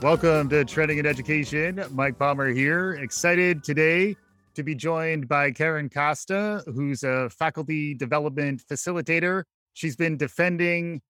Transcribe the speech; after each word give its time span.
Welcome 0.00 0.48
to 0.50 0.64
Trending 0.64 0.98
in 0.98 1.06
Education. 1.06 1.84
Mike 1.90 2.20
Palmer 2.20 2.50
here. 2.50 2.92
Excited 2.92 3.64
today 3.64 4.14
to 4.54 4.62
be 4.62 4.76
joined 4.76 5.26
by 5.26 5.50
Karen 5.50 5.90
Costa, 5.90 6.62
who's 6.66 7.02
a 7.02 7.28
faculty 7.30 7.94
development 7.94 8.62
facilitator. 8.70 9.42
She's 9.72 9.96
been 9.96 10.16
defending 10.16 11.02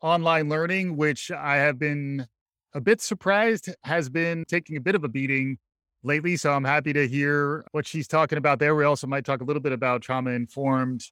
online 0.00 0.48
learning, 0.48 0.96
which 0.96 1.30
I 1.30 1.58
have 1.58 1.78
been 1.78 2.26
a 2.74 2.80
bit 2.80 3.00
surprised 3.00 3.72
has 3.84 4.08
been 4.08 4.44
taking 4.48 4.76
a 4.76 4.80
bit 4.80 4.96
of 4.96 5.04
a 5.04 5.08
beating 5.08 5.58
lately. 6.02 6.36
So 6.36 6.52
I'm 6.52 6.64
happy 6.64 6.92
to 6.94 7.06
hear 7.06 7.64
what 7.70 7.86
she's 7.86 8.08
talking 8.08 8.38
about 8.38 8.58
there. 8.58 8.74
We 8.74 8.84
also 8.84 9.06
might 9.06 9.24
talk 9.24 9.40
a 9.40 9.44
little 9.44 9.62
bit 9.62 9.72
about 9.72 10.02
trauma 10.02 10.30
informed 10.30 11.04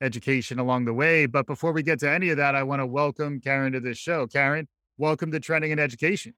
education 0.00 0.58
along 0.58 0.86
the 0.86 0.94
way. 0.94 1.26
But 1.26 1.46
before 1.46 1.72
we 1.72 1.82
get 1.82 2.00
to 2.00 2.10
any 2.10 2.30
of 2.30 2.38
that, 2.38 2.54
I 2.54 2.62
want 2.62 2.80
to 2.80 2.86
welcome 2.86 3.38
Karen 3.38 3.74
to 3.74 3.80
this 3.80 3.98
show. 3.98 4.26
Karen, 4.26 4.66
welcome 4.96 5.30
to 5.32 5.40
Trending 5.40 5.72
in 5.72 5.78
Education. 5.78 6.32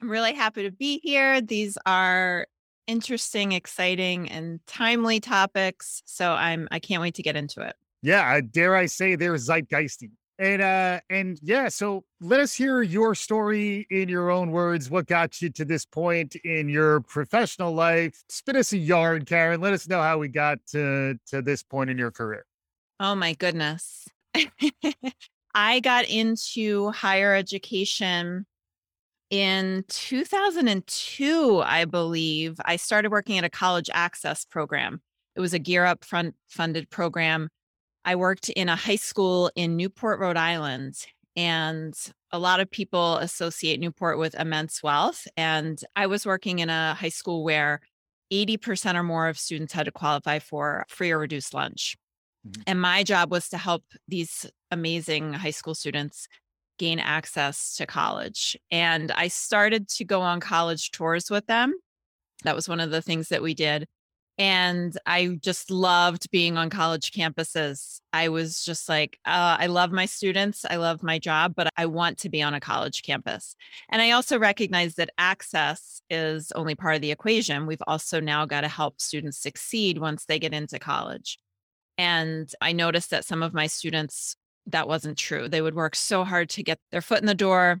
I'm 0.00 0.10
really 0.10 0.34
happy 0.34 0.62
to 0.62 0.70
be 0.70 1.00
here. 1.02 1.40
These 1.40 1.76
are 1.84 2.46
interesting, 2.86 3.52
exciting, 3.52 4.28
and 4.30 4.60
timely 4.66 5.20
topics. 5.20 6.02
So 6.06 6.32
I'm 6.32 6.68
I 6.70 6.78
can't 6.78 7.02
wait 7.02 7.14
to 7.16 7.22
get 7.22 7.36
into 7.36 7.60
it. 7.60 7.76
Yeah, 8.02 8.40
dare 8.40 8.74
I 8.76 8.86
say 8.86 9.14
they're 9.16 9.34
zeitgeisty. 9.34 10.10
And 10.38 10.62
uh 10.62 11.00
and 11.10 11.38
yeah, 11.42 11.68
so 11.68 12.04
let 12.20 12.40
us 12.40 12.54
hear 12.54 12.80
your 12.80 13.14
story 13.14 13.86
in 13.90 14.08
your 14.08 14.30
own 14.30 14.50
words. 14.50 14.88
What 14.90 15.06
got 15.06 15.42
you 15.42 15.50
to 15.50 15.64
this 15.66 15.84
point 15.84 16.34
in 16.36 16.68
your 16.68 17.02
professional 17.02 17.74
life? 17.74 18.22
Spin 18.30 18.56
us 18.56 18.72
a 18.72 18.78
yarn, 18.78 19.26
Karen. 19.26 19.60
Let 19.60 19.74
us 19.74 19.86
know 19.86 20.00
how 20.00 20.18
we 20.18 20.28
got 20.28 20.58
to 20.72 21.18
to 21.28 21.42
this 21.42 21.62
point 21.62 21.90
in 21.90 21.98
your 21.98 22.10
career. 22.10 22.46
Oh 22.98 23.14
my 23.14 23.34
goodness. 23.34 24.08
I 25.54 25.80
got 25.80 26.08
into 26.08 26.90
higher 26.90 27.34
education 27.34 28.46
in 29.30 29.84
2002, 29.88 31.62
I 31.64 31.84
believe. 31.84 32.60
I 32.64 32.76
started 32.76 33.10
working 33.10 33.38
at 33.38 33.44
a 33.44 33.50
college 33.50 33.88
access 33.92 34.44
program. 34.44 35.00
It 35.36 35.40
was 35.40 35.54
a 35.54 35.58
Gear 35.58 35.84
Up 35.84 36.04
front 36.04 36.34
funded 36.48 36.90
program 36.90 37.48
I 38.04 38.16
worked 38.16 38.48
in 38.50 38.68
a 38.68 38.76
high 38.76 38.96
school 38.96 39.50
in 39.54 39.76
Newport, 39.76 40.20
Rhode 40.20 40.36
Island, 40.36 40.94
and 41.36 41.94
a 42.32 42.38
lot 42.38 42.60
of 42.60 42.70
people 42.70 43.16
associate 43.18 43.78
Newport 43.78 44.18
with 44.18 44.34
immense 44.34 44.82
wealth. 44.82 45.26
And 45.36 45.80
I 45.96 46.06
was 46.06 46.24
working 46.24 46.60
in 46.60 46.70
a 46.70 46.94
high 46.94 47.10
school 47.10 47.44
where 47.44 47.80
80% 48.32 48.94
or 48.94 49.02
more 49.02 49.28
of 49.28 49.38
students 49.38 49.72
had 49.72 49.86
to 49.86 49.92
qualify 49.92 50.38
for 50.38 50.84
free 50.88 51.10
or 51.10 51.18
reduced 51.18 51.52
lunch. 51.52 51.96
Mm-hmm. 52.46 52.62
And 52.66 52.80
my 52.80 53.02
job 53.02 53.30
was 53.30 53.48
to 53.50 53.58
help 53.58 53.84
these 54.08 54.46
amazing 54.70 55.34
high 55.34 55.50
school 55.50 55.74
students 55.74 56.26
gain 56.80 56.98
access 56.98 57.76
to 57.76 57.84
college. 57.84 58.56
And 58.70 59.12
I 59.12 59.28
started 59.28 59.86
to 59.90 60.04
go 60.06 60.22
on 60.22 60.40
college 60.40 60.92
tours 60.92 61.30
with 61.30 61.46
them. 61.46 61.74
That 62.44 62.56
was 62.56 62.70
one 62.70 62.80
of 62.80 62.90
the 62.90 63.02
things 63.02 63.28
that 63.28 63.42
we 63.42 63.52
did. 63.52 63.86
And 64.38 64.96
I 65.04 65.38
just 65.42 65.70
loved 65.70 66.30
being 66.30 66.56
on 66.56 66.70
college 66.70 67.12
campuses. 67.12 68.00
I 68.14 68.30
was 68.30 68.64
just 68.64 68.88
like, 68.88 69.18
uh, 69.26 69.58
I 69.60 69.66
love 69.66 69.92
my 69.92 70.06
students. 70.06 70.64
I 70.64 70.76
love 70.76 71.02
my 71.02 71.18
job, 71.18 71.52
but 71.54 71.68
I 71.76 71.84
want 71.84 72.16
to 72.20 72.30
be 72.30 72.40
on 72.40 72.54
a 72.54 72.60
college 72.60 73.02
campus. 73.02 73.54
And 73.90 74.00
I 74.00 74.12
also 74.12 74.38
recognize 74.38 74.94
that 74.94 75.10
access 75.18 76.00
is 76.08 76.50
only 76.52 76.74
part 76.74 76.94
of 76.94 77.02
the 77.02 77.10
equation. 77.10 77.66
We've 77.66 77.82
also 77.86 78.20
now 78.20 78.46
got 78.46 78.62
to 78.62 78.68
help 78.68 79.02
students 79.02 79.36
succeed 79.36 79.98
once 79.98 80.24
they 80.24 80.38
get 80.38 80.54
into 80.54 80.78
college. 80.78 81.38
And 81.98 82.50
I 82.62 82.72
noticed 82.72 83.10
that 83.10 83.26
some 83.26 83.42
of 83.42 83.52
my 83.52 83.66
students, 83.66 84.34
that 84.66 84.88
wasn't 84.88 85.18
true. 85.18 85.48
They 85.48 85.62
would 85.62 85.74
work 85.74 85.96
so 85.96 86.24
hard 86.24 86.48
to 86.50 86.62
get 86.62 86.78
their 86.90 87.00
foot 87.00 87.20
in 87.20 87.26
the 87.26 87.34
door 87.34 87.80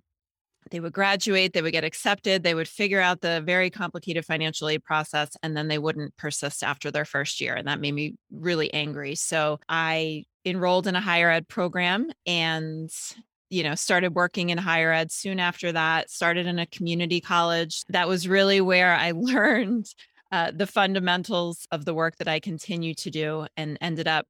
they 0.70 0.80
would 0.80 0.92
graduate, 0.92 1.52
they 1.52 1.62
would 1.62 1.72
get 1.72 1.84
accepted, 1.84 2.42
they 2.42 2.54
would 2.54 2.68
figure 2.68 3.00
out 3.00 3.20
the 3.20 3.42
very 3.44 3.70
complicated 3.70 4.24
financial 4.24 4.68
aid 4.68 4.84
process, 4.84 5.30
and 5.42 5.56
then 5.56 5.68
they 5.68 5.78
wouldn't 5.78 6.16
persist 6.16 6.62
after 6.62 6.90
their 6.90 7.04
first 7.04 7.40
year. 7.40 7.54
And 7.54 7.66
that 7.66 7.80
made 7.80 7.94
me 7.94 8.14
really 8.30 8.72
angry. 8.72 9.14
So 9.14 9.58
I 9.68 10.24
enrolled 10.44 10.86
in 10.86 10.96
a 10.96 11.00
higher 11.00 11.30
ed 11.30 11.48
program 11.48 12.10
and 12.26 12.90
you 13.50 13.62
know 13.62 13.74
started 13.74 14.14
working 14.14 14.48
in 14.48 14.56
higher 14.56 14.90
ed 14.90 15.12
soon 15.12 15.38
after 15.38 15.70
that 15.70 16.08
started 16.08 16.46
in 16.46 16.58
a 16.58 16.64
community 16.64 17.20
college 17.20 17.82
that 17.90 18.08
was 18.08 18.26
really 18.26 18.58
where 18.58 18.94
i 18.94 19.10
learned 19.14 19.84
uh, 20.32 20.50
the 20.54 20.66
fundamentals 20.66 21.66
of 21.70 21.84
the 21.84 21.92
work 21.92 22.16
that 22.16 22.26
i 22.26 22.40
continue 22.40 22.94
to 22.94 23.10
do 23.10 23.46
and 23.58 23.76
ended 23.82 24.08
up 24.08 24.26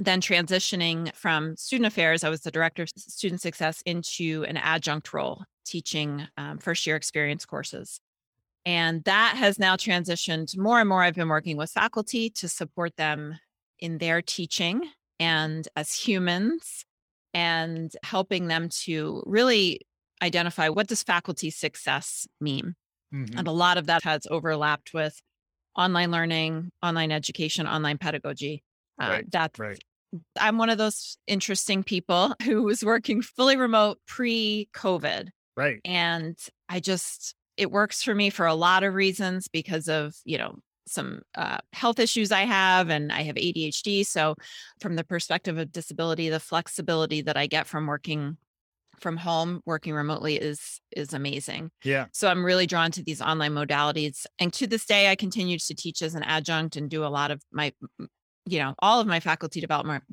then 0.00 0.22
transitioning 0.22 1.14
from 1.14 1.56
student 1.56 1.86
affairs, 1.86 2.24
I 2.24 2.30
was 2.30 2.40
the 2.40 2.50
director 2.50 2.82
of 2.82 2.88
student 2.88 3.42
success 3.42 3.82
into 3.84 4.44
an 4.48 4.56
adjunct 4.56 5.12
role, 5.12 5.44
teaching 5.66 6.26
um, 6.38 6.58
first 6.58 6.86
year 6.86 6.96
experience 6.96 7.44
courses. 7.44 8.00
And 8.64 9.04
that 9.04 9.36
has 9.36 9.58
now 9.58 9.76
transitioned 9.76 10.56
more 10.56 10.80
and 10.80 10.88
more. 10.88 11.02
I've 11.02 11.14
been 11.14 11.28
working 11.28 11.56
with 11.56 11.70
faculty 11.70 12.30
to 12.30 12.48
support 12.48 12.96
them 12.96 13.38
in 13.78 13.98
their 13.98 14.22
teaching 14.22 14.90
and 15.18 15.68
as 15.76 15.94
humans 15.94 16.84
and 17.34 17.92
helping 18.02 18.48
them 18.48 18.70
to 18.70 19.22
really 19.26 19.80
identify 20.22 20.68
what 20.68 20.86
does 20.86 21.02
faculty 21.02 21.50
success 21.50 22.26
mean. 22.40 22.74
Mm-hmm. 23.14 23.38
And 23.38 23.48
a 23.48 23.52
lot 23.52 23.76
of 23.76 23.86
that 23.86 24.02
has 24.04 24.26
overlapped 24.30 24.94
with 24.94 25.20
online 25.76 26.10
learning, 26.10 26.70
online 26.82 27.12
education, 27.12 27.66
online 27.66 27.98
pedagogy. 27.98 28.62
Uh, 29.00 29.08
right, 29.08 29.30
that's 29.30 29.58
right. 29.58 29.82
I'm 30.38 30.58
one 30.58 30.70
of 30.70 30.78
those 30.78 31.16
interesting 31.26 31.82
people 31.82 32.34
who 32.42 32.62
was 32.62 32.84
working 32.84 33.22
fully 33.22 33.56
remote 33.56 33.98
pre 34.06 34.68
COVID. 34.74 35.28
Right. 35.56 35.80
And 35.84 36.38
I 36.68 36.80
just, 36.80 37.34
it 37.56 37.70
works 37.70 38.02
for 38.02 38.14
me 38.14 38.30
for 38.30 38.46
a 38.46 38.54
lot 38.54 38.84
of 38.84 38.94
reasons 38.94 39.48
because 39.48 39.88
of, 39.88 40.14
you 40.24 40.38
know, 40.38 40.56
some 40.86 41.22
uh, 41.36 41.58
health 41.72 41.98
issues 41.98 42.32
I 42.32 42.42
have 42.42 42.88
and 42.88 43.12
I 43.12 43.22
have 43.22 43.36
ADHD. 43.36 44.04
So, 44.04 44.34
from 44.80 44.96
the 44.96 45.04
perspective 45.04 45.58
of 45.58 45.72
disability, 45.72 46.30
the 46.30 46.40
flexibility 46.40 47.22
that 47.22 47.36
I 47.36 47.46
get 47.46 47.66
from 47.66 47.86
working 47.86 48.36
from 49.00 49.16
home 49.16 49.62
working 49.64 49.94
remotely 49.94 50.36
is 50.36 50.80
is 50.94 51.14
amazing 51.14 51.70
yeah 51.84 52.06
so 52.12 52.28
i'm 52.28 52.44
really 52.44 52.66
drawn 52.66 52.90
to 52.90 53.02
these 53.02 53.22
online 53.22 53.52
modalities 53.52 54.26
and 54.38 54.52
to 54.52 54.66
this 54.66 54.84
day 54.84 55.10
i 55.10 55.16
continue 55.16 55.58
to 55.58 55.74
teach 55.74 56.02
as 56.02 56.14
an 56.14 56.22
adjunct 56.22 56.76
and 56.76 56.90
do 56.90 57.04
a 57.04 57.08
lot 57.08 57.30
of 57.30 57.42
my 57.50 57.72
you 58.50 58.58
know, 58.58 58.74
all 58.80 59.00
of 59.00 59.06
my 59.06 59.20
faculty 59.20 59.60
development 59.60 60.04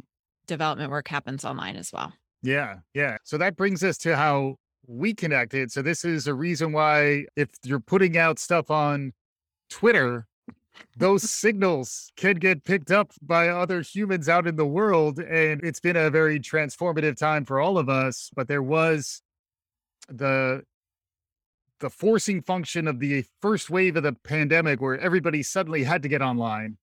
development 0.48 0.92
work 0.92 1.08
happens 1.08 1.44
online 1.44 1.76
as 1.76 1.92
well. 1.92 2.14
Yeah, 2.42 2.78
yeah. 2.94 3.18
So 3.24 3.38
that 3.38 3.58
brings 3.58 3.84
us 3.84 3.98
to 4.00 4.16
how 4.16 4.56
we 4.86 5.14
connected. 5.14 5.72
So 5.72 5.82
this 5.82 6.06
is 6.06 6.28
a 6.28 6.34
reason 6.34 6.72
why 6.72 7.26
if 7.36 7.50
you're 7.64 7.80
putting 7.80 8.18
out 8.18 8.40
stuff 8.40 8.72
on 8.72 9.14
Twitter, 9.70 10.28
those 10.96 11.24
signals 11.30 12.12
can 12.16 12.36
get 12.36 12.64
picked 12.64 12.92
up 12.92 13.12
by 13.22 13.50
other 13.50 13.82
humans 13.82 14.30
out 14.30 14.48
in 14.48 14.56
the 14.56 14.66
world 14.66 15.20
and 15.20 15.62
it's 15.64 15.80
been 15.80 15.98
a 15.98 16.10
very 16.10 16.40
transformative 16.40 17.18
time 17.18 17.44
for 17.44 17.60
all 17.60 17.78
of 17.78 17.90
us, 17.90 18.30
but 18.36 18.48
there 18.48 18.64
was 18.64 19.22
the 20.10 20.64
the 21.80 21.90
forcing 21.92 22.42
function 22.42 22.88
of 22.88 23.00
the 23.00 23.24
first 23.40 23.70
wave 23.70 23.96
of 23.98 24.04
the 24.04 24.14
pandemic 24.24 24.82
where 24.82 24.98
everybody 24.98 25.44
suddenly 25.44 25.84
had 25.84 26.02
to 26.02 26.10
get 26.10 26.24
online 26.24 26.76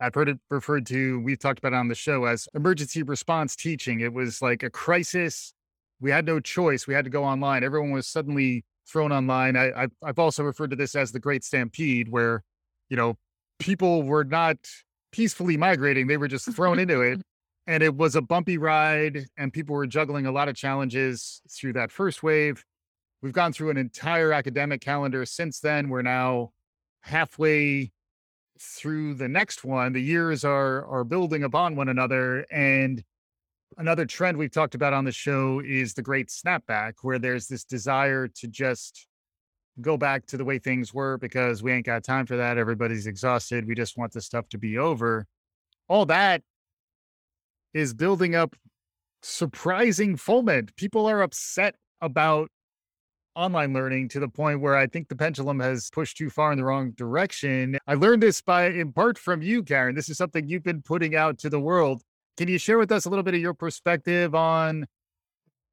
I've 0.00 0.14
heard 0.14 0.28
it 0.28 0.38
referred 0.50 0.86
to, 0.86 1.20
we've 1.20 1.38
talked 1.38 1.58
about 1.58 1.72
it 1.72 1.76
on 1.76 1.88
the 1.88 1.94
show 1.94 2.24
as 2.24 2.48
emergency 2.54 3.02
response 3.02 3.54
teaching. 3.54 4.00
It 4.00 4.12
was 4.12 4.42
like 4.42 4.62
a 4.62 4.70
crisis. 4.70 5.52
We 6.00 6.10
had 6.10 6.26
no 6.26 6.40
choice. 6.40 6.86
We 6.86 6.94
had 6.94 7.04
to 7.04 7.10
go 7.10 7.24
online. 7.24 7.62
Everyone 7.62 7.92
was 7.92 8.06
suddenly 8.08 8.64
thrown 8.86 9.12
online. 9.12 9.56
I, 9.56 9.86
have 10.04 10.18
also 10.18 10.42
referred 10.42 10.70
to 10.70 10.76
this 10.76 10.94
as 10.94 11.12
the 11.12 11.20
Great 11.20 11.44
Stampede, 11.44 12.08
where, 12.08 12.42
you 12.88 12.96
know, 12.96 13.16
people 13.58 14.02
were 14.02 14.24
not 14.24 14.56
peacefully 15.12 15.56
migrating, 15.56 16.08
they 16.08 16.16
were 16.16 16.28
just 16.28 16.52
thrown 16.54 16.78
into 16.78 17.00
it. 17.00 17.22
And 17.66 17.82
it 17.82 17.96
was 17.96 18.14
a 18.14 18.20
bumpy 18.20 18.58
ride, 18.58 19.24
and 19.38 19.50
people 19.50 19.74
were 19.74 19.86
juggling 19.86 20.26
a 20.26 20.30
lot 20.30 20.50
of 20.50 20.54
challenges 20.54 21.40
through 21.50 21.72
that 21.72 21.90
first 21.90 22.22
wave. 22.22 22.62
We've 23.22 23.32
gone 23.32 23.54
through 23.54 23.70
an 23.70 23.78
entire 23.78 24.34
academic 24.34 24.82
calendar 24.82 25.24
since 25.24 25.60
then. 25.60 25.88
We're 25.88 26.02
now 26.02 26.50
halfway 27.00 27.93
through 28.58 29.14
the 29.14 29.28
next 29.28 29.64
one, 29.64 29.92
the 29.92 30.02
years 30.02 30.44
are 30.44 30.84
are 30.86 31.04
building 31.04 31.44
upon 31.44 31.76
one 31.76 31.88
another. 31.88 32.46
And 32.50 33.02
another 33.78 34.06
trend 34.06 34.36
we've 34.36 34.52
talked 34.52 34.74
about 34.74 34.92
on 34.92 35.04
the 35.04 35.12
show 35.12 35.60
is 35.60 35.94
the 35.94 36.02
great 36.02 36.28
snapback, 36.28 36.94
where 37.02 37.18
there's 37.18 37.48
this 37.48 37.64
desire 37.64 38.28
to 38.28 38.46
just 38.48 39.06
go 39.80 39.96
back 39.96 40.24
to 40.26 40.36
the 40.36 40.44
way 40.44 40.58
things 40.58 40.94
were 40.94 41.18
because 41.18 41.62
we 41.62 41.72
ain't 41.72 41.86
got 41.86 42.04
time 42.04 42.26
for 42.26 42.36
that. 42.36 42.58
Everybody's 42.58 43.06
exhausted. 43.06 43.66
We 43.66 43.74
just 43.74 43.96
want 43.96 44.12
this 44.12 44.26
stuff 44.26 44.48
to 44.50 44.58
be 44.58 44.78
over. 44.78 45.26
All 45.88 46.06
that 46.06 46.42
is 47.72 47.92
building 47.92 48.36
up 48.36 48.54
surprising 49.22 50.16
foment. 50.16 50.76
People 50.76 51.06
are 51.06 51.22
upset 51.22 51.74
about 52.00 52.50
online 53.36 53.72
learning 53.72 54.08
to 54.10 54.20
the 54.20 54.28
point 54.28 54.60
where 54.60 54.76
I 54.76 54.86
think 54.86 55.08
the 55.08 55.16
pendulum 55.16 55.60
has 55.60 55.90
pushed 55.90 56.16
too 56.16 56.30
far 56.30 56.52
in 56.52 56.58
the 56.58 56.64
wrong 56.64 56.92
direction. 56.92 57.78
I 57.86 57.94
learned 57.94 58.22
this 58.22 58.40
by 58.40 58.66
in 58.66 58.92
part 58.92 59.18
from 59.18 59.42
you, 59.42 59.62
Karen. 59.62 59.94
This 59.94 60.08
is 60.08 60.16
something 60.16 60.48
you've 60.48 60.62
been 60.62 60.82
putting 60.82 61.14
out 61.14 61.38
to 61.38 61.50
the 61.50 61.60
world. 61.60 62.02
Can 62.36 62.48
you 62.48 62.58
share 62.58 62.78
with 62.78 62.90
us 62.90 63.04
a 63.04 63.10
little 63.10 63.22
bit 63.22 63.34
of 63.34 63.40
your 63.40 63.54
perspective 63.54 64.34
on 64.34 64.86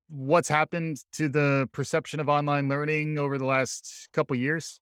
what's 0.10 0.50
happened 0.50 0.98
to 1.14 1.30
the 1.30 1.70
perception 1.72 2.20
of 2.20 2.30
online 2.30 2.68
learning 2.68 3.18
over 3.18 3.38
the 3.38 3.46
last 3.46 4.10
couple 4.14 4.36
years? 4.36 4.80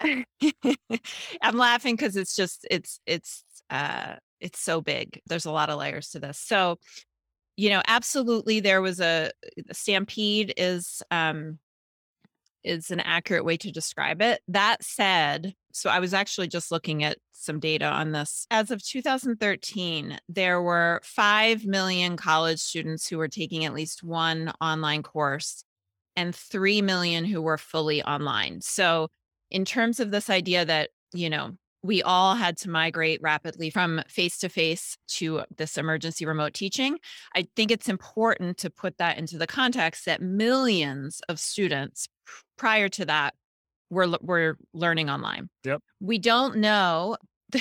I'm 0.00 1.56
laughing 1.56 1.96
because 1.96 2.16
it's 2.16 2.34
just 2.34 2.66
it's 2.70 3.00
it's 3.06 3.44
uh 3.68 4.14
it's 4.40 4.58
so 4.58 4.80
big. 4.80 5.20
There's 5.26 5.44
a 5.44 5.52
lot 5.52 5.70
of 5.70 5.78
layers 5.78 6.10
to 6.10 6.18
this. 6.18 6.38
So, 6.38 6.78
you 7.60 7.68
know, 7.68 7.82
absolutely 7.86 8.60
there 8.60 8.80
was 8.80 9.00
a, 9.00 9.30
stampede 9.70 10.54
is 10.56 11.02
um 11.10 11.58
is 12.64 12.90
an 12.90 13.00
accurate 13.00 13.44
way 13.44 13.56
to 13.58 13.70
describe 13.70 14.22
it. 14.22 14.40
That 14.48 14.82
said, 14.82 15.54
so 15.72 15.90
I 15.90 15.98
was 15.98 16.14
actually 16.14 16.48
just 16.48 16.70
looking 16.70 17.04
at 17.04 17.18
some 17.32 17.60
data 17.60 17.84
on 17.84 18.12
this. 18.12 18.46
As 18.50 18.70
of 18.70 18.82
2013, 18.82 20.18
there 20.28 20.60
were 20.62 21.00
5 21.04 21.66
million 21.66 22.16
college 22.16 22.60
students 22.60 23.06
who 23.06 23.18
were 23.18 23.28
taking 23.28 23.64
at 23.64 23.74
least 23.74 24.02
one 24.02 24.52
online 24.60 25.02
course 25.02 25.62
and 26.16 26.34
3 26.34 26.80
million 26.82 27.26
who 27.26 27.42
were 27.42 27.58
fully 27.58 28.02
online. 28.02 28.62
So, 28.62 29.08
in 29.50 29.66
terms 29.66 30.00
of 30.00 30.10
this 30.10 30.30
idea 30.30 30.64
that, 30.64 30.90
you 31.12 31.28
know, 31.28 31.56
we 31.82 32.02
all 32.02 32.34
had 32.34 32.56
to 32.58 32.70
migrate 32.70 33.20
rapidly 33.22 33.70
from 33.70 34.02
face 34.08 34.38
to 34.38 34.48
face 34.48 34.96
to 35.08 35.42
this 35.56 35.78
emergency 35.78 36.26
remote 36.26 36.54
teaching. 36.54 36.98
I 37.34 37.48
think 37.56 37.70
it's 37.70 37.88
important 37.88 38.58
to 38.58 38.70
put 38.70 38.98
that 38.98 39.18
into 39.18 39.38
the 39.38 39.46
context 39.46 40.04
that 40.06 40.20
millions 40.20 41.20
of 41.28 41.38
students 41.38 42.08
prior 42.58 42.88
to 42.90 43.04
that 43.06 43.34
were 43.88 44.08
were 44.20 44.56
learning 44.74 45.10
online. 45.10 45.48
Yep. 45.64 45.82
We 46.00 46.18
don't 46.18 46.56
know 46.56 47.16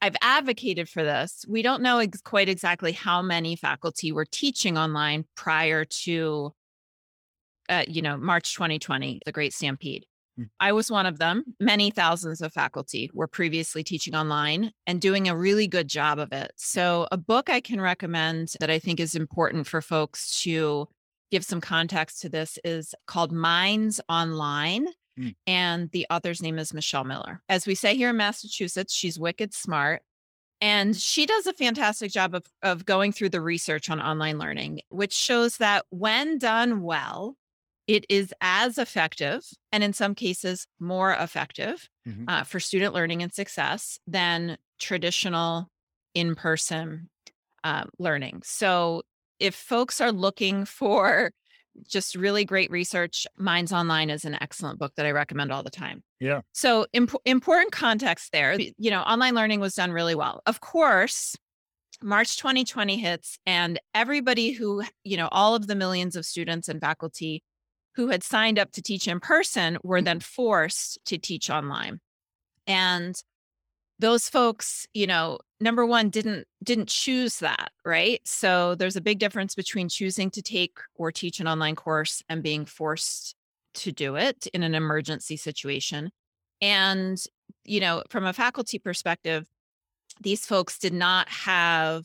I've 0.00 0.14
advocated 0.22 0.88
for 0.88 1.02
this. 1.02 1.44
We 1.48 1.62
don't 1.62 1.82
know 1.82 1.98
ex- 1.98 2.20
quite 2.20 2.48
exactly 2.48 2.92
how 2.92 3.22
many 3.22 3.56
faculty 3.56 4.12
were 4.12 4.24
teaching 4.24 4.78
online 4.78 5.24
prior 5.34 5.84
to 5.84 6.54
uh, 7.70 7.84
you 7.86 8.02
know, 8.02 8.16
March 8.16 8.52
2020, 8.54 9.20
the 9.24 9.32
Great 9.32 9.54
Stampede. 9.54 10.04
I 10.58 10.72
was 10.72 10.90
one 10.90 11.06
of 11.06 11.18
them. 11.18 11.44
Many 11.58 11.90
thousands 11.90 12.40
of 12.40 12.52
faculty 12.52 13.10
were 13.12 13.26
previously 13.26 13.82
teaching 13.82 14.14
online 14.14 14.72
and 14.86 15.00
doing 15.00 15.28
a 15.28 15.36
really 15.36 15.66
good 15.66 15.88
job 15.88 16.18
of 16.18 16.32
it. 16.32 16.52
So, 16.56 17.06
a 17.10 17.16
book 17.16 17.50
I 17.50 17.60
can 17.60 17.80
recommend 17.80 18.52
that 18.60 18.70
I 18.70 18.78
think 18.78 19.00
is 19.00 19.14
important 19.14 19.66
for 19.66 19.80
folks 19.80 20.42
to 20.42 20.88
give 21.30 21.44
some 21.44 21.60
context 21.60 22.22
to 22.22 22.28
this 22.28 22.58
is 22.64 22.94
called 23.06 23.32
Minds 23.32 24.00
Online. 24.08 24.86
Mm. 25.18 25.34
And 25.46 25.90
the 25.90 26.06
author's 26.10 26.42
name 26.42 26.58
is 26.58 26.74
Michelle 26.74 27.04
Miller. 27.04 27.42
As 27.48 27.66
we 27.66 27.74
say 27.74 27.96
here 27.96 28.10
in 28.10 28.16
Massachusetts, 28.16 28.94
she's 28.94 29.18
wicked 29.18 29.54
smart. 29.54 30.02
And 30.60 30.94
she 30.94 31.24
does 31.24 31.46
a 31.46 31.54
fantastic 31.54 32.12
job 32.12 32.34
of, 32.34 32.44
of 32.62 32.84
going 32.84 33.12
through 33.12 33.30
the 33.30 33.40
research 33.40 33.88
on 33.88 34.00
online 34.00 34.38
learning, 34.38 34.80
which 34.90 35.14
shows 35.14 35.56
that 35.56 35.86
when 35.88 36.36
done 36.36 36.82
well, 36.82 37.36
it 37.90 38.06
is 38.08 38.32
as 38.40 38.78
effective 38.78 39.42
and 39.72 39.82
in 39.82 39.92
some 39.92 40.14
cases 40.14 40.68
more 40.78 41.12
effective 41.14 41.88
Mhm. 42.06 42.24
uh, 42.28 42.44
for 42.44 42.60
student 42.60 42.94
learning 42.94 43.20
and 43.20 43.32
success 43.34 43.98
than 44.06 44.56
traditional 44.78 45.68
in 46.14 46.34
person 46.36 47.10
uh, 47.64 47.84
learning. 47.98 48.42
So, 48.44 49.02
if 49.40 49.54
folks 49.56 50.00
are 50.00 50.12
looking 50.12 50.64
for 50.66 51.32
just 51.88 52.14
really 52.14 52.44
great 52.44 52.70
research, 52.70 53.26
Minds 53.36 53.72
Online 53.72 54.08
is 54.08 54.24
an 54.24 54.36
excellent 54.40 54.78
book 54.78 54.92
that 54.96 55.04
I 55.06 55.10
recommend 55.10 55.50
all 55.52 55.62
the 55.64 55.70
time. 55.70 56.02
Yeah. 56.20 56.42
So, 56.52 56.86
imp- 56.92 57.14
important 57.24 57.72
context 57.72 58.30
there. 58.32 58.56
You 58.78 58.90
know, 58.92 59.02
online 59.02 59.34
learning 59.34 59.60
was 59.60 59.74
done 59.74 59.90
really 59.92 60.14
well. 60.14 60.42
Of 60.46 60.60
course, 60.60 61.34
March 62.02 62.36
2020 62.38 62.96
hits, 62.98 63.36
and 63.46 63.78
everybody 63.94 64.52
who, 64.52 64.82
you 65.04 65.16
know, 65.16 65.28
all 65.32 65.54
of 65.54 65.66
the 65.66 65.74
millions 65.74 66.16
of 66.16 66.24
students 66.24 66.68
and 66.68 66.80
faculty 66.80 67.42
who 67.96 68.08
had 68.08 68.22
signed 68.22 68.58
up 68.58 68.72
to 68.72 68.82
teach 68.82 69.08
in 69.08 69.20
person 69.20 69.78
were 69.82 69.98
mm-hmm. 69.98 70.04
then 70.04 70.20
forced 70.20 70.98
to 71.06 71.18
teach 71.18 71.50
online. 71.50 72.00
And 72.66 73.14
those 73.98 74.28
folks, 74.28 74.86
you 74.94 75.06
know, 75.06 75.38
number 75.60 75.84
one 75.84 76.08
didn't 76.08 76.46
didn't 76.64 76.88
choose 76.88 77.38
that, 77.38 77.70
right? 77.84 78.20
So 78.24 78.74
there's 78.74 78.96
a 78.96 79.02
big 79.02 79.18
difference 79.18 79.54
between 79.54 79.88
choosing 79.88 80.30
to 80.30 80.42
take 80.42 80.78
or 80.94 81.12
teach 81.12 81.40
an 81.40 81.48
online 81.48 81.76
course 81.76 82.22
and 82.28 82.42
being 82.42 82.64
forced 82.64 83.34
to 83.74 83.92
do 83.92 84.16
it 84.16 84.46
in 84.54 84.62
an 84.62 84.74
emergency 84.74 85.36
situation. 85.36 86.10
And, 86.62 87.22
you 87.64 87.80
know, 87.80 88.02
from 88.08 88.24
a 88.24 88.32
faculty 88.32 88.78
perspective, 88.78 89.46
these 90.20 90.46
folks 90.46 90.78
did 90.78 90.92
not 90.92 91.28
have 91.28 92.04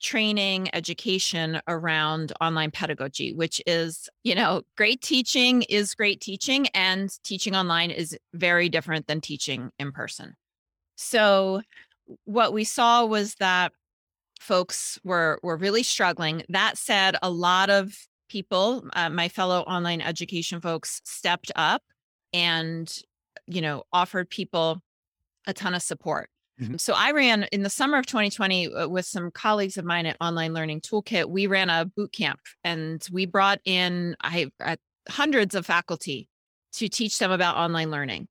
training 0.00 0.68
education 0.74 1.60
around 1.68 2.32
online 2.40 2.70
pedagogy 2.70 3.34
which 3.34 3.60
is 3.66 4.08
you 4.24 4.34
know 4.34 4.62
great 4.76 5.02
teaching 5.02 5.62
is 5.62 5.94
great 5.94 6.20
teaching 6.20 6.66
and 6.68 7.22
teaching 7.22 7.54
online 7.54 7.90
is 7.90 8.16
very 8.32 8.68
different 8.68 9.06
than 9.06 9.20
teaching 9.20 9.70
in 9.78 9.92
person. 9.92 10.34
So 10.96 11.62
what 12.24 12.52
we 12.52 12.64
saw 12.64 13.04
was 13.04 13.34
that 13.36 13.72
folks 14.40 14.98
were 15.04 15.38
were 15.42 15.56
really 15.56 15.82
struggling. 15.82 16.42
That 16.48 16.78
said 16.78 17.16
a 17.22 17.30
lot 17.30 17.70
of 17.70 17.94
people 18.28 18.84
uh, 18.94 19.10
my 19.10 19.28
fellow 19.28 19.60
online 19.62 20.00
education 20.00 20.60
folks 20.60 21.00
stepped 21.04 21.50
up 21.56 21.82
and 22.32 23.02
you 23.46 23.60
know 23.60 23.82
offered 23.92 24.30
people 24.30 24.80
a 25.46 25.52
ton 25.52 25.74
of 25.74 25.82
support 25.82 26.30
Mhm. 26.60 26.80
so 26.80 26.92
I 26.94 27.12
ran 27.12 27.44
in 27.52 27.62
the 27.62 27.70
summer 27.70 27.96
of 27.98 28.06
2020 28.06 28.72
uh, 28.74 28.88
with 28.88 29.06
some 29.06 29.30
colleagues 29.30 29.76
of 29.76 29.84
mine 29.84 30.06
at 30.06 30.16
Online 30.20 30.52
Learning 30.52 30.80
Toolkit. 30.80 31.28
We 31.30 31.46
ran 31.46 31.70
a 31.70 31.84
boot 31.86 32.12
camp 32.12 32.40
and 32.64 33.06
we 33.10 33.26
brought 33.26 33.60
in 33.64 34.16
I 34.20 34.50
uh, 34.60 34.76
hundreds 35.08 35.54
of 35.54 35.66
faculty 35.66 36.28
to 36.74 36.88
teach 36.88 37.18
them 37.18 37.30
about 37.30 37.56
online 37.56 37.90
learning. 37.90 38.28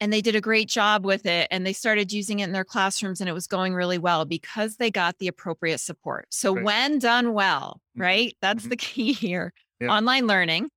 And 0.00 0.12
they 0.12 0.20
did 0.20 0.36
a 0.36 0.40
great 0.42 0.68
job 0.68 1.06
with 1.06 1.24
it 1.24 1.48
and 1.50 1.66
they 1.66 1.72
started 1.72 2.12
using 2.12 2.40
it 2.40 2.44
in 2.44 2.52
their 2.52 2.64
classrooms 2.64 3.20
and 3.20 3.30
it 3.30 3.32
was 3.32 3.46
going 3.46 3.72
really 3.74 3.96
well 3.98 4.24
because 4.26 4.76
they 4.76 4.90
got 4.90 5.18
the 5.18 5.28
appropriate 5.28 5.78
support. 5.78 6.26
So 6.30 6.52
Right. 6.54 6.64
when 6.64 6.98
done 6.98 7.32
well, 7.32 7.80
Mhm. 7.96 8.02
right? 8.02 8.36
That's 8.42 8.64
Mhm. 8.64 8.70
the 8.70 8.76
key 8.76 9.12
here. 9.12 9.52
Online 9.82 10.26
learning 10.26 10.70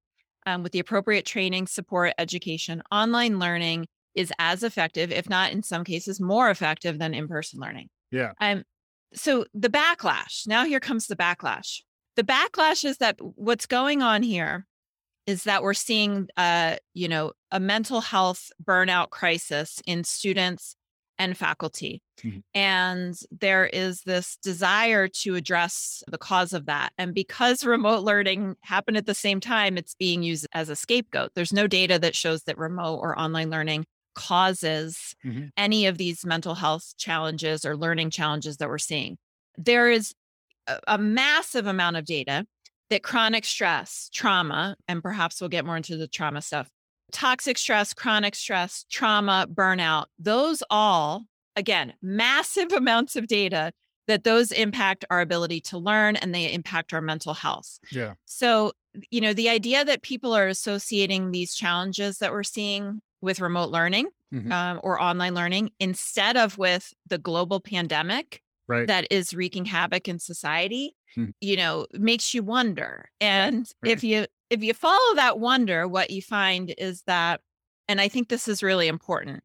um, 0.45 0.63
with 0.63 0.71
the 0.71 0.79
appropriate 0.79 1.25
training, 1.25 1.67
support, 1.67 2.13
education, 2.17 2.81
online 2.91 3.39
learning 3.39 3.87
is 4.19 4.33
as 4.37 4.63
effective, 4.63 5.13
if 5.13 5.29
not 5.29 5.53
in 5.53 5.63
some 5.63 5.85
cases 5.85 6.19
more 6.19 6.49
effective 6.49 6.99
than 6.99 7.13
in-person 7.13 7.57
learning. 7.57 7.87
Yeah. 8.11 8.33
Um, 8.41 8.63
so 9.13 9.45
the 9.53 9.69
backlash. 9.69 10.45
Now 10.45 10.65
here 10.65 10.81
comes 10.81 11.07
the 11.07 11.15
backlash. 11.15 11.79
The 12.17 12.23
backlash 12.25 12.83
is 12.83 12.97
that 12.97 13.15
what's 13.19 13.65
going 13.65 14.01
on 14.01 14.21
here 14.21 14.67
is 15.25 15.45
that 15.45 15.63
we're 15.63 15.73
seeing 15.73 16.27
uh, 16.35 16.75
you 16.93 17.07
know, 17.07 17.31
a 17.49 17.61
mental 17.61 18.01
health 18.01 18.51
burnout 18.61 19.09
crisis 19.09 19.81
in 19.87 20.03
students 20.03 20.75
and 21.17 21.37
faculty. 21.37 22.01
Mhm. 22.21 22.43
And 22.53 23.15
there 23.31 23.67
is 23.67 24.01
this 24.01 24.37
desire 24.43 25.07
to 25.07 25.35
address 25.35 26.03
the 26.07 26.17
cause 26.17 26.51
of 26.51 26.65
that. 26.65 26.91
And 26.97 27.13
because 27.13 27.63
remote 27.65 28.03
learning 28.03 28.57
happened 28.63 28.97
at 28.97 29.05
the 29.05 29.15
same 29.15 29.39
time, 29.39 29.77
it's 29.77 29.95
being 29.95 30.23
used 30.23 30.45
as 30.51 30.67
a 30.67 30.75
scapegoat. 30.75 31.31
There's 31.35 31.53
no 31.53 31.67
data 31.67 31.99
that 31.99 32.17
shows 32.17 32.43
that 32.43 32.57
remote 32.57 32.97
or 32.97 33.17
online 33.17 33.49
learning 33.49 33.85
causes 34.15 35.15
Mhm. 35.25 35.49
any 35.57 35.85
of 35.85 35.97
these 35.97 36.25
mental 36.25 36.55
health 36.55 36.93
challenges 36.97 37.65
or 37.65 37.75
learning 37.77 38.09
challenges 38.11 38.57
that 38.57 38.69
we're 38.69 38.77
seeing. 38.77 39.17
There 39.57 39.89
is 39.89 40.13
a, 40.67 40.79
a 40.87 40.97
massive 40.97 41.65
amount 41.67 41.97
of 41.97 42.05
data 42.05 42.45
that 42.89 43.03
chronic 43.03 43.45
stress, 43.45 44.09
trauma, 44.13 44.75
and 44.87 45.01
perhaps 45.01 45.39
we'll 45.39 45.49
get 45.49 45.65
more 45.65 45.77
into 45.77 45.95
the 45.97 46.07
trauma 46.07 46.41
stuff, 46.41 46.69
toxic 47.11 47.57
stress, 47.57 47.93
chronic 47.93 48.35
stress, 48.35 48.85
trauma, 48.89 49.47
burnout, 49.51 50.05
those 50.17 50.63
all, 50.69 51.25
again, 51.55 51.93
massive 52.01 52.71
amounts 52.73 53.15
of 53.15 53.27
data 53.27 53.71
that 54.07 54.23
those 54.23 54.51
impact 54.51 55.05
our 55.11 55.21
ability 55.21 55.61
to 55.61 55.77
learn 55.77 56.15
and 56.15 56.33
they 56.33 56.51
impact 56.51 56.93
our 56.93 57.01
mental 57.01 57.35
health. 57.35 57.77
Yeah. 57.91 58.15
So, 58.25 58.71
you 59.11 59.21
know, 59.21 59.33
the 59.33 59.49
idea 59.49 59.85
that 59.85 60.01
people 60.01 60.33
are 60.33 60.47
associating 60.47 61.29
these 61.29 61.53
challenges 61.53 62.17
that 62.17 62.31
we're 62.31 62.41
seeing 62.41 63.01
with 63.21 63.39
remote 63.41 63.69
learning 63.69 64.07
Mhm. 64.33 64.51
um, 64.51 64.79
or 64.83 65.01
online 65.01 65.33
learning 65.33 65.71
instead 65.79 66.37
of 66.37 66.57
with 66.57 66.93
the 67.07 67.17
global 67.17 67.59
pandemic 67.59 68.41
Right. 68.67 68.87
that 68.87 69.07
is 69.11 69.33
wreaking 69.33 69.65
havoc 69.65 70.07
in 70.07 70.19
society, 70.19 70.95
Hmm. 71.15 71.29
you 71.41 71.55
know, 71.57 71.87
makes 71.93 72.33
you 72.33 72.43
wonder. 72.43 73.09
And 73.19 73.71
Right. 73.81 73.91
if 73.91 74.03
you 74.03 74.25
if 74.51 74.63
you 74.63 74.73
follow 74.73 75.15
that 75.15 75.39
wonder, 75.39 75.87
what 75.87 76.09
you 76.09 76.21
find 76.23 76.73
is 76.79 77.03
that, 77.03 77.41
and 77.87 78.01
I 78.01 78.07
think 78.07 78.29
this 78.29 78.47
is 78.47 78.63
really 78.63 78.87
important. 78.87 79.43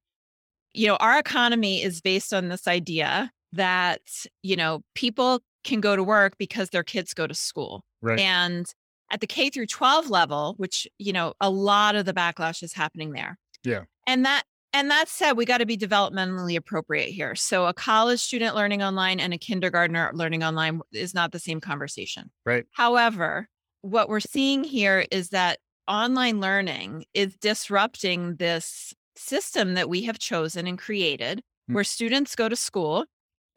You 0.72 0.88
know, 0.88 0.96
our 0.96 1.18
economy 1.18 1.82
is 1.82 2.00
based 2.00 2.32
on 2.34 2.48
this 2.48 2.66
idea 2.68 3.32
that 3.52 4.26
you 4.42 4.56
know 4.56 4.82
people 4.94 5.40
can 5.62 5.80
go 5.80 5.96
to 5.96 6.02
work 6.04 6.36
because 6.38 6.70
their 6.70 6.82
kids 6.84 7.14
go 7.14 7.26
to 7.26 7.34
school 7.34 7.84
Right. 8.02 8.18
and 8.20 8.66
at 9.10 9.20
the 9.20 9.26
K 9.26 9.48
through 9.50 9.66
12 9.66 10.10
level, 10.10 10.54
which, 10.58 10.86
you 10.98 11.12
know, 11.12 11.34
a 11.40 11.48
lot 11.50 11.94
of 11.96 12.04
the 12.06 12.12
backlash 12.14 12.62
is 12.62 12.72
happening 12.74 13.12
there. 13.12 13.38
Yeah. 13.64 13.84
And 14.06 14.24
that 14.24 14.44
and 14.72 14.90
that 14.90 15.08
said, 15.08 15.34
we 15.34 15.44
got 15.44 15.58
to 15.58 15.66
be 15.66 15.76
developmentally 15.76 16.56
appropriate 16.56 17.10
here. 17.10 17.34
So 17.36 17.66
a 17.66 17.72
college 17.72 18.20
student 18.20 18.56
learning 18.56 18.82
online 18.82 19.20
and 19.20 19.32
a 19.32 19.38
kindergartner 19.38 20.10
learning 20.14 20.42
online 20.42 20.80
is 20.92 21.14
not 21.14 21.30
the 21.30 21.38
same 21.38 21.60
conversation. 21.60 22.30
Right. 22.44 22.64
However, 22.72 23.48
what 23.82 24.08
we're 24.08 24.18
seeing 24.18 24.64
here 24.64 25.06
is 25.12 25.28
that 25.28 25.60
online 25.86 26.40
learning 26.40 27.04
is 27.14 27.36
disrupting 27.36 28.36
this 28.36 28.92
system 29.16 29.74
that 29.74 29.88
we 29.88 30.02
have 30.02 30.18
chosen 30.18 30.66
and 30.66 30.78
created 30.78 31.42
Mm. 31.70 31.76
where 31.76 31.84
students 31.84 32.36
go 32.36 32.46
to 32.46 32.56
school 32.56 33.06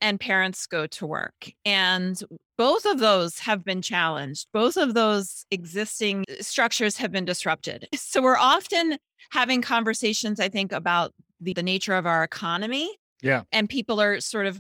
and 0.02 0.20
parents 0.20 0.68
go 0.68 0.88
to 0.88 1.06
work. 1.06 1.52
And 1.66 2.22
both 2.58 2.86
of 2.86 3.00
those 3.00 3.40
have 3.40 3.64
been 3.64 3.82
challenged. 3.82 4.48
Both 4.54 4.78
of 4.78 4.94
those 4.94 5.46
existing 5.52 6.26
uh, 6.30 6.42
structures 6.42 6.98
have 6.98 7.12
been 7.12 7.26
disrupted. 7.26 7.88
So 7.98 8.22
we're 8.22 8.38
often 8.38 8.98
having 9.32 9.62
conversations, 9.62 10.40
I 10.40 10.50
think, 10.50 10.72
about 10.72 11.14
the, 11.40 11.54
the 11.54 11.62
nature 11.62 11.94
of 11.94 12.06
our 12.06 12.24
economy. 12.24 12.90
Yeah. 13.22 13.44
And 13.52 13.70
people 13.70 14.02
are 14.02 14.20
sort 14.22 14.48
of 14.48 14.60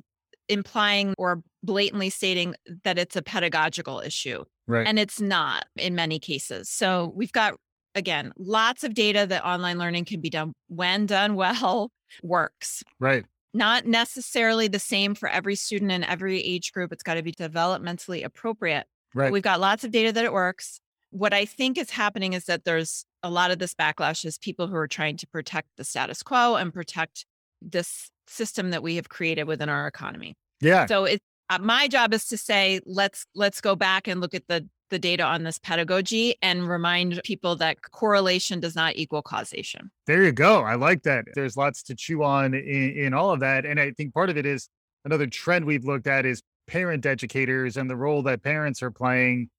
implying 0.50 1.15
or 1.17 1.41
blatantly 1.63 2.10
stating 2.10 2.56
that 2.84 3.00
it's 3.00 3.15
a 3.15 3.22
pedagogical 3.22 4.00
issue. 4.01 4.44
Right. 4.67 4.86
And 4.86 5.00
it's 5.00 5.20
not 5.22 5.65
in 5.75 5.96
many 5.96 6.20
cases. 6.20 6.70
So 6.70 7.13
we've 7.15 7.32
got, 7.32 7.56
again, 7.96 8.32
lots 8.38 8.84
of 8.84 8.94
data 8.94 9.25
that 9.27 9.46
online 9.46 9.77
learning 9.77 10.06
can 10.06 10.20
be 10.22 10.29
done 10.29 10.53
when 10.67 11.06
done 11.06 11.36
well, 11.36 11.89
works. 12.22 12.84
right. 13.00 13.25
Not 13.57 13.85
necessarily 13.85 14.67
the 14.67 14.79
same 14.79 15.15
for 15.15 15.27
every 15.27 15.55
student 15.55 15.91
and 15.91 16.03
every 16.05 16.41
age 16.41 16.71
group. 16.71 16.91
It's 16.91 17.03
got 17.03 17.15
to 17.15 17.23
be 17.23 17.31
developmentally 17.31 18.23
appropriate. 18.23 18.85
Right. 19.15 19.31
We've 19.31 19.41
got 19.41 19.59
lots 19.59 19.83
of 19.83 19.91
data 19.91 20.11
that 20.11 20.25
it 20.25 20.31
works. 20.33 20.79
What 21.09 21.33
I 21.33 21.45
think 21.45 21.77
is 21.77 21.89
happening 21.89 22.33
is 22.33 22.45
that 22.45 22.65
there's 22.65 23.05
a 23.23 23.29
lot 23.29 23.49
of 23.49 23.59
this 23.59 23.73
backlash 23.73 24.25
is 24.25 24.37
people 24.37 24.67
who 24.67 24.75
are 24.75 24.87
trying 24.87 25.17
to 25.17 25.27
protect 25.27 25.69
the 25.77 25.83
status 25.83 26.21
quo 26.21 26.55
and 26.55 26.73
protect 26.73 27.25
this 27.61 28.11
system 28.27 28.69
that 28.69 28.83
we 28.83 28.95
have 28.97 29.09
created 29.09 29.45
within 29.45 29.69
our 29.69 29.87
economy. 29.87 30.35
Yeah. 30.61 30.85
So 30.85 31.05
it 31.05 31.21
uh, 31.49 31.59
my 31.59 31.87
job 31.87 32.13
is 32.13 32.25
to 32.27 32.37
say 32.37 32.79
let's 32.85 33.25
let's 33.33 33.61
go 33.61 33.75
back 33.75 34.07
and 34.07 34.19
look 34.19 34.33
at 34.33 34.47
the 34.47 34.67
the 34.89 35.00
data 35.00 35.24
on 35.24 35.44
this 35.44 35.60
pedagogy 35.60 36.36
and 36.41 36.67
remind 36.67 37.22
people 37.24 37.56
that 37.58 37.82
correlation 37.82 38.60
does 38.60 38.75
not 38.75 38.96
equal 38.96 39.22
causation. 39.22 39.91
There 40.06 40.24
you 40.24 40.32
go. 40.32 40.62
I 40.62 40.75
like 40.75 41.03
that. 41.03 41.25
There's 41.36 41.58
lots 41.58 41.84
to 41.84 41.96
chew 41.96 42.24
on 42.24 42.53
in, 42.53 42.91
in 42.91 43.13
all 43.13 43.32
of 43.32 43.39
that. 43.41 43.65
And 43.65 43.79
I 43.79 43.91
think 43.91 44.13
part 44.13 44.29
of 44.29 44.38
it 44.38 44.46
is 44.46 44.70
another 45.06 45.27
trend 45.27 45.65
we've 45.65 45.86
looked 45.86 46.08
at 46.08 46.25
is 46.25 46.41
parent 46.67 47.06
educators 47.06 47.77
and 47.77 47.89
the 47.89 47.96
role 47.96 48.22
that 48.24 48.44
parents 48.44 48.84
are 48.84 48.91
playing 48.91 49.50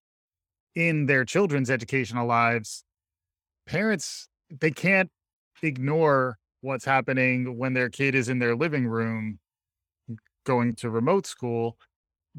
in 0.74 1.06
their 1.06 1.24
children's 1.24 1.70
educational 1.70 2.26
lives. 2.26 2.84
Parents, 3.66 4.28
they 4.50 4.70
can't 4.70 5.10
ignore 5.62 6.38
what's 6.60 6.84
happening 6.84 7.56
when 7.56 7.72
their 7.74 7.88
kid 7.88 8.14
is 8.14 8.28
in 8.28 8.38
their 8.38 8.54
living 8.54 8.86
room 8.86 9.38
going 10.44 10.74
to 10.76 10.90
remote 10.90 11.26
school. 11.26 11.76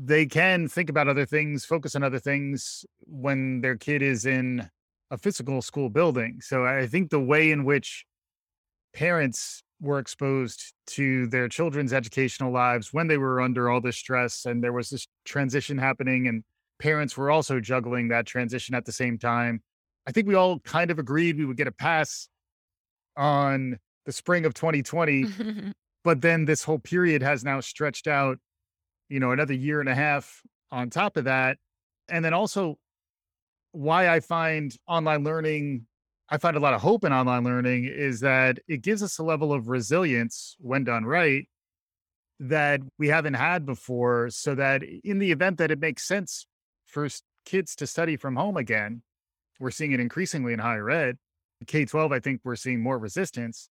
They 0.02 0.26
can 0.26 0.70
think 0.70 0.90
about 0.90 1.10
other 1.10 1.26
things, 1.26 1.66
focus 1.66 1.96
on 1.96 2.04
other 2.04 2.20
things 2.20 2.86
when 3.02 3.60
their 3.60 3.76
kid 3.76 4.02
is 4.02 4.26
in 4.26 4.70
a 5.12 5.18
physical 5.18 5.62
school 5.62 5.90
building. 5.90 6.40
So 6.42 6.66
I 6.66 6.88
think 6.88 7.10
the 7.10 7.20
way 7.20 7.52
in 7.52 7.66
which 7.66 8.06
parents 8.94 9.62
were 9.82 10.00
exposed 10.00 10.74
to 10.86 11.28
their 11.28 11.48
children's 11.48 11.94
educational 11.94 12.52
lives 12.52 12.94
when 12.94 13.08
they 13.08 13.18
were 13.18 13.42
under 13.42 13.70
all 13.70 13.82
this 13.82 13.98
stress 13.98 14.46
and 14.46 14.64
there 14.64 14.74
was 14.74 14.90
this 14.90 15.08
transition 15.26 15.78
happening 15.78 16.28
and 16.28 16.44
parents 16.80 17.18
were 17.18 17.32
also 17.32 17.60
juggling 17.60 18.10
that 18.10 18.26
transition 18.26 18.76
at 18.76 18.86
the 18.86 18.92
same 18.92 19.18
time. 19.18 19.62
I 20.08 20.12
think 20.12 20.28
we 20.28 20.36
all 20.36 20.60
kind 20.60 20.92
of 20.92 21.00
agreed 21.00 21.38
we 21.38 21.46
would 21.46 21.58
get 21.58 21.68
a 21.68 21.72
pass 21.72 22.28
on 23.16 23.78
the 24.06 24.12
spring 24.12 24.46
of 24.46 24.54
2020, 24.54 25.26
but 26.04 26.22
then 26.22 26.46
this 26.46 26.64
whole 26.64 26.80
period 26.80 27.22
has 27.22 27.44
now 27.44 27.60
stretched 27.60 28.08
out, 28.08 28.38
you 29.10 29.20
know, 29.20 29.32
another 29.32 29.54
year 29.54 29.80
and 29.80 29.90
a 29.90 29.96
half 29.96 30.42
on 30.72 30.90
top 30.90 31.18
of 31.18 31.26
that. 31.26 31.58
And 32.08 32.24
then 32.24 32.34
also 32.34 32.78
why 33.72 34.10
I 34.10 34.20
find 34.20 34.76
online 34.88 35.24
learning, 35.24 35.86
I 36.30 36.38
find 36.38 36.56
a 36.56 36.60
lot 36.60 36.74
of 36.74 36.82
hope 36.82 37.04
in 37.04 37.12
online 37.12 37.44
learning 37.44 37.86
is 37.86 38.22
that 38.22 38.60
it 38.68 38.82
gives 38.82 39.04
us 39.04 39.18
a 39.18 39.24
level 39.24 39.52
of 39.52 39.68
resilience 39.68 40.56
when 40.60 40.84
done 40.84 41.06
right 41.06 41.48
that 42.40 42.82
we 42.98 43.10
haven't 43.10 43.34
had 43.34 43.66
before. 43.66 44.30
So 44.30 44.56
that 44.56 44.84
in 44.84 45.20
the 45.20 45.32
event 45.32 45.58
that 45.58 45.72
it 45.72 45.80
makes 45.80 46.08
sense 46.08 46.46
for 46.86 47.08
kids 47.46 47.76
to 47.76 47.88
study 47.88 48.16
from 48.16 48.36
home 48.36 48.58
again, 48.58 49.02
we're 49.60 49.72
seeing 49.72 49.92
it 49.92 50.00
increasingly 50.00 50.54
in 50.54 50.60
higher 50.60 50.90
ed. 50.90 51.18
K 51.68 51.86
12, 51.86 52.12
I 52.12 52.20
think 52.20 52.42
we're 52.44 52.56
seeing 52.56 52.82
more 52.82 52.98
resistance. 52.98 53.70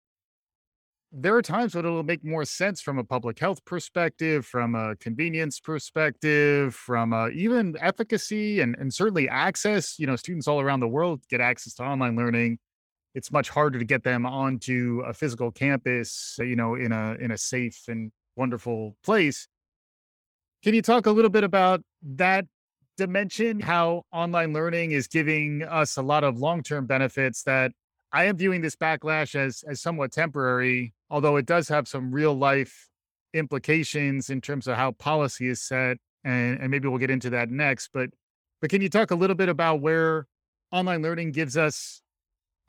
There 1.16 1.36
are 1.36 1.42
times 1.42 1.76
when 1.76 1.84
it'll 1.84 2.02
make 2.02 2.24
more 2.24 2.44
sense 2.44 2.80
from 2.80 2.98
a 2.98 3.04
public 3.04 3.38
health 3.38 3.64
perspective, 3.64 4.44
from 4.44 4.74
a 4.74 4.96
convenience 4.96 5.60
perspective, 5.60 6.74
from 6.74 7.12
uh, 7.12 7.28
even 7.28 7.76
efficacy 7.80 8.60
and, 8.60 8.74
and 8.80 8.92
certainly 8.92 9.28
access. 9.28 9.96
You 9.96 10.08
know, 10.08 10.16
students 10.16 10.48
all 10.48 10.60
around 10.60 10.80
the 10.80 10.88
world 10.88 11.22
get 11.28 11.40
access 11.40 11.74
to 11.74 11.84
online 11.84 12.16
learning. 12.16 12.58
It's 13.14 13.30
much 13.30 13.48
harder 13.48 13.78
to 13.78 13.84
get 13.84 14.02
them 14.02 14.26
onto 14.26 15.04
a 15.06 15.14
physical 15.14 15.52
campus, 15.52 16.34
you 16.40 16.56
know, 16.56 16.74
in 16.74 16.90
a 16.90 17.14
in 17.20 17.30
a 17.30 17.38
safe 17.38 17.84
and 17.86 18.10
wonderful 18.34 18.96
place. 19.04 19.46
Can 20.64 20.74
you 20.74 20.82
talk 20.82 21.06
a 21.06 21.12
little 21.12 21.30
bit 21.30 21.44
about 21.44 21.82
that 22.02 22.46
dimension? 22.96 23.60
How 23.60 24.02
online 24.12 24.52
learning 24.52 24.90
is 24.90 25.06
giving 25.06 25.62
us 25.62 25.96
a 25.96 26.02
lot 26.02 26.24
of 26.24 26.38
long 26.38 26.64
term 26.64 26.86
benefits 26.86 27.44
that 27.44 27.70
I 28.14 28.26
am 28.26 28.36
viewing 28.36 28.60
this 28.60 28.76
backlash 28.76 29.34
as 29.34 29.64
as 29.68 29.82
somewhat 29.82 30.12
temporary, 30.12 30.94
although 31.10 31.36
it 31.36 31.46
does 31.46 31.68
have 31.68 31.88
some 31.88 32.12
real 32.12 32.32
life 32.32 32.88
implications 33.34 34.30
in 34.30 34.40
terms 34.40 34.68
of 34.68 34.76
how 34.76 34.92
policy 34.92 35.48
is 35.48 35.60
set, 35.60 35.98
and, 36.22 36.60
and 36.60 36.70
maybe 36.70 36.86
we'll 36.86 36.98
get 36.98 37.10
into 37.10 37.30
that 37.30 37.50
next. 37.50 37.90
But 37.92 38.10
but 38.60 38.70
can 38.70 38.80
you 38.80 38.88
talk 38.88 39.10
a 39.10 39.16
little 39.16 39.34
bit 39.34 39.48
about 39.48 39.80
where 39.80 40.28
online 40.70 41.02
learning 41.02 41.32
gives 41.32 41.56
us 41.56 42.02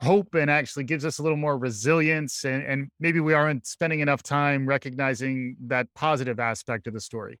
hope 0.02 0.34
and 0.34 0.50
actually 0.50 0.84
gives 0.84 1.04
us 1.04 1.20
a 1.20 1.22
little 1.22 1.38
more 1.38 1.56
resilience, 1.56 2.44
and, 2.44 2.64
and 2.64 2.88
maybe 2.98 3.20
we 3.20 3.32
aren't 3.32 3.66
spending 3.66 4.00
enough 4.00 4.24
time 4.24 4.66
recognizing 4.66 5.56
that 5.60 5.86
positive 5.94 6.40
aspect 6.40 6.88
of 6.88 6.92
the 6.92 7.00
story? 7.00 7.38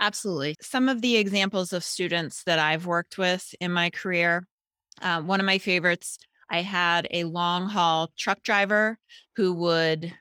Absolutely. 0.00 0.56
Some 0.60 0.88
of 0.88 1.00
the 1.00 1.16
examples 1.16 1.72
of 1.72 1.84
students 1.84 2.42
that 2.44 2.58
I've 2.58 2.86
worked 2.86 3.18
with 3.18 3.54
in 3.60 3.70
my 3.70 3.90
career, 3.90 4.48
um, 5.00 5.28
one 5.28 5.38
of 5.38 5.46
my 5.46 5.58
favorites, 5.58 6.18
I 6.50 6.62
had 6.62 7.06
a 7.10 7.24
long 7.24 7.68
haul 7.68 8.10
truck 8.18 8.42
driver 8.42 8.98
who 9.36 9.54
would, 9.54 10.12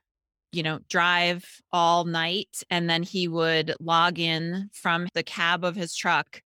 you 0.51 0.63
know, 0.63 0.79
drive 0.89 1.45
all 1.71 2.05
night 2.05 2.63
and 2.69 2.89
then 2.89 3.03
he 3.03 3.27
would 3.27 3.73
log 3.79 4.19
in 4.19 4.69
from 4.73 5.07
the 5.13 5.23
cab 5.23 5.63
of 5.63 5.75
his 5.75 5.95
truck. 5.95 6.41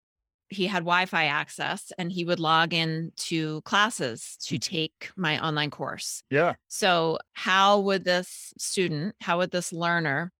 He 0.50 0.67
had 0.67 0.79
Wi 0.79 1.05
Fi 1.05 1.25
access 1.25 1.91
and 1.98 2.12
he 2.12 2.25
would 2.25 2.39
log 2.39 2.74
in 2.74 3.12
to 3.17 3.62
classes 3.62 4.38
to 4.45 4.55
mm. 4.55 4.62
take 4.62 5.12
my 5.15 5.43
online 5.45 5.69
course. 5.69 6.24
Yeah. 6.29 6.55
So, 6.67 7.19
how 7.33 7.79
would 7.79 8.03
this 8.03 8.53
student, 8.57 9.15
how 9.21 9.38
would 9.38 9.51
this 9.51 9.71
learner 9.71 10.31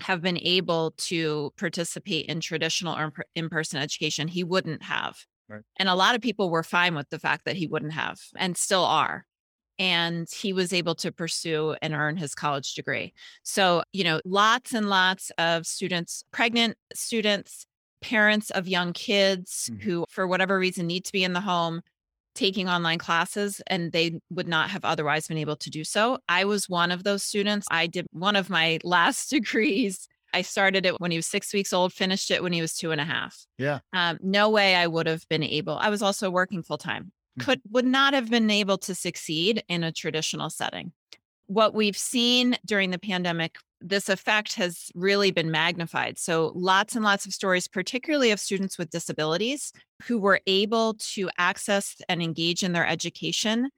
have 0.00 0.22
been 0.22 0.38
able 0.38 0.92
to 0.96 1.52
participate 1.58 2.26
in 2.26 2.40
traditional 2.40 2.96
or 2.96 3.12
in 3.34 3.50
person 3.50 3.78
education? 3.78 4.26
He 4.26 4.42
wouldn't 4.42 4.82
have. 4.84 5.18
Right. 5.52 5.62
And 5.78 5.88
a 5.88 5.94
lot 5.94 6.14
of 6.14 6.22
people 6.22 6.48
were 6.50 6.62
fine 6.62 6.94
with 6.94 7.10
the 7.10 7.18
fact 7.18 7.44
that 7.44 7.56
he 7.56 7.66
wouldn't 7.66 7.92
have 7.92 8.18
and 8.36 8.56
still 8.56 8.84
are. 8.84 9.26
And 9.78 10.28
he 10.30 10.52
was 10.52 10.72
able 10.72 10.94
to 10.96 11.12
pursue 11.12 11.74
and 11.82 11.92
earn 11.94 12.16
his 12.16 12.34
college 12.34 12.74
degree. 12.74 13.12
So, 13.42 13.82
you 13.92 14.04
know, 14.04 14.20
lots 14.24 14.72
and 14.72 14.88
lots 14.88 15.30
of 15.38 15.66
students, 15.66 16.24
pregnant 16.32 16.76
students, 16.94 17.66
parents 18.00 18.50
of 18.50 18.66
young 18.68 18.92
kids 18.92 19.70
Mhm. 19.72 19.82
who, 19.82 20.04
for 20.08 20.26
whatever 20.26 20.58
reason, 20.58 20.86
need 20.86 21.04
to 21.04 21.12
be 21.12 21.24
in 21.24 21.32
the 21.32 21.40
home 21.40 21.82
taking 22.34 22.68
online 22.68 22.98
classes 22.98 23.60
and 23.66 23.92
they 23.92 24.18
would 24.30 24.48
not 24.48 24.70
have 24.70 24.84
otherwise 24.84 25.28
been 25.28 25.36
able 25.38 25.56
to 25.56 25.68
do 25.70 25.84
so. 25.84 26.18
I 26.28 26.44
was 26.44 26.68
one 26.68 26.90
of 26.90 27.04
those 27.04 27.22
students. 27.22 27.66
I 27.70 27.86
did 27.86 28.06
one 28.12 28.36
of 28.36 28.48
my 28.48 28.78
last 28.84 29.28
degrees. 29.30 30.08
I 30.32 30.42
started 30.42 30.86
it 30.86 31.00
when 31.00 31.10
he 31.10 31.18
was 31.18 31.26
six 31.26 31.52
weeks 31.52 31.72
old, 31.72 31.92
finished 31.92 32.30
it 32.30 32.42
when 32.42 32.52
he 32.52 32.60
was 32.60 32.74
two 32.74 32.90
and 32.90 33.00
a 33.00 33.04
half. 33.04 33.46
Yeah. 33.58 33.80
Um, 33.92 34.18
no 34.22 34.50
way 34.50 34.74
I 34.74 34.86
would 34.86 35.06
have 35.06 35.28
been 35.28 35.42
able. 35.42 35.76
I 35.76 35.90
was 35.90 36.02
also 36.02 36.30
working 36.30 36.62
full 36.62 36.78
time. 36.78 37.12
Mhm. 37.38 37.44
Could 37.44 37.60
would 37.70 37.86
not 37.86 38.14
have 38.14 38.30
been 38.30 38.50
able 38.50 38.78
to 38.78 38.94
succeed 38.94 39.62
in 39.68 39.84
a 39.84 39.92
traditional 39.92 40.50
setting. 40.50 40.92
What 41.46 41.74
we've 41.74 41.96
seen 41.96 42.56
during 42.64 42.90
the 42.90 42.98
pandemic, 42.98 43.56
this 43.80 44.08
effect 44.08 44.54
has 44.54 44.90
really 44.94 45.32
been 45.32 45.50
magnified. 45.50 46.18
So 46.18 46.52
lots 46.54 46.94
and 46.94 47.04
lots 47.04 47.26
of 47.26 47.34
stories, 47.34 47.68
particularly 47.68 48.30
of 48.30 48.40
students 48.40 48.78
with 48.78 48.90
disabilities 48.90 49.72
who 50.04 50.18
were 50.18 50.40
able 50.46 50.94
to 51.14 51.28
access 51.38 51.96
and 52.08 52.22
engage 52.22 52.62
in 52.62 52.72
their 52.72 52.86
education 52.86 53.70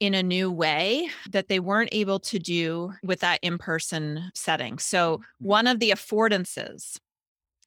in 0.00 0.14
a 0.14 0.22
new 0.22 0.50
way 0.50 1.10
that 1.30 1.48
they 1.48 1.60
weren't 1.60 1.90
able 1.92 2.18
to 2.18 2.38
do 2.38 2.92
with 3.02 3.20
that 3.20 3.38
in 3.42 3.58
person 3.58 4.30
setting. 4.34 4.78
So, 4.78 5.18
mm-hmm. 5.18 5.46
one 5.46 5.66
of 5.66 5.78
the 5.78 5.90
affordances, 5.90 6.98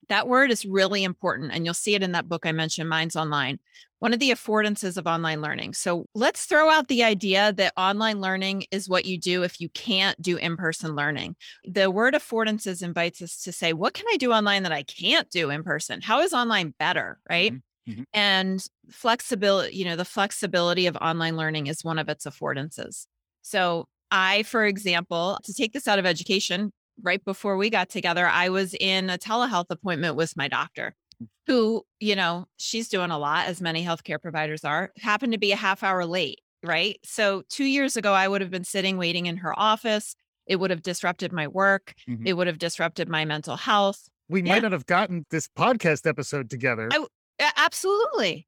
that 0.09 0.27
word 0.27 0.51
is 0.51 0.65
really 0.65 1.03
important. 1.03 1.51
And 1.53 1.63
you'll 1.63 1.75
see 1.75 1.95
it 1.95 2.03
in 2.03 2.11
that 2.11 2.27
book 2.27 2.45
I 2.45 2.51
mentioned, 2.51 2.89
Minds 2.89 3.15
Online. 3.15 3.59
One 3.99 4.13
of 4.13 4.19
the 4.19 4.31
affordances 4.31 4.97
of 4.97 5.07
online 5.07 5.41
learning. 5.41 5.75
So, 5.75 6.07
let's 6.15 6.45
throw 6.45 6.69
out 6.69 6.87
the 6.87 7.03
idea 7.03 7.53
that 7.53 7.73
online 7.77 8.19
learning 8.19 8.65
is 8.71 8.89
what 8.89 9.05
you 9.05 9.19
do 9.19 9.43
if 9.43 9.61
you 9.61 9.69
can't 9.69 10.19
do 10.19 10.37
in 10.37 10.57
person 10.57 10.95
learning. 10.95 11.35
The 11.65 11.91
word 11.91 12.15
affordances 12.15 12.81
invites 12.81 13.21
us 13.21 13.43
to 13.43 13.51
say, 13.51 13.73
what 13.73 13.93
can 13.93 14.07
I 14.11 14.17
do 14.17 14.33
online 14.33 14.63
that 14.63 14.71
I 14.71 14.83
can't 14.83 15.29
do 15.29 15.51
in 15.51 15.63
person? 15.63 16.01
How 16.01 16.21
is 16.21 16.33
online 16.33 16.73
better? 16.79 17.19
Right. 17.29 17.51
Mm-hmm. 17.51 17.59
Mhm. 17.87 18.05
And 18.13 18.65
flexibility, 18.89 19.75
you 19.75 19.85
know, 19.85 19.95
the 19.95 20.05
flexibility 20.05 20.87
of 20.87 20.95
online 20.97 21.35
learning 21.37 21.67
is 21.67 21.83
one 21.83 21.99
of 21.99 22.07
its 22.09 22.25
affordances. 22.25 23.05
So 23.41 23.85
I, 24.11 24.43
for 24.43 24.65
example, 24.65 25.39
to 25.43 25.53
take 25.53 25.73
this 25.73 25.87
out 25.87 25.99
of 25.99 26.05
education, 26.05 26.71
right 27.01 27.23
before 27.25 27.57
we 27.57 27.69
got 27.69 27.89
together, 27.89 28.27
I 28.27 28.49
was 28.49 28.73
in 28.79 29.09
a 29.09 29.17
telehealth 29.17 29.65
appointment 29.69 30.15
with 30.15 30.37
my 30.37 30.47
doctor, 30.47 30.93
who, 31.47 31.83
you 31.99 32.15
know, 32.15 32.45
she's 32.57 32.87
doing 32.87 33.11
a 33.11 33.17
lot, 33.17 33.47
as 33.47 33.59
many 33.61 33.83
healthcare 33.83 34.21
providers 34.21 34.63
are, 34.63 34.91
happened 34.99 35.33
to 35.33 35.39
be 35.39 35.51
a 35.51 35.55
half 35.57 35.83
hour 35.83 36.05
late, 36.05 36.39
right? 36.63 36.99
So 37.03 37.43
two 37.49 37.65
years 37.65 37.97
ago, 37.97 38.13
I 38.13 38.27
would 38.27 38.41
have 38.41 38.51
been 38.51 38.63
sitting 38.63 38.97
waiting 38.97 39.25
in 39.25 39.37
her 39.37 39.57
office. 39.59 40.15
It 40.45 40.57
would 40.57 40.69
have 40.69 40.83
disrupted 40.83 41.31
my 41.33 41.47
work. 41.47 41.93
Mhm. 42.07 42.25
It 42.27 42.33
would 42.33 42.47
have 42.47 42.59
disrupted 42.59 43.09
my 43.09 43.25
mental 43.25 43.57
health. 43.57 44.07
We 44.29 44.41
Yeah. 44.41 44.53
might 44.53 44.61
not 44.63 44.71
have 44.71 44.85
gotten 44.85 45.25
this 45.31 45.47
podcast 45.57 46.07
episode 46.07 46.49
together. 46.49 46.89
I- 46.91 47.05
Absolutely. 47.39 48.47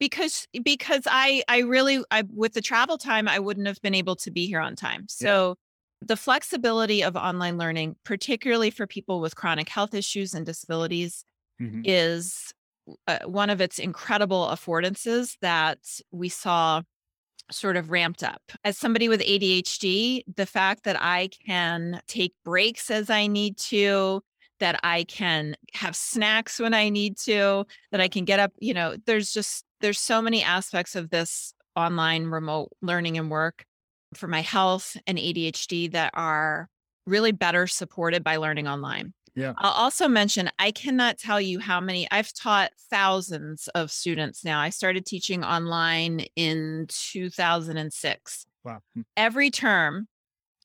Because 0.00 0.46
because 0.64 1.04
I 1.06 1.42
I 1.48 1.60
really 1.60 2.04
I 2.10 2.24
with 2.28 2.54
the 2.54 2.60
travel 2.60 2.98
time 2.98 3.28
I 3.28 3.38
wouldn't 3.38 3.66
have 3.66 3.80
been 3.82 3.94
able 3.94 4.16
to 4.16 4.30
be 4.30 4.46
here 4.46 4.60
on 4.60 4.76
time. 4.76 5.06
So 5.08 5.56
the 6.02 6.16
flexibility 6.16 7.02
of 7.02 7.16
online 7.16 7.58
learning, 7.58 7.96
particularly 8.04 8.70
for 8.70 8.86
people 8.86 9.20
with 9.20 9.36
chronic 9.36 9.68
health 9.68 9.94
issues 9.94 10.34
and 10.34 10.44
disabilities, 10.44 11.24
Mhm. 11.60 11.82
is 11.86 12.52
uh, 13.06 13.20
one 13.26 13.50
of 13.50 13.60
its 13.60 13.78
incredible 13.78 14.48
affordances 14.48 15.38
that 15.40 15.78
we 16.12 16.28
saw 16.28 16.82
sort 17.50 17.76
of 17.76 17.90
ramped 17.90 18.22
up. 18.24 18.42
As 18.64 18.78
somebody 18.78 19.08
with 19.08 19.20
ADHD, 19.22 20.24
the 20.36 20.46
fact 20.46 20.84
that 20.84 20.96
I 21.00 21.28
can 21.46 22.00
take 22.08 22.34
breaks 22.44 22.90
as 22.90 23.10
I 23.10 23.26
need 23.28 23.58
to, 23.58 24.22
that 24.60 24.80
I 24.82 25.04
can 25.04 25.56
have 25.74 25.96
snacks 25.96 26.58
when 26.58 26.74
I 26.74 26.88
need 26.88 27.16
to, 27.18 27.66
that 27.90 28.00
I 28.00 28.08
can 28.08 28.24
get 28.24 28.40
up, 28.40 28.52
you 28.58 28.74
know, 28.74 28.96
there's 29.06 29.32
just 29.32 29.64
there's 29.80 30.00
so 30.00 30.22
many 30.22 30.42
aspects 30.42 30.94
of 30.96 31.10
this 31.10 31.54
online 31.76 32.26
remote 32.26 32.70
learning 32.80 33.18
and 33.18 33.30
work 33.30 33.64
for 34.14 34.28
my 34.28 34.40
health 34.40 34.96
and 35.06 35.18
ADHD 35.18 35.92
that 35.92 36.12
are 36.14 36.68
really 37.06 37.32
better 37.32 37.66
supported 37.66 38.24
by 38.24 38.36
learning 38.36 38.68
online. 38.68 39.12
Yeah. 39.34 39.52
I'll 39.58 39.72
also 39.72 40.06
mention 40.08 40.48
I 40.58 40.70
cannot 40.70 41.18
tell 41.18 41.40
you 41.40 41.58
how 41.58 41.80
many 41.80 42.08
I've 42.10 42.32
taught 42.32 42.70
thousands 42.88 43.68
of 43.74 43.90
students 43.90 44.44
now. 44.44 44.60
I 44.60 44.70
started 44.70 45.04
teaching 45.04 45.42
online 45.42 46.26
in 46.36 46.86
2006. 46.88 48.46
Wow. 48.64 48.78
Hmm. 48.94 49.00
Every 49.16 49.50
term, 49.50 50.06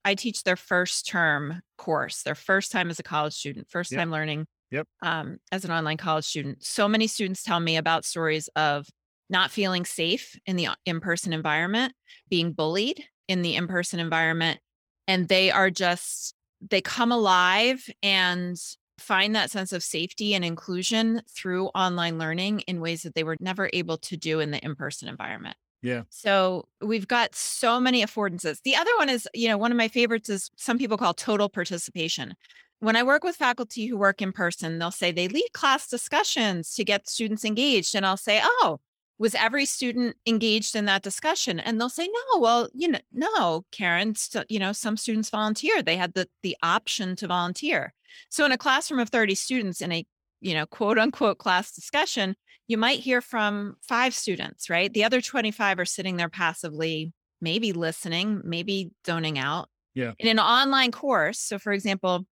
I 0.06 0.16
teach 0.16 0.44
their 0.44 0.56
first 0.56 1.08
term 1.08 1.62
course, 1.78 2.24
their 2.24 2.36
first 2.36 2.72
time 2.72 2.90
as 2.90 3.00
a 3.00 3.04
college 3.04 3.34
student, 3.34 3.68
first 3.70 3.92
Yep. 3.92 4.00
time 4.00 4.12
learning 4.12 4.46
Yep. 4.72 4.88
um, 5.02 5.38
as 5.52 5.66
an 5.66 5.72
online 5.72 5.98
college 5.98 6.26
student. 6.26 6.64
So 6.64 6.88
many 6.88 7.08
students 7.08 7.44
tell 7.44 7.60
me 7.60 7.78
about 7.78 8.06
stories 8.06 8.48
of 8.56 8.88
not 9.30 9.52
feeling 9.52 9.86
safe 9.86 10.38
in 10.46 10.56
the 10.56 10.70
in 10.86 11.00
person 11.00 11.34
environment, 11.34 11.94
being 12.30 12.54
bullied 12.54 13.04
in 13.28 13.42
the 13.42 13.56
in 13.56 13.68
person 13.68 14.00
environment. 14.00 14.60
And 15.08 15.28
they 15.28 15.52
are 15.52 15.70
just, 15.70 16.34
they 16.62 16.82
come 16.82 17.12
alive 17.12 17.88
and 18.04 18.58
find 19.00 19.36
that 19.36 19.50
sense 19.52 19.72
of 19.72 19.82
safety 19.84 20.34
and 20.34 20.44
inclusion 20.44 21.22
through 21.30 21.68
online 21.68 22.18
learning 22.18 22.62
in 22.62 22.82
ways 22.82 23.04
that 23.04 23.16
they 23.16 23.24
were 23.24 23.38
never 23.40 23.70
able 23.74 23.98
to 23.98 24.18
do 24.18 24.40
in 24.40 24.52
the 24.52 24.64
in 24.64 24.76
person 24.76 25.08
environment. 25.08 25.56
Yeah. 25.82 26.04
So 26.10 26.68
we've 26.82 27.08
got 27.08 27.36
so 27.36 27.80
many 27.80 28.04
affordances. 28.04 28.62
The 28.64 28.76
other 28.76 28.92
one 28.98 29.10
is, 29.10 29.28
you 29.34 29.48
know, 29.48 29.58
one 29.58 29.72
of 29.72 29.78
my 29.78 29.88
favorites 29.88 30.30
is 30.30 30.52
some 30.58 30.78
people 30.78 30.98
call 30.98 31.14
total 31.14 31.50
participation. 31.50 32.36
When 32.80 32.96
I 32.96 33.04
work 33.04 33.24
with 33.24 33.36
faculty 33.36 33.88
who 33.88 33.98
work 33.98 34.22
in 34.22 34.32
person, 34.32 34.80
they'll 34.80 34.92
say 34.92 35.12
they 35.12 35.28
lead 35.28 35.50
class 35.54 35.88
discussions 35.88 36.74
to 36.76 36.84
get 36.84 37.10
students 37.10 37.46
engaged. 37.46 37.96
And 37.96 38.06
I'll 38.06 38.18
say, 38.18 38.42
oh, 38.44 38.80
was 39.18 39.36
every 39.36 39.66
student 39.66 40.16
engaged 40.26 40.76
in 40.76 40.86
that 40.86 41.04
discussion? 41.04 41.60
And 41.60 41.80
they'll 41.80 41.90
say, 41.90 42.08
no, 42.08 42.40
well, 42.40 42.70
you 42.74 42.88
know, 42.88 43.00
no, 43.12 43.66
Karen, 43.72 44.16
you 44.48 44.60
know, 44.60 44.72
some 44.72 44.96
students 44.96 45.30
volunteered. 45.30 45.86
They 45.86 45.98
had 45.98 46.14
the, 46.14 46.28
the 46.42 46.56
option 46.64 47.18
to 47.18 47.28
volunteer. 47.28 47.94
So 48.30 48.46
in 48.46 48.54
a 48.54 48.58
classroom 48.58 49.02
of 49.02 49.10
30 49.10 49.36
students 49.36 49.82
in 49.82 49.92
a, 49.92 50.06
you 50.42 50.54
know, 50.54 50.66
quote 50.66 50.98
unquote 50.98 51.38
class 51.38 51.72
discussion, 51.72 52.36
you 52.68 52.78
might 52.78 53.00
hear 53.00 53.22
from 53.22 53.76
five 53.82 54.14
students, 54.14 54.70
right? 54.70 54.94
The 54.94 55.04
other 55.04 55.22
25 55.22 55.80
are 55.80 55.86
sitting 55.86 56.18
there 56.18 56.30
passively, 56.30 57.14
maybe 57.42 57.74
listening, 57.74 58.42
maybe 58.44 58.92
zoning 59.06 59.40
out. 59.40 59.70
Yeah. 59.96 60.14
In 60.20 60.28
an 60.28 60.40
online 60.40 60.92
course, 60.92 61.40
so 61.40 61.58
for 61.58 61.74
example, 61.74 62.26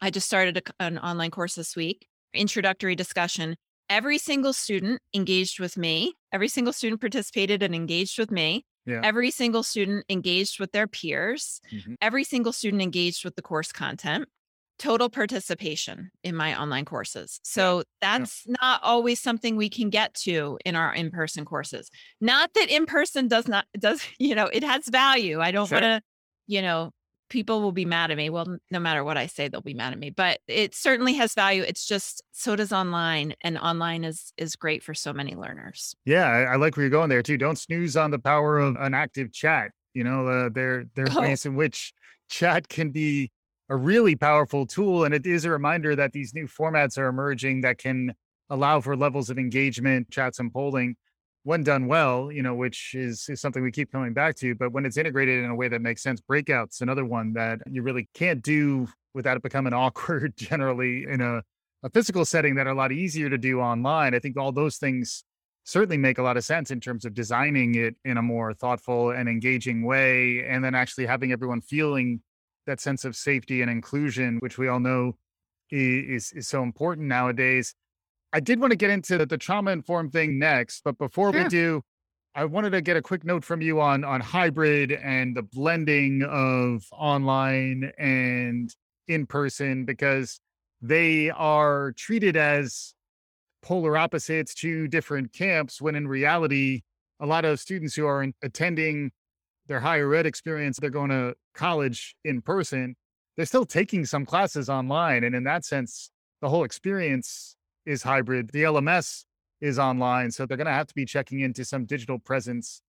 I 0.00 0.10
just 0.10 0.26
started 0.26 0.58
a, 0.58 0.84
an 0.84 0.98
online 0.98 1.30
course 1.30 1.54
this 1.54 1.76
week, 1.76 2.06
introductory 2.34 2.96
discussion. 2.96 3.56
Every 3.88 4.18
single 4.18 4.52
student 4.52 5.00
engaged 5.14 5.60
with 5.60 5.76
me, 5.76 6.14
every 6.32 6.48
single 6.48 6.72
student 6.72 7.00
participated 7.00 7.62
and 7.62 7.74
engaged 7.74 8.18
with 8.18 8.30
me. 8.30 8.66
Yeah. 8.84 9.00
Every 9.02 9.30
single 9.30 9.62
student 9.62 10.04
engaged 10.08 10.60
with 10.60 10.72
their 10.72 10.86
peers. 10.86 11.60
Mhm. 11.72 11.96
Every 12.00 12.24
single 12.24 12.52
student 12.52 12.82
engaged 12.82 13.24
with 13.24 13.36
the 13.36 13.42
course 13.42 13.72
content. 13.72 14.28
Total 14.78 15.08
participation 15.08 16.10
in 16.22 16.36
my 16.36 16.58
online 16.60 16.84
courses. 16.84 17.40
So 17.42 17.82
that's 18.00 18.44
not 18.60 18.80
always 18.82 19.20
something 19.20 19.56
we 19.56 19.70
can 19.70 19.88
get 19.90 20.12
to 20.24 20.58
in 20.66 20.76
our 20.76 20.94
in-person 20.94 21.44
courses. 21.46 21.90
Not 22.20 22.52
that 22.54 22.68
in-person 22.68 23.28
does 23.28 23.48
not 23.48 23.64
does, 23.78 24.02
you 24.18 24.34
know, 24.34 24.46
it 24.46 24.62
has 24.62 24.86
value. 24.88 25.40
I 25.40 25.50
don't 25.50 25.66
Sure. 25.68 25.80
want 25.80 25.84
to, 25.84 26.02
you 26.46 26.60
know, 26.62 26.90
people 27.30 27.60
will 27.62 27.72
be 27.72 27.84
mad 27.86 28.10
at 28.10 28.16
me. 28.18 28.28
Well, 28.30 28.58
no 28.70 28.78
matter 28.78 29.02
what 29.02 29.16
I 29.16 29.26
say, 29.26 29.48
they'll 29.48 29.60
be 29.62 29.74
mad 29.74 29.92
at 29.94 29.98
me. 29.98 30.10
But 30.10 30.40
it 30.46 30.74
certainly 30.74 31.14
has 31.14 31.34
value. 31.34 31.62
It's 31.62 31.86
just 31.86 32.22
so 32.32 32.54
does 32.54 32.72
online, 32.72 33.34
and 33.42 33.56
online 33.58 34.04
is 34.04 34.32
is 34.36 34.56
great 34.56 34.82
for 34.82 34.92
so 34.94 35.12
many 35.12 35.34
learners. 35.34 35.96
Yeah, 36.04 36.26
I, 36.26 36.42
I 36.42 36.56
like 36.56 36.76
where 36.76 36.84
you're 36.84 36.90
going 36.90 37.08
there 37.08 37.22
too. 37.22 37.38
Don't 37.38 37.58
snooze 37.58 37.96
on 37.96 38.10
the 38.10 38.18
power 38.18 38.58
of 38.58 38.76
an 38.76 38.92
active 38.94 39.32
chat. 39.32 39.70
You 39.94 40.04
know, 40.04 40.28
uh, 40.28 40.50
there 40.52 40.84
there 40.94 41.06
are 41.06 41.10
Oh. 41.16 41.22
ways 41.22 41.46
in 41.46 41.56
which 41.56 41.94
chat 42.28 42.68
can 42.68 42.90
be 42.90 43.30
a 43.68 43.76
really 43.76 44.14
powerful 44.14 44.66
tool, 44.66 45.04
and 45.04 45.14
it 45.14 45.26
is 45.26 45.44
a 45.44 45.50
reminder 45.50 45.96
that 45.96 46.12
these 46.12 46.34
new 46.34 46.46
formats 46.46 46.98
are 46.98 47.06
emerging 47.06 47.62
that 47.62 47.78
can 47.78 48.14
allow 48.50 48.80
for 48.80 48.96
levels 48.96 49.30
of 49.30 49.38
engagement, 49.38 50.10
chats, 50.10 50.38
and 50.38 50.52
polling 50.52 50.96
when 51.42 51.62
done 51.62 51.86
well. 51.86 52.30
You 52.30 52.42
know, 52.42 52.54
which 52.54 52.94
is 52.94 53.26
is 53.28 53.40
something 53.40 53.62
we 53.62 53.72
keep 53.72 53.90
coming 53.90 54.12
back 54.12 54.36
to. 54.36 54.54
But 54.54 54.72
when 54.72 54.86
it's 54.86 54.96
integrated 54.96 55.44
in 55.44 55.50
a 55.50 55.54
way 55.54 55.68
that 55.68 55.82
makes 55.82 56.02
sense, 56.02 56.20
breakouts 56.20 56.80
another 56.80 57.04
one 57.04 57.32
that 57.34 57.60
you 57.70 57.82
really 57.82 58.08
can't 58.14 58.42
do 58.42 58.88
without 59.14 59.36
it 59.36 59.42
becoming 59.42 59.72
awkward. 59.74 60.36
Generally, 60.36 61.06
in 61.08 61.20
a 61.20 61.42
a 61.82 61.90
physical 61.90 62.24
setting 62.24 62.56
that 62.56 62.66
are 62.66 62.70
a 62.70 62.74
lot 62.74 62.90
easier 62.90 63.30
to 63.30 63.38
do 63.38 63.60
online. 63.60 64.14
I 64.14 64.18
think 64.18 64.36
all 64.36 64.50
those 64.50 64.76
things 64.76 65.24
certainly 65.64 65.96
make 65.96 66.18
a 66.18 66.22
lot 66.22 66.36
of 66.36 66.44
sense 66.44 66.70
in 66.70 66.80
terms 66.80 67.04
of 67.04 67.14
designing 67.14 67.74
it 67.74 67.96
in 68.04 68.16
a 68.16 68.22
more 68.22 68.54
thoughtful 68.54 69.10
and 69.10 69.28
engaging 69.28 69.84
way 69.84 70.44
and 70.48 70.64
then 70.64 70.74
actually 70.74 71.06
having 71.06 71.32
everyone 71.32 71.60
feeling 71.60 72.20
that 72.66 72.80
sense 72.80 73.04
of 73.04 73.16
safety 73.16 73.62
and 73.62 73.70
inclusion 73.70 74.38
which 74.38 74.58
we 74.58 74.68
all 74.68 74.80
know 74.80 75.16
is 75.70 76.32
is 76.32 76.48
so 76.48 76.62
important 76.62 77.08
nowadays. 77.08 77.74
I 78.32 78.40
did 78.40 78.60
want 78.60 78.72
to 78.72 78.76
get 78.76 78.90
into 78.90 79.18
the, 79.18 79.26
the 79.26 79.38
trauma 79.38 79.70
informed 79.70 80.12
thing 80.12 80.38
next 80.38 80.82
but 80.84 80.98
before 80.98 81.30
we 81.30 81.44
do 81.44 81.80
i 82.34 82.44
wanted 82.44 82.70
to 82.70 82.82
get 82.82 82.96
a 82.96 83.02
quick 83.02 83.24
note 83.24 83.44
from 83.44 83.62
you 83.62 83.80
on 83.80 84.04
on 84.04 84.20
hybrid 84.20 84.92
and 84.92 85.36
the 85.36 85.42
blending 85.42 86.22
of 86.22 86.84
online 86.92 87.90
and 87.98 88.74
in 89.08 89.26
person 89.26 89.84
because 89.84 90.40
they 90.82 91.30
are 91.30 91.92
treated 91.96 92.36
as 92.36 92.94
polar 93.62 93.96
opposites 93.96 94.54
to 94.54 94.86
different 94.88 95.32
camps 95.32 95.80
when 95.80 95.94
in 95.94 96.06
reality 96.06 96.82
a 97.20 97.26
lot 97.26 97.44
of 97.44 97.58
students 97.58 97.94
who 97.94 98.06
are 98.06 98.26
attending 98.42 99.10
their 99.68 99.80
higher 99.80 100.14
ed 100.14 100.26
experience 100.26 100.78
they're 100.78 100.90
going 100.90 101.10
to 101.10 101.34
college 101.54 102.14
in 102.24 102.40
person 102.40 102.94
they're 103.36 103.46
still 103.46 103.64
taking 103.64 104.04
some 104.04 104.24
classes 104.24 104.68
online 104.68 105.24
and 105.24 105.34
in 105.34 105.44
that 105.44 105.64
sense 105.64 106.10
the 106.40 106.48
whole 106.48 106.64
experience 106.64 107.56
is 107.84 108.02
hybrid 108.02 108.50
the 108.52 108.62
lms 108.62 109.24
is 109.60 109.78
online 109.78 110.30
so 110.30 110.44
they're 110.44 110.56
going 110.56 110.66
to 110.66 110.72
have 110.72 110.86
to 110.86 110.94
be 110.94 111.04
checking 111.04 111.40
into 111.40 111.64
some 111.64 111.84
digital 111.84 112.18
presence 112.18 112.82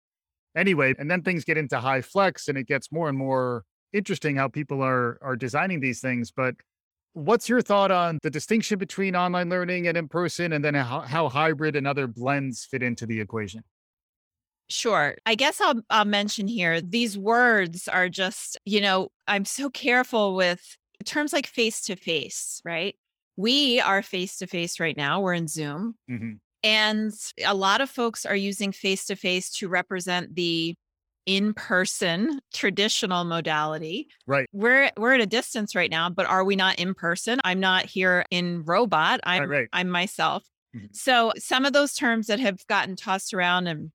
anyway 0.55 0.93
and 0.99 1.09
then 1.09 1.21
things 1.21 1.45
get 1.45 1.57
into 1.57 1.77
HyFlex 1.77 2.49
and 2.49 2.57
it 2.57 2.67
gets 2.67 2.91
more 2.91 3.07
and 3.07 3.17
more 3.17 3.63
interesting 3.93 4.35
how 4.35 4.47
people 4.49 4.83
are 4.83 5.17
are 5.21 5.35
designing 5.35 5.79
these 5.79 6.01
things 6.01 6.31
but 6.31 6.55
What's 7.17 7.49
your 7.49 7.63
thought 7.63 7.89
on 7.89 8.19
the 8.21 8.29
distinction 8.29 8.77
between 8.77 9.15
online 9.15 9.49
learning 9.49 9.87
and 9.87 9.97
in 9.97 10.07
person, 10.07 10.53
and 10.53 10.63
then 10.63 10.75
how, 10.75 10.99
how 10.99 11.29
hybrid 11.29 11.75
and 11.75 11.87
other 11.87 12.05
blends 12.05 12.63
fit 12.63 12.83
into 12.83 13.07
the 13.07 13.19
equation? 13.19 13.63
Sure. 14.69 15.15
I 15.25 15.35
guess 15.35 15.61
I'll 15.61 15.81
I'll 15.89 16.05
mention 16.05 16.47
here 16.47 16.81
these 16.81 17.17
words 17.17 17.87
are 17.87 18.09
just, 18.09 18.57
you 18.65 18.81
know, 18.81 19.09
I'm 19.27 19.45
so 19.45 19.69
careful 19.69 20.35
with 20.35 20.75
terms 21.05 21.31
like 21.31 21.47
face 21.47 21.81
to 21.83 21.95
face, 21.95 22.61
right? 22.65 22.95
We 23.37 23.79
are 23.79 24.01
face 24.01 24.37
to 24.37 24.47
face 24.47 24.79
right 24.79 24.97
now. 24.97 25.21
We're 25.21 25.33
in 25.35 25.47
Zoom. 25.47 25.95
Mhm. 26.09 26.39
And 26.63 27.13
a 27.45 27.53
lot 27.53 27.81
of 27.81 27.89
folks 27.89 28.25
are 28.25 28.35
using 28.35 28.71
face 28.73 29.05
to 29.05 29.15
face 29.15 29.49
to 29.51 29.69
represent 29.69 30.35
the 30.35 30.75
in 31.25 31.53
person 31.53 32.39
traditional 32.53 33.23
modality. 33.23 34.07
Right. 34.25 34.47
We're 34.51 34.91
we're 34.97 35.13
at 35.13 35.21
a 35.21 35.25
distance 35.25 35.75
right 35.75 35.91
now, 35.91 36.09
but 36.09 36.25
are 36.25 36.43
we 36.43 36.55
not 36.57 36.77
in 36.79 36.93
person? 36.93 37.39
I'm 37.45 37.59
not 37.61 37.85
here 37.85 38.25
in 38.31 38.63
robot. 38.63 39.21
I'm 39.23 39.49
right. 39.49 39.67
I'm 39.71 39.89
myself. 39.89 40.43
Mhm. 40.75 40.93
So 40.95 41.31
some 41.37 41.63
of 41.65 41.71
those 41.73 41.93
terms 41.93 42.27
that 42.27 42.39
have 42.39 42.65
gotten 42.67 42.95
tossed 42.97 43.33
around 43.33 43.67
and 43.67 43.91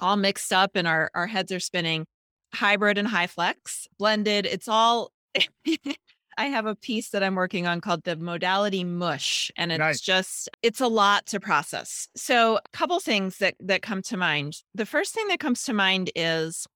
all 0.00 0.16
mixed 0.16 0.52
up 0.52 0.72
and 0.74 0.86
our, 0.86 1.10
our 1.14 1.26
heads 1.26 1.52
are 1.52 1.60
spinning 1.60 2.06
hybrid 2.52 2.98
and 2.98 3.08
HyFlex, 3.08 3.86
blended, 3.98 4.46
it's 4.46 4.68
all. 4.68 5.10
I 6.36 6.46
have 6.46 6.66
a 6.66 6.74
piece 6.74 7.10
that 7.10 7.22
I'm 7.22 7.36
working 7.36 7.68
on 7.68 7.80
called 7.80 8.02
the 8.02 8.16
modality 8.16 8.82
mush 8.82 9.52
and 9.56 9.70
it's 9.70 9.78
Nice. 9.78 10.00
just 10.00 10.48
it's 10.62 10.80
a 10.80 10.88
lot 10.88 11.26
to 11.26 11.38
process. 11.38 12.08
So 12.16 12.56
a 12.56 12.60
couple 12.72 12.98
things 12.98 13.38
that 13.38 13.54
that 13.60 13.82
come 13.82 14.02
to 14.02 14.16
mind. 14.16 14.56
The 14.74 14.86
first 14.86 15.14
thing 15.14 15.28
that 15.28 15.38
comes 15.38 15.62
to 15.64 15.72
mind 15.72 16.10
is 16.16 16.66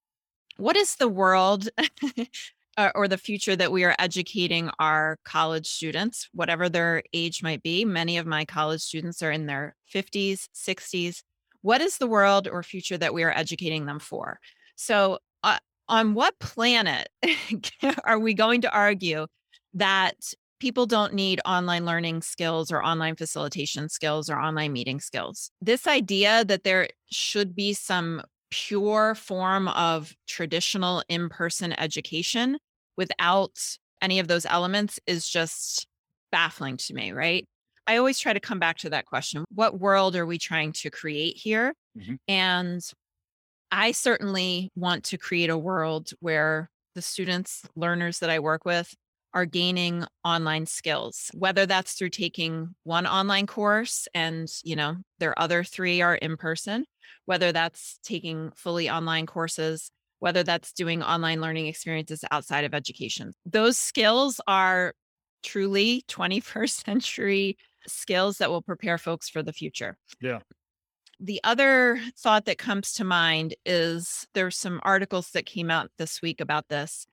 what 0.59 0.77
is 0.77 0.95
the 0.97 1.09
world 1.09 1.69
or 2.95 3.09
the 3.09 3.19
future 3.19 3.57
that 3.57 3.73
we 3.73 3.85
are 3.85 3.97
educating 3.99 4.71
our 4.79 5.19
college 5.25 5.67
students, 5.67 6.29
whatever 6.33 6.69
their 6.69 7.03
age 7.13 7.43
might 7.43 7.63
be. 7.63 7.85
Many 7.85 8.19
of 8.19 8.27
my 8.27 8.45
college 8.45 8.81
students 8.83 9.23
are 9.23 9.33
in 9.33 9.47
their 9.47 9.75
50s, 9.93 10.47
60s. 10.55 11.23
What 11.69 11.83
is 11.83 11.99
the 11.99 12.07
world 12.07 12.49
or 12.49 12.63
future 12.63 12.97
that 12.97 13.13
we 13.13 13.25
are 13.25 13.37
educating 13.37 13.85
them 13.85 13.99
for? 13.99 14.41
So, 14.77 15.19
uh, 15.45 15.59
on 15.87 16.15
what 16.15 16.39
planet 16.39 17.11
are 18.05 18.19
we 18.19 18.33
going 18.33 18.63
to 18.63 18.73
argue 18.73 19.27
that 19.75 20.15
people 20.61 20.87
don't 20.87 21.13
need 21.13 21.43
online 21.45 21.85
learning 21.85 22.23
skills 22.23 22.73
or 22.73 22.83
online 22.83 23.17
facilitation 23.17 23.91
skills 23.91 24.31
or 24.31 24.39
online 24.39 24.73
meeting 24.73 24.99
skills? 24.99 25.51
This 25.61 25.87
idea 25.87 26.43
that 26.47 26.65
there 26.65 26.89
should 27.13 27.55
be 27.55 27.75
some 27.75 28.23
pure 28.51 29.15
form 29.15 29.69
of 29.69 30.15
traditional 30.27 31.03
in 31.11 31.29
person 31.29 31.79
education 31.79 32.57
without 32.97 33.59
any 34.01 34.21
of 34.21 34.27
those 34.27 34.47
elements 34.47 34.99
is 35.07 35.29
just 35.29 35.87
baffling 36.33 36.79
to 36.79 36.95
me, 36.95 37.13
right? 37.13 37.47
I 37.89 37.97
always 37.97 38.21
try 38.21 38.35
to 38.35 38.41
come 38.41 38.61
back 38.61 38.79
to 38.79 38.91
that 38.91 39.07
question 39.07 39.45
what 39.55 39.81
world 39.81 40.15
are 40.15 40.27
we 40.27 40.39
trying 40.39 40.73
to 40.75 40.91
create 40.91 41.37
here? 41.37 41.75
Mhm. 41.95 42.19
And 42.29 42.83
I 43.71 43.93
certainly 43.93 44.71
want 44.77 45.05
to 45.05 45.19
create 45.19 45.51
a 45.51 45.59
world 45.59 46.11
where 46.21 46.71
the 46.95 47.03
students, 47.03 47.65
learners 47.77 48.21
that 48.21 48.31
I 48.31 48.39
work 48.41 48.65
with 48.65 48.95
are 49.35 49.47
gaining 49.47 50.05
online 50.25 50.67
skills, 50.67 51.31
whether 51.35 51.67
that's 51.67 51.95
through 51.95 52.11
taking 52.11 52.75
one 52.85 53.07
online 53.07 53.47
course 53.47 54.09
and, 54.15 54.49
you 54.65 54.77
know, 54.77 54.97
their 55.19 55.39
other 55.39 55.65
three 55.65 56.01
are 56.03 56.17
in 56.17 56.37
person, 56.37 56.87
whether 57.27 57.53
that's 57.53 57.99
taking 58.03 58.53
fully 58.57 58.91
online 58.91 59.27
courses, 59.27 59.91
whether 60.21 60.43
that's 60.43 60.73
doing 60.73 61.03
online 61.03 61.41
learning 61.41 61.67
experiences 61.67 62.25
outside 62.31 62.65
of 62.65 62.75
education. 62.75 63.33
Those 63.45 63.79
skills 63.79 64.41
are 64.47 64.95
truly 65.43 66.05
21st 66.09 66.85
century 66.87 67.57
skills 67.89 68.39
that 68.39 68.51
will 68.51 68.63
prepare 68.63 68.99
folks 68.99 69.29
for 69.29 69.43
the 69.43 69.53
future. 69.53 69.97
Yeah. 70.21 70.41
The 71.21 71.41
other 71.43 72.01
thought 72.17 72.45
that 72.45 72.59
comes 72.59 72.93
to 72.95 73.05
mind 73.05 73.55
is 73.67 74.27
there's 74.35 74.57
some 74.57 74.81
articles 74.85 75.31
that 75.31 75.47
came 75.47 75.71
out 75.71 75.91
this 75.99 76.23
week 76.23 76.41
about 76.41 76.69
this. 76.69 77.07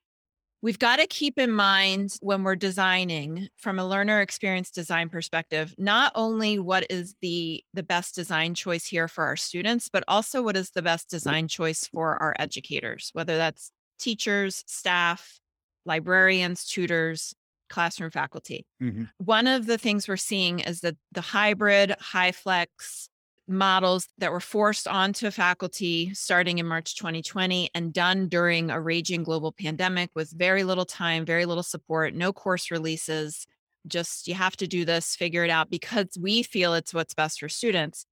We've 0.62 0.80
got 0.80 0.98
to 0.98 1.08
keep 1.08 1.38
in 1.38 1.52
mind 1.52 2.16
when 2.22 2.44
we're 2.44 2.56
designing 2.56 3.50
from 3.56 3.78
a 3.78 3.88
learner 3.88 4.22
experience 4.22 4.72
design 4.72 5.10
perspective, 5.10 5.76
not 5.78 6.12
only 6.16 6.58
what 6.58 6.88
is 6.90 7.16
the 7.22 7.64
the 7.74 7.84
best 7.84 8.16
design 8.16 8.56
choice 8.56 8.86
here 8.88 9.08
for 9.08 9.26
our 9.26 9.36
students, 9.36 9.90
but 9.90 10.04
also 10.08 10.42
what 10.42 10.58
is 10.58 10.72
the 10.72 10.82
best 10.82 11.08
mm-hmm. 11.08 11.18
design 11.18 11.48
choice 11.48 11.88
for 11.88 12.22
our 12.22 12.36
educators, 12.40 13.12
whether 13.14 13.38
that's 13.38 13.72
teachers, 14.00 14.64
staff, 14.66 15.40
librarians, 15.86 16.66
tutors, 16.66 17.36
classroom 17.70 18.12
faculty 18.12 18.66
Mhm. 18.82 19.10
one 19.18 19.48
of 19.48 19.66
the 19.66 19.78
things 19.78 20.08
we're 20.08 20.18
seeing 20.18 20.60
is 20.60 20.82
that 20.82 20.96
the 21.12 21.22
hybrid 21.22 21.96
HyFlex 22.00 23.10
models 23.48 24.08
that 24.18 24.32
were 24.32 24.40
forced 24.40 24.88
onto 24.88 25.30
faculty 25.30 26.12
starting 26.16 26.58
in 26.58 26.66
March 26.66 26.96
2020 26.96 27.70
and 27.76 27.94
done 27.94 28.28
during 28.28 28.72
a 28.72 28.82
raging 28.82 29.24
global 29.24 29.52
pandemic 29.52 30.10
with 30.16 30.32
very 30.32 30.64
little 30.64 30.86
time, 30.86 31.26
very 31.26 31.46
little 31.46 31.62
support, 31.64 32.16
no 32.16 32.34
course 32.34 32.72
releases. 32.72 33.46
Just 33.88 34.28
you 34.28 34.34
have 34.34 34.58
to 34.58 34.68
do 34.68 34.84
this, 34.84 35.16
figure 35.16 35.44
it 35.44 35.52
out 35.52 35.70
because 35.70 36.18
we 36.20 36.42
feel 36.42 36.74
it's 36.74 36.92
what's 36.92 37.14
best 37.14 37.40
for 37.40 37.48
students 37.48 38.08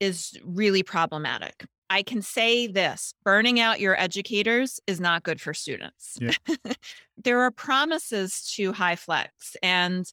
is 0.00 0.38
really 0.42 0.82
problematic. 0.82 1.66
I 1.90 2.02
can 2.02 2.22
say 2.22 2.66
this 2.66 3.14
burning 3.24 3.60
out 3.60 3.80
your 3.80 3.98
educators 3.98 4.80
is 4.86 5.00
not 5.00 5.22
good 5.22 5.40
for 5.40 5.54
students. 5.54 6.18
Yeah. 6.20 6.32
there 7.24 7.40
are 7.40 7.50
promises 7.50 8.52
to 8.56 8.72
HyFlex, 8.72 9.56
and 9.62 10.06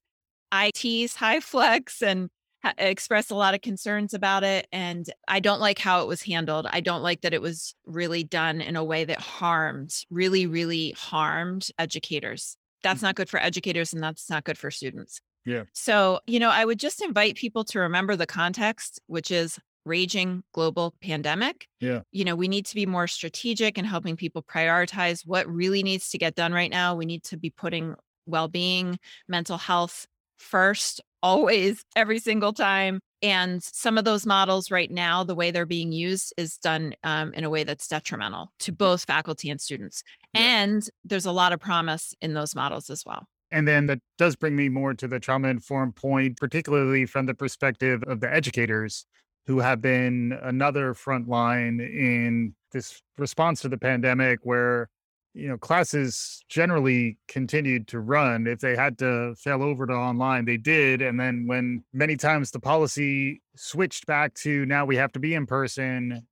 I 0.51 0.71
tease 0.73 1.15
HyFlex 1.15 2.01
and 2.01 2.29
ha- 2.63 2.73
express 2.77 3.29
a 3.29 3.35
lot 3.35 3.53
of 3.53 3.61
concerns 3.61 4.13
about 4.13 4.43
it. 4.43 4.67
And 4.71 5.05
I 5.27 5.39
don't 5.39 5.59
like 5.59 5.79
how 5.79 6.01
it 6.01 6.07
was 6.07 6.21
handled. 6.21 6.67
I 6.69 6.81
don't 6.81 7.03
like 7.03 7.21
that 7.21 7.33
it 7.33 7.41
was 7.41 7.75
really 7.85 8.23
done 8.23 8.61
in 8.61 8.75
a 8.75 8.83
way 8.83 9.05
that 9.05 9.19
harmed, 9.19 9.93
really, 10.09 10.47
really 10.47 10.95
harmed 10.97 11.67
educators. 11.77 12.57
That's 12.83 12.97
mm-hmm. 12.97 13.07
not 13.07 13.15
good 13.15 13.29
for 13.29 13.39
educators 13.39 13.93
and 13.93 14.01
that's 14.01 14.29
not 14.29 14.43
good 14.43 14.57
for 14.57 14.71
students. 14.71 15.19
Yeah. 15.45 15.63
So, 15.73 16.19
you 16.25 16.39
know, 16.39 16.49
I 16.49 16.65
would 16.65 16.79
just 16.79 17.01
invite 17.03 17.35
people 17.35 17.63
to 17.65 17.79
remember 17.79 18.15
the 18.15 18.25
context, 18.25 18.99
which 19.07 19.29
is 19.29 19.59
raging 19.85 20.43
global 20.53 20.95
pandemic. 21.01 21.67
Yeah. 21.79 22.01
You 22.11 22.25
know, 22.25 22.35
we 22.35 22.47
need 22.47 22.65
to 22.67 22.75
be 22.75 22.85
more 22.85 23.07
strategic 23.07 23.77
in 23.77 23.85
helping 23.85 24.15
people 24.15 24.43
prioritize 24.43 25.25
what 25.25 25.47
really 25.47 25.83
needs 25.83 26.09
to 26.09 26.17
get 26.17 26.35
done 26.35 26.53
right 26.53 26.71
now. 26.71 26.95
We 26.95 27.05
need 27.05 27.23
to 27.25 27.37
be 27.37 27.51
putting 27.51 27.95
well 28.25 28.47
being, 28.47 28.99
mental 29.27 29.57
health 29.57 30.07
first, 30.37 31.01
always, 31.23 31.83
every 31.95 32.19
single 32.19 32.53
time. 32.53 32.99
And 33.21 33.63
some 33.63 33.97
of 33.97 34.05
those 34.05 34.25
models 34.25 34.69
right 34.69 34.91
now, 34.91 35.23
the 35.23 35.33
way 35.33 35.49
they're 35.49 35.65
being 35.65 35.91
used 35.91 36.33
is 36.37 36.57
done 36.57 36.93
um, 37.03 37.33
in 37.33 37.43
a 37.43 37.49
way 37.49 37.63
that's 37.63 37.87
detrimental 37.87 38.51
to 38.59 38.71
both 38.71 39.05
faculty 39.05 39.49
and 39.49 39.59
students. 39.59 40.03
Yeah. 40.33 40.41
And 40.41 40.89
there's 41.03 41.25
a 41.25 41.31
lot 41.31 41.53
of 41.53 41.59
promise 41.59 42.13
in 42.21 42.33
those 42.33 42.53
models 42.53 42.89
as 42.89 43.03
well. 43.05 43.25
And 43.51 43.67
then 43.67 43.87
that 43.87 43.99
does 44.17 44.35
bring 44.35 44.55
me 44.55 44.69
more 44.69 44.93
to 44.93 45.07
the 45.07 45.19
trauma 45.19 45.47
informed 45.47 45.95
point, 45.95 46.37
particularly 46.37 47.05
from 47.05 47.25
the 47.25 47.33
perspective 47.33 48.03
of 48.05 48.19
the 48.19 48.31
educators 48.31 49.05
who 49.47 49.59
have 49.59 49.81
been 49.81 50.37
another 50.41 50.93
front 50.93 51.27
line 51.27 51.79
in 51.79 52.55
this 52.71 53.01
response 53.17 53.61
to 53.61 53.69
the 53.69 53.77
pandemic 53.77 54.39
where 54.43 54.89
you 55.33 55.47
know 55.47 55.57
classes 55.57 56.41
generally 56.49 57.17
continued 57.27 57.87
to 57.89 57.99
run. 57.99 58.47
If 58.47 58.59
they 58.59 58.75
had 58.75 58.97
to 58.99 59.35
fail 59.37 59.61
over 59.61 59.85
to 59.85 59.93
online 59.93 60.45
they 60.45 60.57
did. 60.57 61.01
And 61.01 61.19
then 61.19 61.45
when 61.45 61.83
many 61.93 62.15
times 62.15 62.51
the 62.51 62.59
policy 62.59 63.41
switched 63.55 64.05
back 64.05 64.33
to 64.35 64.65
now 64.65 64.85
we 64.85 64.95
have 64.95 65.11
to 65.13 65.19
be 65.19 65.33
in 65.33 65.45
person 65.45 66.25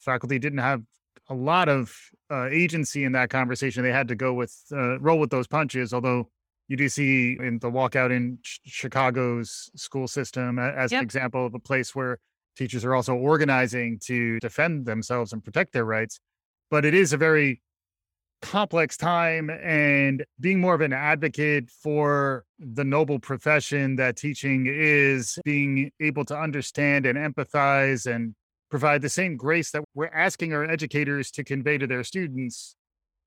faculty 0.00 0.38
didn't 0.38 0.58
have 0.60 0.82
a 1.28 1.34
lot 1.34 1.68
of 1.68 1.94
uh, 2.30 2.46
agency 2.46 3.04
in 3.04 3.12
that 3.12 3.30
conversation. 3.30 3.82
They 3.82 3.92
had 3.92 4.08
to 4.08 4.14
go 4.14 4.32
with 4.34 4.54
uh, 4.72 4.98
roll 5.00 5.18
with 5.18 5.30
those 5.30 5.46
punches 5.46 5.92
although 5.92 6.28
you 6.68 6.76
do 6.76 6.88
see 6.88 7.36
in 7.40 7.58
the 7.60 7.70
walkout 7.70 8.10
in 8.14 8.38
Ch- 8.42 8.60
Chicago's 8.64 9.70
school 9.74 10.06
system 10.06 10.58
as 10.58 10.92
Yep. 10.92 11.00
an 11.00 11.04
example 11.04 11.46
of 11.46 11.54
a 11.54 11.58
place 11.58 11.94
where 11.94 12.18
teachers 12.58 12.84
are 12.84 12.94
also 12.94 13.14
organizing 13.14 13.98
to 14.00 14.38
defend 14.40 14.84
themselves 14.84 15.32
and 15.32 15.42
protect 15.42 15.72
their 15.72 15.84
rights. 15.84 16.20
But 16.70 16.84
it 16.84 16.92
is 16.92 17.12
a 17.14 17.16
very 17.16 17.62
complex 18.42 18.96
time 18.96 19.50
and 19.50 20.24
being 20.38 20.60
more 20.60 20.74
of 20.74 20.80
an 20.80 20.92
advocate 20.92 21.70
for 21.70 22.44
the 22.58 22.84
noble 22.84 23.18
profession 23.18 23.96
that 23.96 24.16
teaching 24.16 24.66
is 24.68 25.38
being 25.44 25.90
able 26.00 26.24
to 26.24 26.36
understand 26.36 27.06
and 27.06 27.18
empathize 27.18 28.12
and 28.12 28.34
provide 28.70 29.02
the 29.02 29.08
same 29.08 29.36
grace 29.36 29.70
that 29.70 29.82
we're 29.94 30.06
asking 30.08 30.52
our 30.52 30.64
educators 30.64 31.30
to 31.30 31.42
convey 31.42 31.78
to 31.78 31.86
their 31.86 32.04
students 32.04 32.76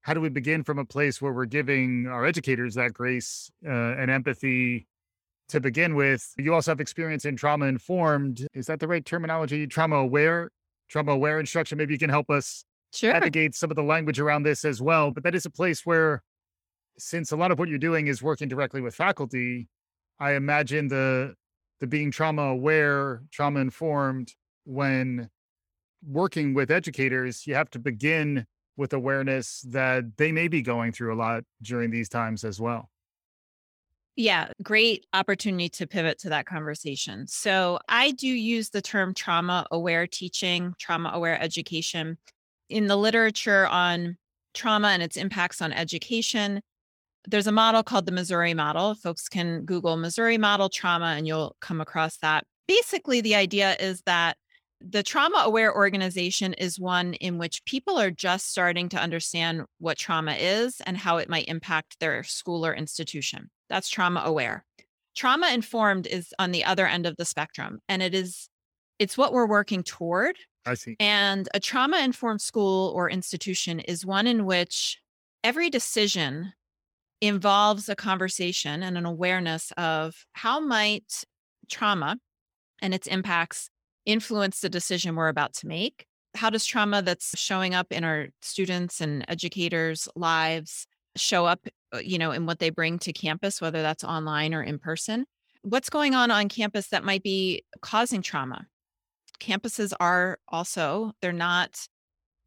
how 0.01 0.13
do 0.13 0.21
we 0.21 0.29
begin 0.29 0.63
from 0.63 0.79
a 0.79 0.85
place 0.85 1.21
where 1.21 1.31
we're 1.31 1.45
giving 1.45 2.07
our 2.07 2.25
educators 2.25 2.75
that 2.75 2.93
grace 2.93 3.51
uh, 3.65 3.69
and 3.69 4.09
empathy 4.09 4.87
to 5.51 5.59
begin 5.61 5.95
with? 5.95 6.33
You 6.37 6.53
also 6.53 6.71
have 6.71 6.79
experience 6.81 7.25
in 7.25 7.35
trauma 7.35 7.65
informed. 7.65 8.47
Is 8.53 8.65
that 8.67 8.79
the 8.79 8.87
right 8.87 9.05
terminology? 9.05 9.67
Trauma 9.67 9.97
aware, 9.97 10.49
trauma 10.89 11.13
aware 11.13 11.39
instruction. 11.39 11.77
Maybe 11.77 11.93
you 11.93 11.99
can 11.99 12.09
help 12.09 12.29
us 12.29 12.65
Sure. 12.93 13.13
navigate 13.13 13.55
some 13.55 13.69
of 13.71 13.75
the 13.77 13.83
language 13.83 14.19
around 14.19 14.43
this 14.43 14.65
as 14.65 14.81
well. 14.81 15.11
But 15.11 15.23
that 15.23 15.33
is 15.33 15.45
a 15.45 15.49
place 15.49 15.85
where, 15.85 16.23
since 16.97 17.31
a 17.31 17.37
lot 17.37 17.51
of 17.51 17.57
what 17.57 17.69
you're 17.69 17.77
doing 17.79 18.07
is 18.07 18.21
working 18.21 18.49
directly 18.49 18.81
with 18.81 18.93
faculty, 18.95 19.69
I 20.19 20.33
imagine 20.33 20.89
the 20.89 21.35
the 21.79 21.87
being 21.87 22.11
trauma 22.11 22.43
aware, 22.43 23.23
trauma 23.31 23.59
informed 23.59 24.35
when 24.65 25.29
working 26.05 26.53
with 26.53 26.69
educators, 26.69 27.47
you 27.47 27.55
have 27.55 27.71
to 27.71 27.79
begin 27.79 28.45
with 28.77 28.93
awareness 28.93 29.61
that 29.69 30.17
they 30.17 30.31
may 30.31 30.47
be 30.47 30.61
going 30.61 30.91
through 30.91 31.11
a 31.11 31.17
lot 31.17 31.43
during 31.63 31.89
these 31.89 32.07
times 32.07 32.43
as 32.43 32.59
well. 32.61 32.90
Yeah, 34.17 34.49
great 34.61 35.05
opportunity 35.13 35.69
to 35.69 35.87
pivot 35.87 36.19
to 36.19 36.29
that 36.29 36.45
conversation. 36.45 37.27
So, 37.27 37.79
I 37.87 38.11
do 38.11 38.27
use 38.27 38.69
the 38.69 38.81
term 38.81 39.13
trauma 39.13 39.65
aware 39.71 40.05
teaching, 40.05 40.73
trauma 40.79 41.11
aware 41.13 41.41
education. 41.41 42.17
In 42.69 42.87
the 42.87 42.97
literature 42.97 43.67
on 43.67 44.17
trauma 44.53 44.89
and 44.89 45.01
its 45.01 45.17
impacts 45.17 45.61
on 45.61 45.71
education, 45.71 46.61
there's 47.27 47.47
a 47.47 47.51
model 47.51 47.83
called 47.83 48.05
the 48.05 48.11
Missouri 48.11 48.53
model. 48.53 48.95
Folks 48.95 49.27
can 49.29 49.63
Google 49.65 49.97
Missouri 49.97 50.37
model 50.37 50.69
trauma 50.69 51.13
and 51.17 51.27
you'll 51.27 51.55
come 51.61 51.81
across 51.81 52.17
that. 52.17 52.45
basically, 52.67 53.21
the 53.21 53.35
idea 53.35 53.75
is 53.79 54.01
that 54.05 54.37
the 54.79 55.03
trauma 55.03 55.43
aware 55.45 55.75
organization 55.75 56.53
is 56.53 56.79
one 56.79 57.13
in 57.15 57.37
which 57.37 57.63
people 57.65 57.99
are 57.99 58.11
just 58.11 58.49
starting 58.49 58.89
to 58.89 58.97
understand 58.97 59.63
what 59.77 59.97
trauma 59.97 60.33
is 60.33 60.81
and 60.85 60.97
how 60.97 61.17
it 61.17 61.29
might 61.29 61.47
impact 61.47 61.99
their 61.99 62.23
school 62.23 62.65
or 62.65 62.73
institution. 62.73 63.49
That's 63.71 63.89
trauma 63.89 64.21
aware. 64.25 64.65
Trauma 65.15 65.49
informed 65.53 66.07
is 66.07 66.33
on 66.37 66.51
the 66.51 66.65
other 66.65 66.85
end 66.85 67.05
of 67.05 67.15
the 67.15 67.25
spectrum 67.25 67.79
and 67.87 68.03
it 68.03 68.13
is 68.13 68.49
it's 68.99 69.17
what 69.17 69.31
we're 69.33 69.47
working 69.47 69.81
toward. 69.81 70.35
I 70.65 70.75
see. 70.75 70.97
And 70.99 71.47
a 71.53 71.59
trauma 71.59 71.99
informed 71.99 72.41
school 72.41 72.91
or 72.95 73.09
institution 73.09 73.79
is 73.79 74.05
one 74.05 74.27
in 74.27 74.45
which 74.45 74.99
every 75.43 75.69
decision 75.69 76.53
involves 77.21 77.87
a 77.87 77.95
conversation 77.95 78.83
and 78.83 78.97
an 78.97 79.05
awareness 79.05 79.71
of 79.77 80.25
how 80.33 80.59
might 80.59 81.23
trauma 81.69 82.17
and 82.81 82.93
its 82.93 83.07
impacts 83.07 83.69
influence 84.05 84.59
the 84.59 84.69
decision 84.69 85.15
we're 85.15 85.29
about 85.29 85.53
to 85.53 85.67
make? 85.67 86.05
How 86.35 86.49
does 86.49 86.65
trauma 86.65 87.01
that's 87.01 87.39
showing 87.39 87.73
up 87.73 87.87
in 87.91 88.03
our 88.03 88.27
students 88.41 88.99
and 88.99 89.23
educators' 89.27 90.09
lives 90.15 90.87
show 91.15 91.45
up, 91.45 91.65
uh, 91.93 91.99
you 91.99 92.17
know, 92.17 92.31
in 92.31 92.45
what 92.45 92.59
they 92.59 92.69
bring 92.69 92.99
to 92.99 93.13
campus, 93.13 93.61
whether 93.61 93.81
that's 93.81 94.03
online 94.03 94.53
or 94.53 94.63
in 94.63 94.79
person? 94.79 95.25
What's 95.63 95.89
going 95.89 96.15
on 96.15 96.31
on 96.31 96.49
campus 96.49 96.87
that 96.87 97.03
might 97.03 97.23
be 97.23 97.63
causing 97.81 98.21
trauma? 98.21 98.65
Campuses 99.39 99.93
are 99.99 100.39
also, 100.47 101.13
they're 101.21 101.33
not 101.33 101.87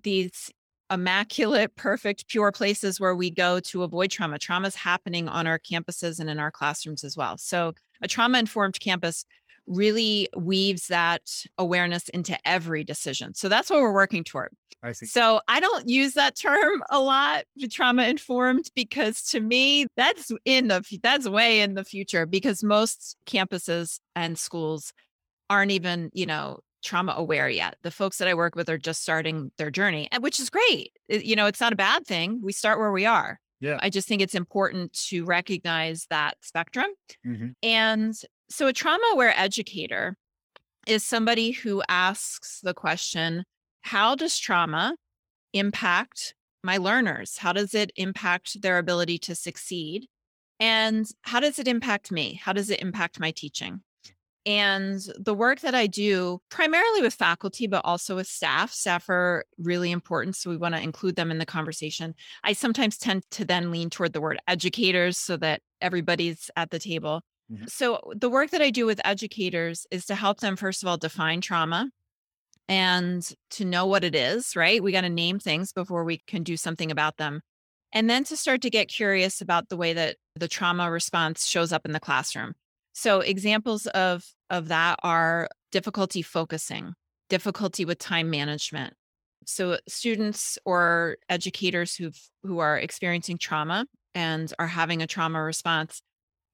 these 0.03 0.51
immaculate, 0.91 1.75
perfect, 1.77 2.29
pure 2.29 2.53
places 2.53 3.01
where 3.01 3.15
we 3.15 3.31
go 3.31 3.61
to 3.61 3.83
avoid 3.83 4.11
trauma. 4.11 4.39
Trauma 4.39 4.69
is 4.69 4.75
happening 4.75 5.29
on 5.29 5.47
our 5.47 5.59
campuses 5.59 6.21
and 6.21 6.29
in 6.29 6.39
our 6.39 6.51
classrooms 6.51 7.05
as 7.05 7.17
well. 7.17 7.37
So, 7.39 7.75
a 8.03 8.09
trauma 8.09 8.39
informed 8.39 8.79
campus 8.81 9.25
really 9.67 10.29
weaves 10.37 10.89
that 10.89 11.23
awareness 11.59 12.09
into 12.11 12.39
every 12.45 12.85
decision. 12.85 13.35
So 13.35 13.49
that's 13.49 13.71
what 13.71 13.81
we're 13.81 13.95
working 13.95 14.25
toward. 14.25 14.51
I 14.83 14.93
see. 14.93 15.07
So 15.07 15.41
I 15.49 15.61
don't 15.61 15.89
use 15.89 16.13
that 16.13 16.37
term 16.37 16.83
a 16.91 17.01
lot, 17.01 17.45
trauma 17.71 18.05
informed, 18.05 18.71
because 18.75 19.23
to 19.31 19.41
me 19.41 19.87
that's 19.97 20.31
in 20.45 20.69
the 20.69 20.85
that's 21.03 21.27
way 21.27 21.61
in 21.61 21.75
the 21.75 21.85
future 21.85 22.27
because 22.27 22.63
most 22.63 23.17
campuses 23.27 23.99
and 24.15 24.39
schools 24.39 24.93
aren't 25.49 25.71
even, 25.71 26.11
you 26.13 26.27
know, 26.27 26.59
trauma 26.85 27.15
aware 27.17 27.49
yet. 27.49 27.77
The 27.83 27.91
folks 27.91 28.19
that 28.19 28.29
I 28.29 28.35
work 28.35 28.57
with 28.57 28.69
are 28.69 28.77
just 28.77 29.01
starting 29.01 29.51
their 29.57 29.71
journey, 29.71 30.09
which 30.21 30.39
is 30.39 30.51
great. 30.51 30.93
You 31.09 31.35
know, 31.35 31.47
it's 31.47 31.61
not 31.61 31.73
a 31.73 31.77
bad 31.77 32.07
thing. 32.07 32.41
We 32.43 32.53
start 32.53 32.79
where 32.79 32.93
we 32.93 33.07
are. 33.07 33.41
Yeah. 33.61 33.79
I 33.81 33.89
just 33.89 34.07
think 34.07 34.21
it's 34.21 34.35
important 34.35 34.93
to 35.09 35.25
recognize 35.25 36.07
that 36.11 36.37
spectrum. 36.43 36.91
Mm-hmm. 37.27 37.49
And 37.63 38.15
so, 38.49 38.67
a 38.67 38.73
trauma 38.73 39.05
aware 39.13 39.35
educator 39.37 40.17
is 40.87 41.03
somebody 41.03 41.53
who 41.53 41.83
asks 41.89 42.61
the 42.63 42.75
question 42.75 43.45
How 43.83 44.15
does 44.15 44.39
trauma 44.39 44.97
impact 45.53 46.35
my 46.63 46.77
learners? 46.77 47.39
How 47.39 47.53
does 47.53 47.75
it 47.75 47.93
impact 47.97 48.63
their 48.63 48.79
ability 48.79 49.19
to 49.19 49.35
succeed? 49.35 50.07
And 50.61 51.07
how 51.23 51.41
does 51.41 51.59
it 51.59 51.69
impact 51.69 52.11
me? 52.11 52.41
How 52.43 52.53
does 52.53 52.71
it 52.71 52.81
impact 52.81 53.21
my 53.21 53.33
teaching? 53.33 53.83
And 54.47 55.01
the 55.19 55.35
work 55.35 55.61
that 55.61 55.75
I 55.75 55.87
do 55.87 56.41
primarily 56.51 57.01
with 57.01 57.15
faculty, 57.15 57.67
but 57.67 57.81
also 57.85 58.17
with 58.17 58.27
staff, 58.27 58.73
staff 58.73 59.09
are 59.09 59.47
really 59.59 59.91
important. 59.91 60.37
So 60.37 60.51
we 60.51 60.59
want 60.59 60.75
to 60.75 60.83
include 60.83 61.17
them 61.17 61.31
in 61.31 61.39
the 61.39 61.47
conversation. 61.47 62.15
I 62.43 62.53
sometimes 62.53 62.99
tend 62.99 63.25
to 63.33 63.45
then 63.47 63.71
lean 63.71 63.89
toward 63.89 64.13
the 64.13 64.21
word 64.21 64.39
educators 64.47 65.17
so 65.17 65.39
that 65.39 65.63
everybody's 65.81 66.51
at 66.57 66.71
the 66.71 66.79
table. 66.79 67.23
Mm-hmm. 67.53 67.65
So, 67.67 68.01
the 68.15 68.31
work 68.31 68.51
that 68.51 68.63
I 68.63 68.71
do 68.71 68.87
with 68.87 69.01
educators 69.05 69.87
is 69.91 70.07
to 70.07 70.15
help 70.15 70.41
them, 70.41 70.57
first 70.57 70.83
of 70.83 70.89
all, 70.89 70.97
define 70.97 71.41
trauma 71.41 71.91
and 72.69 73.29
to 73.51 73.65
know 73.65 73.87
what 73.87 74.05
it 74.05 74.15
is, 74.15 74.57
right? 74.57 74.83
We 74.83 74.93
got 74.93 75.03
to 75.03 75.11
name 75.11 75.39
things 75.39 75.73
before 75.73 76.05
we 76.05 76.23
can 76.27 76.43
do 76.43 76.57
something 76.57 76.91
about 76.91 77.19
them. 77.19 77.43
And 77.93 78.09
then 78.09 78.25
to 78.25 78.37
start 78.37 78.63
to 78.63 78.71
get 78.71 78.89
curious 78.89 79.41
about 79.41 79.69
the 79.69 79.77
way 79.77 79.93
that 79.93 80.17
the 80.35 80.49
trauma 80.49 80.91
response 80.91 81.47
shows 81.47 81.73
up 81.73 81.85
in 81.85 81.93
the 81.93 82.01
classroom. 82.01 82.55
So, 82.95 83.21
examples 83.21 83.87
of, 83.89 84.25
of 84.51 84.69
that 84.69 84.99
are 85.03 85.49
difficulty 85.71 86.23
focusing, 86.23 86.95
difficulty 87.29 87.85
with 87.85 87.99
time 87.99 88.31
management. 88.31 88.95
So, 89.47 89.79
students 89.87 90.59
or 90.65 91.19
educators 91.29 91.95
who 91.95 92.11
who 92.43 92.61
are 92.61 92.79
experiencing 92.79 93.37
trauma 93.37 93.87
and 94.15 94.53
are 94.59 94.69
having 94.69 95.03
a 95.03 95.07
trauma 95.07 95.43
response 95.43 96.01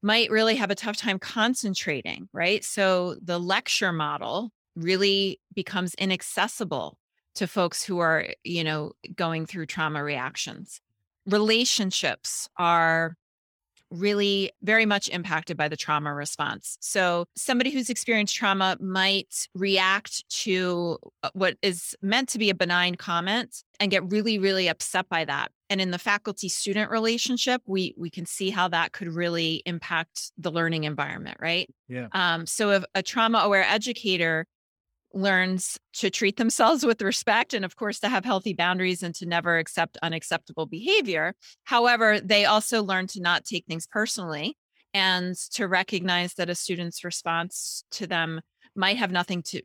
might 0.03 0.31
really 0.31 0.57
have 0.57 0.71
a 0.71 0.75
tough 0.75 0.97
time 0.97 1.19
concentrating, 1.19 2.29
right? 2.33 2.65
So 2.65 3.17
the 3.23 3.39
lecture 3.39 3.93
model 3.93 4.51
really 4.77 5.41
becomes 5.55 5.95
inaccessible 5.95 6.99
to 7.35 7.47
folks 7.47 7.85
who 7.85 7.99
are, 7.99 8.29
you 8.45 8.65
know, 8.65 8.93
going 9.15 9.47
through 9.47 9.67
trauma 9.67 10.03
reactions. 10.03 10.81
Relationships 11.27 12.49
are 12.57 13.17
really 13.91 14.53
very 14.63 14.87
much 14.87 15.09
impacted 15.09 15.57
by 15.57 15.69
the 15.69 15.77
trauma 15.77 16.15
response. 16.15 16.77
So, 16.81 17.27
somebody 17.37 17.71
who's 17.71 17.91
experienced 17.91 18.37
trauma 18.37 18.77
might 18.81 19.49
react 19.55 20.29
to 20.43 20.99
uh, 21.23 21.31
what 21.33 21.57
is 21.63 21.97
meant 22.01 22.29
to 22.31 22.39
be 22.39 22.51
a 22.51 22.55
benign 22.55 22.95
comment 22.95 23.65
and 23.81 23.91
get 23.91 24.11
really 24.11 24.39
really 24.39 24.69
upset 24.69 25.09
by 25.09 25.25
that. 25.25 25.51
And 25.71 25.81
in 25.81 25.93
the 25.93 25.99
faculty 25.99 26.49
student 26.49 26.91
relationship, 26.91 27.63
we 27.67 27.95
we 27.97 28.11
can 28.11 28.27
see 28.27 28.51
how 28.51 28.69
that 28.69 28.93
could 28.93 29.09
really 29.09 29.63
impact 29.65 30.33
the 30.37 30.51
learning 30.51 30.85
environment, 30.85 31.39
right? 31.41 31.73
Yeah. 31.89 32.09
Um 32.13 32.47
so 32.47 32.71
if 32.71 32.85
a 32.95 33.03
trauma 33.03 33.39
aware 33.39 33.65
educator 33.65 34.47
learns 35.13 35.79
to 35.93 36.11
treat 36.11 36.37
themselves 36.37 36.85
with 36.85 37.03
respect 37.03 37.53
and 37.53 37.65
of 37.65 37.77
course 37.77 37.99
to 38.01 38.09
have 38.09 38.25
healthy 38.25 38.53
boundaries 38.53 39.03
and 39.03 39.15
to 39.15 39.27
never 39.27 39.59
accept 39.59 39.99
unacceptable 40.03 40.67
behavior 40.67 41.35
however 41.65 42.21
they 42.21 42.45
also 42.45 42.81
learn 42.81 43.09
to 43.09 43.21
not 43.21 43.45
take 43.45 43.67
things 43.67 43.89
personally 43.89 44.57
and 44.95 45.35
to 45.53 45.67
recognize 45.67 46.35
that 46.35 46.51
a 46.51 46.55
student's 46.55 47.05
response 47.05 47.85
to 47.91 48.07
them 48.07 48.41
might 48.77 48.97
have 48.97 49.11
nothing 49.11 49.43
to 49.43 49.61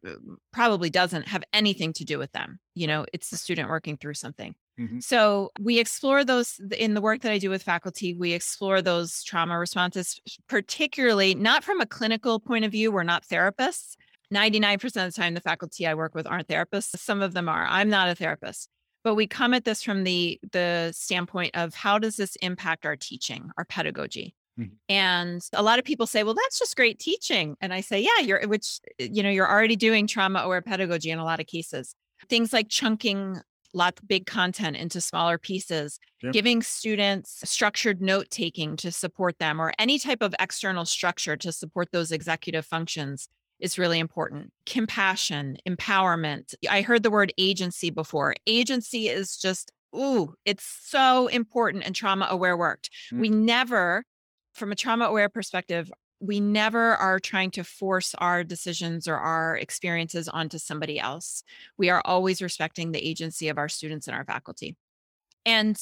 probably 0.52 0.90
doesn't 0.90 1.28
have 1.28 1.44
anything 1.54 1.94
to 1.94 2.04
do 2.04 2.18
with 2.18 2.32
them 2.32 2.60
you 2.74 2.88
know 2.88 3.06
it's 3.14 3.30
the 3.30 3.38
student 3.38 3.70
working 3.70 3.98
through 3.98 4.14
something 4.14 4.56
mm-hmm. 4.80 5.00
so 5.00 5.52
we 5.60 5.80
explore 5.80 6.24
those 6.24 6.60
in 6.78 6.94
the 6.94 7.02
work 7.02 7.22
that 7.22 7.32
i 7.32 7.38
do 7.38 7.50
with 7.50 7.64
faculty 7.64 8.14
we 8.14 8.34
explore 8.34 8.82
those 8.82 9.24
trauma 9.24 9.58
responses 9.58 10.20
particularly 10.48 11.36
not 11.36 11.64
from 11.64 11.82
a 11.82 11.86
clinical 11.86 12.40
point 12.40 12.66
of 12.66 12.72
view 12.72 12.92
we're 12.92 13.04
not 13.04 13.26
therapists 13.28 13.96
99% 14.34 14.84
of 14.84 14.92
the 14.94 15.12
time, 15.12 15.34
the 15.34 15.42
faculty 15.42 15.86
I 15.86 15.94
work 15.94 16.16
with 16.16 16.28
aren't 16.28 16.48
therapists. 16.48 16.98
Some 16.98 17.22
of 17.22 17.34
them 17.34 17.48
are. 17.48 17.66
I'm 17.68 17.90
not 17.90 18.10
a 18.10 18.16
therapist. 18.16 18.70
But 19.04 19.16
we 19.16 19.28
come 19.28 19.54
at 19.54 19.66
this 19.66 19.84
from 19.84 20.04
the 20.04 20.40
the 20.52 20.92
standpoint 20.96 21.56
of 21.56 21.76
how 21.76 22.00
does 22.00 22.16
this 22.16 22.36
impact 22.38 22.88
our 22.88 22.96
teaching, 22.96 23.52
our 23.56 23.66
pedagogy? 23.66 24.34
Mm-hmm. 24.60 24.76
And 24.90 25.42
a 25.54 25.64
lot 25.64 25.80
of 25.80 25.86
people 25.86 26.08
say, 26.08 26.24
well, 26.24 26.34
that's 26.34 26.60
just 26.60 26.76
great 26.76 27.00
teaching. 27.00 27.58
And 27.62 27.74
I 27.74 27.82
say, 27.82 28.00
yeah, 28.02 28.20
you're 28.24 28.48
which 28.48 28.80
you 29.00 29.22
know, 29.22 29.30
you're 29.30 29.50
already 29.50 29.76
doing 29.76 30.08
trauma 30.08 30.40
aware 30.40 30.62
pedagogy 30.62 31.12
in 31.12 31.20
a 31.20 31.26
lot 31.26 31.40
of 31.40 31.48
cases. 31.48 31.96
Things 32.30 32.54
like 32.54 32.70
chunking 32.70 33.42
lots 33.74 34.02
big 34.08 34.26
content 34.26 34.78
into 34.78 35.02
smaller 35.02 35.38
pieces, 35.38 36.00
giving 36.32 36.62
students 36.62 37.42
structured 37.44 38.02
note 38.02 38.30
taking 38.32 38.78
to 38.78 38.92
support 38.92 39.38
them 39.38 39.62
or 39.62 39.74
any 39.78 40.00
type 40.00 40.22
of 40.22 40.34
external 40.40 40.86
structure 40.86 41.36
to 41.36 41.52
support 41.52 41.90
those 41.92 42.12
executive 42.12 42.66
functions 42.66 43.28
is 43.60 43.78
really 43.78 44.00
important. 44.00 44.52
Compassion, 44.66 45.58
empowerment. 45.68 46.56
I 46.70 46.82
heard 46.82 47.04
the 47.04 47.12
word 47.12 47.34
agency 47.38 47.90
before. 47.90 48.36
Agency 48.48 49.10
is 49.10 49.38
just, 49.38 49.72
ooh, 49.96 50.34
it's 50.46 50.66
so 50.84 51.28
important 51.28 51.86
in 51.86 51.94
trauma 51.94 52.28
aware 52.30 52.58
work. 52.58 52.84
Mm-hmm. 52.84 53.20
We 53.20 53.30
never, 53.30 54.04
from 54.56 54.72
a 54.72 54.76
trauma 54.76 55.06
aware 55.06 55.30
perspective, 55.30 55.92
we 56.20 56.40
never 56.40 56.96
are 56.96 57.20
trying 57.20 57.52
to 57.52 57.64
force 57.64 58.16
our 58.16 58.44
decisions 58.44 59.08
or 59.08 59.18
our 59.18 59.58
experiences 59.58 60.28
onto 60.28 60.58
somebody 60.58 61.00
else. 61.00 61.44
We 61.78 61.90
are 61.90 62.02
always 62.06 62.42
respecting 62.42 62.92
the 62.92 63.06
agency 63.06 63.50
of 63.50 63.58
our 63.58 63.70
students 63.70 64.08
and 64.08 64.16
our 64.16 64.26
faculty. 64.26 64.76
And, 65.46 65.78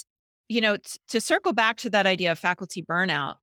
you 0.49 0.59
know, 0.59 0.77
t- 0.77 0.99
to 1.09 1.21
circle 1.21 1.53
back 1.53 1.77
to 1.77 1.89
that 1.91 2.07
idea 2.07 2.31
of 2.31 2.39
faculty 2.39 2.81
burnout, 2.81 3.35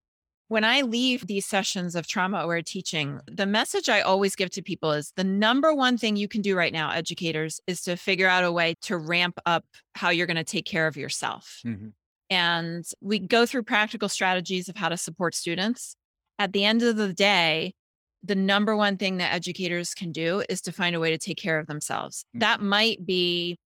when 0.49 0.65
I 0.65 0.81
leave 0.81 1.29
these 1.29 1.47
sessions 1.47 1.95
of 1.95 2.09
trauma 2.09 2.39
aware 2.39 2.61
teaching, 2.61 3.21
the 3.29 3.47
message 3.47 3.89
I 3.89 4.01
always 4.01 4.35
give 4.35 4.51
to 4.51 4.63
people 4.63 4.91
is 4.91 5.13
the 5.15 5.23
number 5.23 5.73
one 5.73 5.97
thing 5.97 6.17
you 6.17 6.27
can 6.27 6.43
do 6.43 6.57
right 6.57 6.73
now, 6.73 6.91
educators, 6.91 7.61
is 7.69 7.83
to 7.83 7.97
figure 7.97 8.27
out 8.27 8.43
a 8.43 8.51
way 8.51 8.75
to 8.83 8.97
ramp 8.97 9.39
up 9.47 9.65
how 9.95 10.11
you're 10.11 10.27
going 10.27 10.37
to 10.37 10.43
take 10.43 10.67
care 10.67 10.89
of 10.89 10.97
yourself. 10.97 11.61
Mm-hmm. 11.65 11.91
And 12.31 12.85
we 13.01 13.19
go 13.19 13.45
through 13.45 13.65
practical 13.65 14.09
strategies 14.09 14.69
of 14.69 14.77
how 14.77 14.89
to 14.89 14.97
support 14.97 15.35
students. 15.35 15.97
At 16.39 16.53
the 16.53 16.65
end 16.65 16.83
of 16.83 16.97
the 16.97 17.13
day, 17.13 17.75
the 18.23 18.35
number 18.35 18.77
one 18.77 18.97
thing 18.97 19.17
that 19.17 19.35
educators 19.35 19.95
can 19.95 20.13
do 20.13 20.43
is 20.49 20.61
to 20.63 20.73
find 20.73 20.95
a 20.95 21.01
way 21.01 21.11
to 21.11 21.19
take 21.19 21.39
care 21.39 21.59
of 21.59 21.67
themselves. 21.67 22.25
Mm-hmm. 22.29 22.39
That 22.41 22.61
might 22.61 23.05
be, 23.05 23.59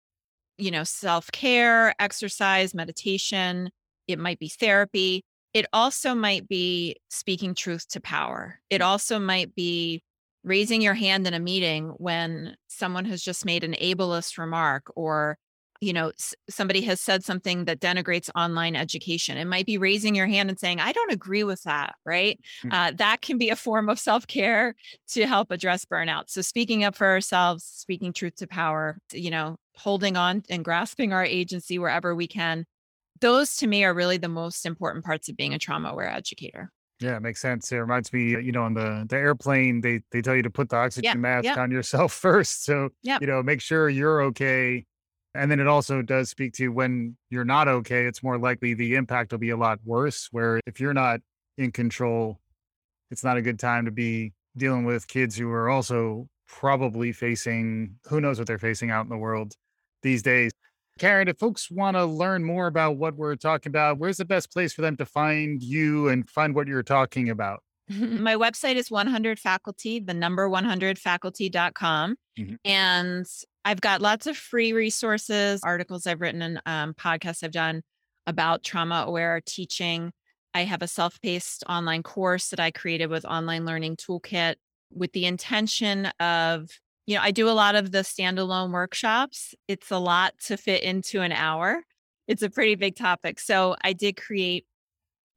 you 0.58 0.70
know, 0.70 0.84
self 0.84 1.32
care, 1.32 1.94
exercise, 1.98 2.74
meditation, 2.74 3.70
it 4.06 4.18
might 4.18 4.38
be 4.38 4.48
therapy 4.48 5.24
it 5.54 5.66
also 5.72 6.14
might 6.14 6.48
be 6.48 6.96
speaking 7.10 7.54
truth 7.54 7.86
to 7.88 8.00
power. 8.00 8.60
It 8.70 8.80
also 8.80 9.18
might 9.18 9.54
be 9.54 10.02
raising 10.44 10.80
your 10.80 10.94
hand 10.94 11.26
in 11.26 11.34
a 11.34 11.40
meeting 11.40 11.94
when 11.98 12.56
someone 12.68 13.04
has 13.04 13.22
just 13.22 13.44
made 13.44 13.62
an 13.62 13.74
ableist 13.74 14.38
remark 14.38 14.90
or 14.96 15.36
you 15.82 15.92
know 15.92 16.12
somebody 16.48 16.80
has 16.82 17.00
said 17.00 17.24
something 17.24 17.64
that 17.66 17.80
denigrates 17.80 18.30
online 18.36 18.76
education 18.76 19.36
it 19.36 19.44
might 19.46 19.66
be 19.66 19.76
raising 19.76 20.14
your 20.14 20.26
hand 20.28 20.48
and 20.48 20.58
saying 20.58 20.80
i 20.80 20.92
don't 20.92 21.12
agree 21.12 21.44
with 21.44 21.62
that 21.64 21.94
right 22.06 22.38
Mm. 22.64 22.72
uh, 22.72 22.92
that 22.96 23.20
can 23.22 23.36
be 23.38 23.50
a 23.50 23.56
form 23.56 23.88
of 23.88 23.98
self-care 23.98 24.74
to 25.08 25.26
help 25.26 25.50
address 25.50 25.84
burnout 25.84 26.24
so 26.30 26.40
speaking 26.40 26.84
up 26.84 26.94
for 26.94 27.06
ourselves 27.08 27.64
speaking 27.64 28.12
truth 28.12 28.36
to 28.36 28.46
power 28.46 28.98
you 29.12 29.30
know 29.30 29.56
holding 29.76 30.16
on 30.16 30.42
and 30.48 30.64
grasping 30.64 31.12
our 31.12 31.24
agency 31.24 31.78
wherever 31.78 32.14
we 32.14 32.26
can 32.26 32.64
those 33.20 33.56
to 33.56 33.66
me 33.66 33.84
are 33.84 33.94
really 33.94 34.16
the 34.18 34.28
most 34.28 34.64
important 34.66 35.04
parts 35.04 35.28
of 35.28 35.36
being 35.36 35.54
a 35.54 35.58
trauma 35.58 35.88
aware 35.90 36.08
educator 36.10 36.70
Yeah, 37.00 37.16
it 37.16 37.22
makes 37.22 37.40
sense. 37.40 37.72
It 37.72 37.78
reminds 37.78 38.12
me, 38.12 38.30
you 38.30 38.52
know, 38.52 38.62
on 38.62 38.74
the 38.74 39.04
the 39.08 39.16
airplane, 39.16 39.80
they 39.80 40.02
they 40.12 40.22
tell 40.22 40.36
you 40.36 40.42
to 40.42 40.50
put 40.50 40.68
the 40.68 40.76
oxygen 40.76 41.20
mask 41.20 41.44
yep. 41.46 41.58
on 41.58 41.70
yourself 41.72 42.12
first. 42.26 42.64
So, 42.64 42.90
Yep. 43.02 43.22
you 43.22 43.26
know, 43.26 43.42
make 43.42 43.60
sure 43.60 43.88
you're 43.88 44.22
okay. 44.30 44.86
And 45.34 45.50
then 45.50 45.60
it 45.60 45.66
also 45.66 46.02
does 46.02 46.28
speak 46.28 46.52
to 46.54 46.68
when 46.68 47.16
you're 47.30 47.44
not 47.44 47.66
okay, 47.66 48.04
it's 48.04 48.22
more 48.22 48.38
likely 48.38 48.74
the 48.74 48.94
impact 48.96 49.32
will 49.32 49.38
be 49.38 49.50
a 49.50 49.56
lot 49.56 49.78
worse. 49.84 50.28
Where 50.30 50.60
if 50.66 50.78
you're 50.78 50.94
not 50.94 51.20
in 51.56 51.72
control, 51.72 52.38
it's 53.10 53.24
not 53.24 53.36
a 53.36 53.42
good 53.42 53.58
time 53.58 53.84
to 53.86 53.90
be 53.90 54.32
dealing 54.56 54.84
with 54.84 55.08
kids 55.08 55.36
who 55.36 55.50
are 55.50 55.70
also 55.70 56.28
probably 56.46 57.12
facing 57.12 57.96
who 58.08 58.20
knows 58.20 58.38
what 58.38 58.46
they're 58.46 58.58
facing 58.58 58.90
out 58.90 59.04
in 59.04 59.08
the 59.08 59.16
world 59.16 59.54
these 60.02 60.22
days. 60.22 60.50
Karen, 60.98 61.28
if 61.28 61.38
folks 61.38 61.70
want 61.70 61.96
to 61.96 62.04
learn 62.04 62.44
more 62.44 62.66
about 62.66 62.98
what 62.98 63.16
we're 63.16 63.34
talking 63.36 63.70
about, 63.70 63.98
where's 63.98 64.18
the 64.18 64.26
best 64.26 64.52
place 64.52 64.74
for 64.74 64.82
them 64.82 64.96
to 64.98 65.06
find 65.06 65.62
you 65.62 66.08
and 66.08 66.28
find 66.28 66.54
what 66.54 66.66
you're 66.68 66.82
talking 66.82 67.30
about? 67.30 67.62
My 67.88 68.34
website 68.34 68.76
is 68.76 68.90
100 68.90 69.38
faculty, 69.38 69.98
the 69.98 70.14
number 70.14 70.48
100faculty.com. 70.48 72.16
Mhm. 72.38 72.56
And 72.64 73.26
I've 73.64 73.80
got 73.80 74.00
lots 74.00 74.26
of 74.26 74.36
free 74.36 74.72
resources, 74.72 75.60
articles 75.62 76.06
I've 76.06 76.20
written, 76.20 76.42
and 76.42 76.62
um, 76.66 76.94
podcasts 76.94 77.44
I've 77.44 77.52
done 77.52 77.82
about 78.26 78.62
trauma 78.64 79.04
aware 79.06 79.40
teaching. 79.44 80.12
I 80.54 80.64
have 80.64 80.82
a 80.82 80.88
self 80.88 81.20
paced 81.20 81.64
online 81.68 82.02
course 82.02 82.48
that 82.48 82.60
I 82.60 82.70
created 82.70 83.06
with 83.06 83.24
Online 83.24 83.64
Learning 83.64 83.96
Toolkit 83.96 84.56
with 84.90 85.12
the 85.12 85.24
intention 85.24 86.06
of, 86.20 86.68
you 87.06 87.16
know, 87.16 87.22
I 87.22 87.30
do 87.30 87.48
a 87.48 87.52
lot 87.52 87.74
of 87.74 87.92
the 87.92 87.98
standalone 88.00 88.72
workshops. 88.72 89.54
It's 89.68 89.90
a 89.90 89.98
lot 89.98 90.34
to 90.46 90.56
fit 90.56 90.82
into 90.82 91.20
an 91.22 91.32
hour, 91.32 91.82
it's 92.28 92.42
a 92.42 92.50
pretty 92.50 92.74
big 92.74 92.96
topic. 92.96 93.40
So 93.40 93.76
I 93.82 93.92
did 93.92 94.16
create 94.16 94.66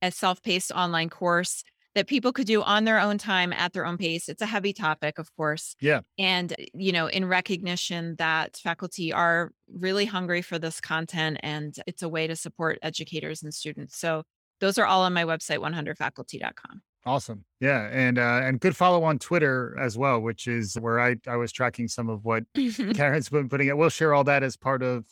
a 0.02 0.12
self 0.12 0.42
paced 0.42 0.72
online 0.72 1.10
course 1.10 1.64
that 1.96 2.08
people 2.08 2.34
could 2.34 2.46
do 2.46 2.62
on 2.62 2.84
their 2.84 3.00
own 3.00 3.18
time 3.18 3.54
at 3.54 3.74
their 3.74 3.86
own 3.86 3.98
pace. 3.98 4.30
It's 4.30 4.42
a 4.42 4.46
heavy 4.46 4.74
topic, 4.74 5.18
of 5.18 5.34
course. 5.36 5.76
Yeah. 5.80 6.02
And, 6.20 6.54
you 6.74 6.92
know, 6.92 7.08
in 7.08 7.26
recognition 7.26 8.16
that 8.18 8.58
faculty 8.58 9.12
are 9.14 9.52
really 9.74 10.06
hungry 10.06 10.42
for 10.42 10.60
this 10.60 10.82
content 10.82 11.38
and 11.42 11.74
it's 11.88 12.04
a 12.04 12.10
way 12.10 12.28
to 12.28 12.36
support 12.36 12.78
educators 12.82 13.42
and 13.42 13.54
students. 13.54 13.98
So 13.98 14.24
those 14.60 14.78
are 14.78 14.86
all 14.86 15.04
on 15.04 15.14
my 15.14 15.24
website, 15.24 15.60
100faculty.com. 15.60 16.82
Awesome. 17.08 17.46
Yeah. 17.60 17.88
And 17.92 18.18
uh 18.18 18.42
and 18.44 18.60
good 18.60 18.76
follow 18.76 19.04
on 19.04 19.20
Twitter 19.20 19.78
as 19.80 19.96
well, 19.96 20.20
which 20.20 20.48
is 20.48 20.74
where 20.74 21.00
I 21.00 21.18
I 21.28 21.36
was 21.36 21.52
tracking 21.52 21.88
some 21.88 22.10
of 22.10 22.26
what 22.26 22.44
Karen's 22.96 23.30
been 23.30 23.48
putting 23.48 23.68
it. 23.68 23.78
We'll 23.78 23.90
share 23.90 24.14
all 24.14 24.24
that 24.24 24.42
as 24.42 24.58
part 24.58 24.82
of 24.82 25.06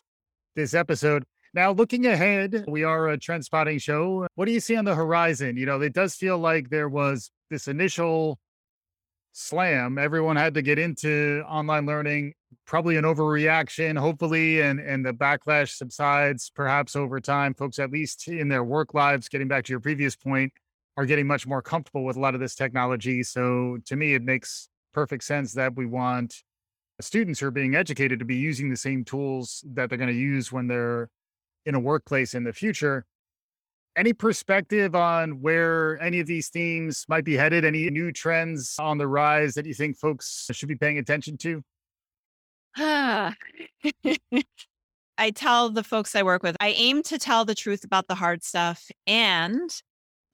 this 0.55 0.73
episode. 0.73 1.23
Now, 1.55 1.71
looking 1.71 2.07
ahead, 2.07 2.65
we 2.67 2.83
are 2.83 3.09
a 3.09 3.17
trend 3.17 3.45
spotting 3.45 3.77
show. 3.77 4.25
What 4.33 4.45
do 4.45 4.51
you 4.51 4.59
see 4.59 4.75
on 4.75 4.85
the 4.85 4.95
horizon? 4.95 5.55
You 5.55 5.67
know, 5.67 5.79
it 5.81 5.93
does 5.93 6.15
feel 6.15 6.39
like 6.39 6.69
there 6.69 6.89
was 6.89 7.29
this 7.51 7.67
initial 7.67 8.39
slam. 9.33 9.99
Everyone 9.99 10.35
had 10.35 10.55
to 10.55 10.63
get 10.63 10.79
into 10.79 11.43
online 11.47 11.85
learning, 11.85 12.33
probably 12.65 12.97
an 12.97 13.03
overreaction, 13.03 13.99
hopefully, 13.99 14.61
and 14.61 14.79
and 14.79 15.05
the 15.05 15.13
backlash 15.13 15.75
subsides 15.75 16.51
perhaps 16.55 16.95
over 16.95 17.19
time. 17.19 17.53
Folks, 17.53 17.77
at 17.77 17.91
least 17.91 18.27
in 18.27 18.47
their 18.47 18.63
work 18.63 18.95
lives, 18.95 19.29
getting 19.29 19.47
back 19.47 19.65
to 19.65 19.73
your 19.73 19.79
previous 19.79 20.15
point, 20.15 20.51
are 20.97 21.05
getting 21.05 21.27
much 21.27 21.45
more 21.45 21.61
comfortable 21.61 22.03
with 22.03 22.17
a 22.17 22.19
lot 22.19 22.33
of 22.33 22.39
this 22.39 22.55
technology. 22.55 23.21
So 23.21 23.77
to 23.85 23.95
me, 23.95 24.15
it 24.15 24.23
makes 24.23 24.69
perfect 24.91 25.23
sense 25.23 25.53
that 25.53 25.75
we 25.75 25.85
want 25.85 26.41
students 26.99 27.39
who 27.39 27.47
are 27.47 27.51
being 27.51 27.75
educated 27.75 28.17
to 28.19 28.25
be 28.25 28.37
using 28.37 28.71
the 28.71 28.77
same 28.77 29.03
tools 29.03 29.63
that 29.73 29.89
they're 29.89 29.99
going 29.99 30.09
to 30.09 30.15
use 30.15 30.51
when 30.51 30.67
they're 30.67 31.09
in 31.65 31.75
a 31.75 31.79
workplace 31.79 32.33
in 32.33 32.43
the 32.43 32.53
future. 32.53 33.05
Any 33.95 34.13
perspective 34.13 34.95
on 34.95 35.41
where 35.41 36.01
any 36.01 36.19
of 36.19 36.25
these 36.25 36.49
themes 36.49 37.05
might 37.07 37.23
be 37.23 37.35
headed? 37.35 37.63
Any 37.63 37.89
new 37.89 38.11
trends 38.11 38.75
on 38.79 38.97
the 38.97 39.07
rise 39.07 39.53
that 39.53 39.65
you 39.65 39.73
think 39.73 39.97
folks 39.97 40.49
should 40.51 40.69
be 40.69 40.75
paying 40.75 40.97
attention 40.97 41.37
to? 41.37 41.63
I 45.17 45.31
tell 45.31 45.69
the 45.69 45.83
folks 45.83 46.15
I 46.15 46.23
work 46.23 46.41
with, 46.41 46.57
I 46.59 46.69
aim 46.69 47.03
to 47.03 47.19
tell 47.19 47.45
the 47.45 47.53
truth 47.53 47.83
about 47.83 48.07
the 48.07 48.15
hard 48.15 48.43
stuff 48.43 48.89
and 49.05 49.69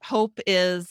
hope 0.02 0.40
is 0.46 0.88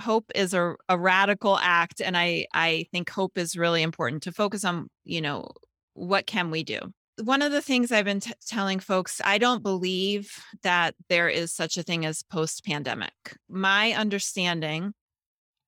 hope 0.00 0.30
is 0.34 0.54
a, 0.54 0.76
a 0.88 0.96
radical 0.96 1.58
act 1.58 2.00
and 2.00 2.16
I 2.16 2.46
I 2.54 2.86
think 2.92 3.10
hope 3.10 3.36
is 3.36 3.56
really 3.56 3.82
important 3.82 4.22
to 4.22 4.32
focus 4.32 4.64
on, 4.64 4.88
you 5.04 5.20
know, 5.20 5.50
what 5.94 6.26
can 6.26 6.50
we 6.50 6.62
do? 6.62 6.78
One 7.22 7.42
of 7.42 7.50
the 7.50 7.62
things 7.62 7.90
I've 7.90 8.04
been 8.04 8.20
t- 8.20 8.32
telling 8.46 8.78
folks, 8.78 9.20
I 9.24 9.38
don't 9.38 9.62
believe 9.62 10.32
that 10.62 10.94
there 11.08 11.28
is 11.28 11.52
such 11.52 11.76
a 11.76 11.82
thing 11.82 12.06
as 12.06 12.22
post 12.22 12.64
pandemic. 12.64 13.12
My 13.48 13.92
understanding, 13.92 14.94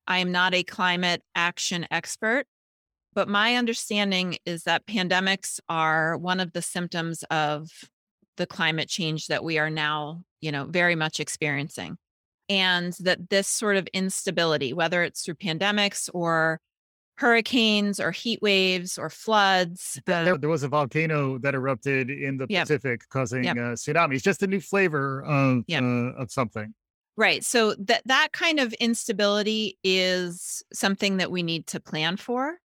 I 0.07 0.19
am 0.19 0.31
not 0.31 0.53
a 0.53 0.63
climate 0.63 1.21
action 1.35 1.85
expert, 1.91 2.45
but 3.13 3.27
my 3.27 3.55
understanding 3.55 4.37
is 4.45 4.63
that 4.63 4.87
pandemics 4.87 5.59
are 5.67 6.17
one 6.17 6.39
of 6.39 6.53
the 6.53 6.61
symptoms 6.61 7.23
of 7.29 7.69
the 8.37 8.47
climate 8.47 8.87
change 8.87 9.27
that 9.27 9.43
we 9.43 9.57
are 9.57 9.69
now, 9.69 10.23
you 10.39 10.51
know, 10.51 10.65
very 10.65 10.95
much 10.95 11.19
experiencing. 11.19 11.97
And 12.47 12.93
that 12.99 13.29
this 13.29 13.47
sort 13.47 13.75
of 13.75 13.87
instability, 13.93 14.73
whether 14.73 15.03
it's 15.03 15.23
through 15.23 15.35
pandemics 15.35 16.09
or 16.13 16.59
hurricanes 17.21 17.99
or 17.99 18.11
heat 18.11 18.41
waves 18.41 18.97
or 18.97 19.07
floods, 19.07 20.01
There, 20.07 20.37
there 20.37 20.49
was 20.49 20.63
a 20.63 20.67
volcano 20.67 21.37
that 21.37 21.53
erupted 21.53 22.09
in 22.09 22.37
the 22.37 22.47
Yep. 22.49 22.63
Pacific, 22.63 23.07
causing 23.09 23.43
Yep. 23.43 23.55
tsunamis. 23.55 24.23
Just 24.23 24.41
a 24.41 24.47
new 24.47 24.59
flavor 24.59 25.23
of 25.23 25.63
Yep. 25.67 25.83
uh, 25.83 25.85
of 26.21 26.31
something. 26.31 26.73
Right. 27.15 27.45
So 27.45 27.75
that 27.75 28.01
that 28.05 28.29
kind 28.31 28.59
of 28.59 28.73
instability 28.73 29.77
is 29.83 30.63
something 30.73 31.17
that 31.17 31.29
we 31.29 31.43
need 31.43 31.67
to 31.67 31.79
plan 31.79 32.17
for. 32.17 32.57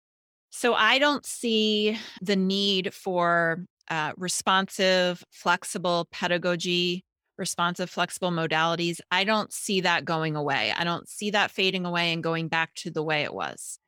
So 0.52 0.74
I 0.74 1.00
don't 1.00 1.26
see 1.26 1.98
the 2.22 2.38
need 2.38 2.94
for 2.94 3.66
uh, 3.90 4.14
responsive, 4.16 5.22
flexible 5.32 6.08
pedagogy, 6.12 7.04
responsive, 7.38 7.90
flexible 7.90 8.32
modalities. 8.32 9.02
I 9.12 9.26
don't 9.26 9.52
see 9.52 9.82
that 9.82 10.06
going 10.06 10.38
away. 10.38 10.72
I 10.78 10.86
don't 10.86 11.10
see 11.10 11.32
that 11.32 11.52
fading 11.52 11.86
away 11.86 12.14
and 12.14 12.24
going 12.24 12.48
back 12.48 12.74
to 12.76 12.90
the 12.90 13.04
way 13.04 13.24
it 13.24 13.34
was. 13.34 13.80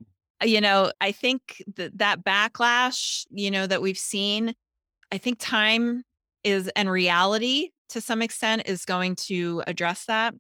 Uh, 0.42 0.46
You 0.46 0.62
know, 0.62 0.92
I 1.02 1.12
think 1.12 1.64
that 1.76 1.98
that 1.98 2.24
backlash, 2.24 3.26
you 3.32 3.52
know, 3.52 3.68
that 3.68 3.82
we've 3.82 3.98
seen, 3.98 4.54
I 5.12 5.18
think 5.18 5.38
time 5.40 6.04
is 6.44 6.70
and 6.76 6.90
reality 6.90 7.70
to 7.90 8.02
some 8.02 8.22
extent 8.22 8.64
is 8.66 8.86
going 8.86 9.16
to 9.16 9.64
address 9.68 10.06
that. 10.06 10.34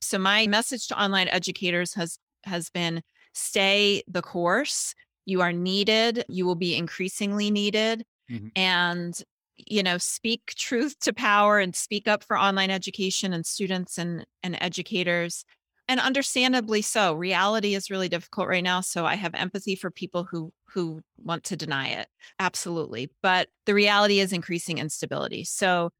So 0.00 0.18
my 0.18 0.46
message 0.46 0.88
to 0.88 1.02
online 1.02 1.28
educators 1.28 1.94
has 1.94 2.18
has 2.44 2.70
been 2.70 3.02
stay 3.34 4.02
the 4.08 4.22
course. 4.22 4.94
You 5.26 5.40
are 5.42 5.52
needed. 5.52 6.24
You 6.28 6.46
will 6.46 6.56
be 6.56 6.74
increasingly 6.76 7.50
needed. 7.50 8.04
Mhm. 8.30 8.50
And 8.56 9.22
you 9.56 9.82
know, 9.82 9.98
speak 9.98 10.54
truth 10.56 10.98
to 11.00 11.12
power 11.12 11.58
and 11.58 11.76
speak 11.76 12.08
up 12.08 12.24
for 12.24 12.38
online 12.38 12.70
education 12.70 13.32
and 13.32 13.44
students 13.46 13.98
and 13.98 14.26
and 14.42 14.56
educators. 14.60 15.44
And 15.90 15.98
understandably 15.98 16.82
so. 16.82 17.14
Reality 17.14 17.74
is 17.74 17.90
really 17.90 18.08
difficult 18.08 18.46
right 18.46 18.62
now, 18.62 18.80
so 18.80 19.06
I 19.06 19.16
have 19.16 19.34
empathy 19.34 19.74
for 19.74 19.90
people 19.90 20.22
who 20.22 20.52
who 20.66 21.00
want 21.18 21.42
to 21.44 21.56
deny 21.56 21.88
it. 21.88 22.06
Absolutely. 22.38 23.10
But 23.24 23.48
the 23.66 23.74
reality 23.74 24.20
is 24.20 24.32
increasing 24.32 24.78
instability. 24.78 25.42
So 25.42 25.90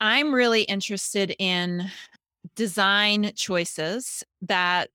I'm 0.00 0.34
really 0.34 0.62
interested 0.62 1.36
in 1.38 1.90
design 2.56 3.32
choices 3.36 4.24
that 4.40 4.88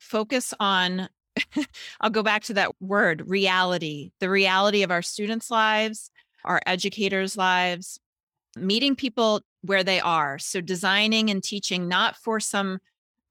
focus 0.00 0.52
on 0.58 1.08
I'll 2.00 2.10
go 2.10 2.24
back 2.24 2.42
to 2.44 2.54
that 2.54 2.72
word 2.80 3.22
reality, 3.28 4.10
the 4.18 4.28
reality 4.28 4.82
of 4.82 4.90
our 4.90 5.02
students' 5.02 5.52
lives, 5.52 6.10
our 6.44 6.60
educators' 6.66 7.36
lives, 7.36 8.00
meeting 8.56 8.96
people 8.96 9.42
where 9.62 9.84
they 9.84 10.00
are. 10.00 10.40
So 10.40 10.60
designing 10.60 11.30
and 11.30 11.44
teaching 11.44 11.86
not 11.86 12.16
for 12.16 12.40
some 12.40 12.80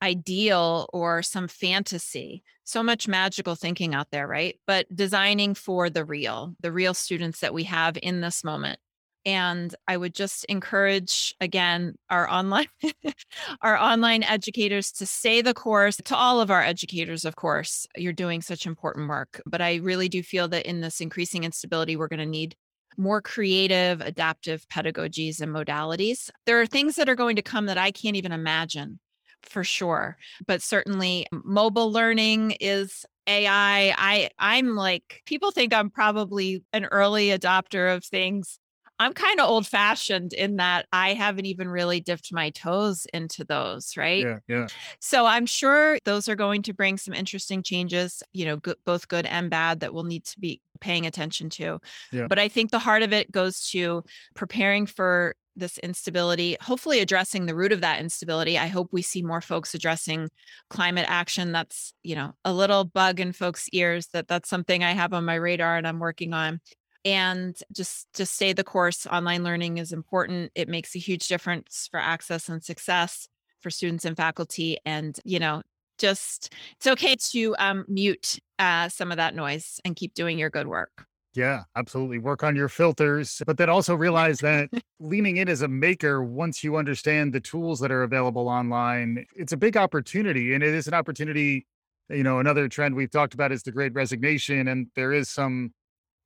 ideal 0.03 0.89
or 0.93 1.23
some 1.23 1.47
fantasy. 1.47 2.43
So 2.65 2.83
much 2.83 3.07
magical 3.07 3.55
thinking 3.55 3.95
out 3.95 4.11
there, 4.11 4.27
right? 4.27 4.59
But 4.67 4.85
designing 4.93 5.55
for 5.55 5.89
the 5.89 6.05
real, 6.05 6.55
the 6.59 6.71
real 6.71 6.93
students 6.93 7.39
that 7.39 7.53
we 7.53 7.63
have 7.63 7.97
in 8.01 8.21
this 8.21 8.43
moment. 8.43 8.79
and 9.25 9.73
I 9.87 9.95
would 9.95 10.13
just 10.13 10.43
encourage 10.45 11.33
again 11.39 11.95
our 12.09 12.29
online 12.29 12.67
our 13.61 13.77
online 13.77 14.23
educators 14.23 14.91
to 14.93 15.05
stay 15.05 15.41
the 15.41 15.53
course. 15.53 15.97
To 15.97 16.15
all 16.15 16.41
of 16.41 16.51
our 16.51 16.61
educators, 16.61 17.23
of 17.25 17.35
course, 17.37 17.87
you're 17.95 18.11
doing 18.13 18.41
such 18.41 18.65
important 18.65 19.07
work. 19.07 19.41
But 19.45 19.61
I 19.61 19.75
really 19.75 20.09
do 20.09 20.21
feel 20.23 20.49
that 20.49 20.65
in 20.65 20.81
this 20.81 20.99
increasing 20.99 21.45
instability, 21.45 21.95
we're 21.95 22.09
going 22.09 22.19
to 22.19 22.25
need 22.39 22.55
more 22.97 23.21
creative, 23.21 24.01
adaptive 24.01 24.67
pedagogies 24.67 25.41
and 25.41 25.51
modalities. 25.53 26.29
There 26.45 26.59
are 26.61 26.67
things 26.67 26.95
that 26.95 27.09
are 27.09 27.15
going 27.15 27.37
to 27.37 27.41
come 27.41 27.65
that 27.67 27.77
I 27.77 27.91
can't 27.91 28.17
even 28.17 28.31
imagine 28.31 28.99
for 29.45 29.63
sure. 29.63 30.17
But 30.45 30.61
certainly 30.61 31.25
mobile 31.31 31.91
learning 31.91 32.51
is 32.59 33.05
AI. 33.27 33.93
I 33.97 34.29
I'm 34.39 34.75
like 34.75 35.21
people 35.25 35.51
think 35.51 35.73
I'm 35.73 35.89
probably 35.89 36.63
an 36.73 36.85
early 36.85 37.27
adopter 37.27 37.93
of 37.95 38.03
things. 38.03 38.59
I'm 38.99 39.13
kind 39.13 39.39
of 39.39 39.49
old 39.49 39.65
fashioned 39.65 40.33
in 40.33 40.57
that 40.57 40.85
I 40.93 41.13
haven't 41.13 41.45
even 41.45 41.67
really 41.67 41.99
dipped 41.99 42.31
my 42.31 42.51
toes 42.51 43.07
into 43.13 43.43
those, 43.43 43.97
right? 43.97 44.23
Yeah, 44.23 44.39
yeah. 44.47 44.67
So 44.99 45.25
I'm 45.25 45.45
sure 45.45 45.97
those 46.05 46.29
are 46.29 46.35
going 46.35 46.61
to 46.63 46.73
bring 46.73 46.97
some 46.97 47.13
interesting 47.13 47.63
changes, 47.63 48.21
you 48.33 48.45
know, 48.45 48.57
good, 48.57 48.77
both 48.85 49.07
good 49.07 49.25
and 49.25 49.49
bad 49.49 49.79
that 49.79 49.93
we'll 49.93 50.03
need 50.03 50.25
to 50.25 50.39
be 50.39 50.61
paying 50.79 51.07
attention 51.07 51.49
to. 51.49 51.79
Yeah. 52.11 52.27
But 52.27 52.39
I 52.39 52.47
think 52.47 52.71
the 52.71 52.79
heart 52.79 53.01
of 53.01 53.11
it 53.11 53.31
goes 53.31 53.67
to 53.71 54.03
preparing 54.35 54.85
for 54.85 55.35
this 55.55 55.77
instability, 55.79 56.57
hopefully 56.61 56.99
addressing 56.99 57.45
the 57.45 57.55
root 57.55 57.71
of 57.71 57.81
that 57.81 57.99
instability. 57.99 58.57
I 58.57 58.67
hope 58.67 58.89
we 58.91 59.01
see 59.01 59.21
more 59.21 59.41
folks 59.41 59.73
addressing 59.73 60.29
climate 60.69 61.05
action. 61.07 61.51
That's, 61.51 61.93
you 62.03 62.15
know, 62.15 62.33
a 62.43 62.53
little 62.53 62.83
bug 62.83 63.19
in 63.19 63.33
folks' 63.33 63.69
ears 63.71 64.07
that 64.13 64.27
that's 64.27 64.49
something 64.49 64.83
I 64.83 64.91
have 64.91 65.13
on 65.13 65.25
my 65.25 65.35
radar 65.35 65.77
and 65.77 65.87
I'm 65.87 65.99
working 65.99 66.33
on. 66.33 66.59
And 67.05 67.55
just 67.73 68.07
just 68.13 68.33
stay 68.33 68.53
the 68.53 68.63
course. 68.63 69.05
Online 69.05 69.43
learning 69.43 69.77
is 69.77 69.91
important. 69.91 70.51
It 70.55 70.69
makes 70.69 70.95
a 70.95 70.99
huge 70.99 71.27
difference 71.27 71.87
for 71.91 71.99
access 71.99 72.47
and 72.47 72.63
success 72.63 73.27
for 73.61 73.69
students 73.69 74.05
and 74.05 74.15
faculty. 74.15 74.77
And, 74.85 75.17
you 75.25 75.39
know, 75.39 75.63
just 75.97 76.53
it's 76.77 76.87
okay 76.87 77.15
to 77.31 77.55
um, 77.59 77.85
mute 77.87 78.39
uh, 78.57 78.89
some 78.89 79.11
of 79.11 79.17
that 79.17 79.35
noise 79.35 79.79
and 79.83 79.95
keep 79.95 80.13
doing 80.13 80.39
your 80.39 80.49
good 80.49 80.67
work. 80.67 81.05
Yeah, 81.35 81.63
absolutely. 81.75 82.19
Work 82.19 82.43
on 82.43 82.55
your 82.55 82.69
filters, 82.69 83.41
but 83.47 83.57
then 83.57 83.67
also 83.69 83.95
realize 83.95 84.39
that 84.39 84.69
leaning 84.99 85.37
in 85.37 85.49
as 85.49 85.61
a 85.63 85.67
maker, 85.67 86.23
once 86.23 86.63
you 86.63 86.75
understand 86.75 87.33
the 87.33 87.39
tools 87.39 87.79
that 87.79 87.91
are 87.91 88.03
available 88.03 88.47
online, 88.47 89.25
it's 89.35 89.51
a 89.51 89.57
big 89.57 89.75
opportunity. 89.75 90.53
And 90.53 90.63
it 90.63 90.73
is 90.75 90.87
an 90.87 90.93
opportunity. 90.93 91.65
You 92.09 92.21
know, 92.23 92.37
another 92.39 92.67
trend 92.67 92.93
we've 92.95 93.09
talked 93.09 93.33
about 93.33 93.51
is 93.51 93.63
the 93.63 93.71
great 93.71 93.93
resignation. 93.93 94.67
And 94.67 94.87
there 94.95 95.11
is 95.11 95.29
some 95.29 95.73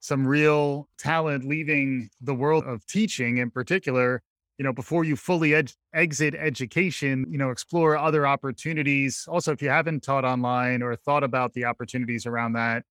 some 0.02 0.28
real 0.28 0.88
talent 1.00 1.46
leaving 1.46 2.10
the 2.22 2.34
world 2.36 2.66
of 2.66 2.86
teaching 2.88 3.38
in 3.38 3.50
particular. 3.52 4.22
You 4.58 4.66
know, 4.66 4.74
before 4.74 5.06
you 5.06 5.16
fully 5.16 5.54
ed- 5.56 5.72
exit 5.94 6.36
education, 6.36 7.26
you 7.30 7.38
know, 7.38 7.52
explore 7.52 7.96
other 7.98 8.26
opportunities. 8.28 9.26
Also, 9.30 9.52
if 9.54 9.62
you 9.62 9.70
haven't 9.70 10.04
taught 10.04 10.26
online 10.26 10.82
or 10.82 10.96
thought 10.96 11.24
about 11.24 11.54
the 11.54 11.66
opportunities 11.66 12.26
around 12.26 12.54
that, 12.54 12.84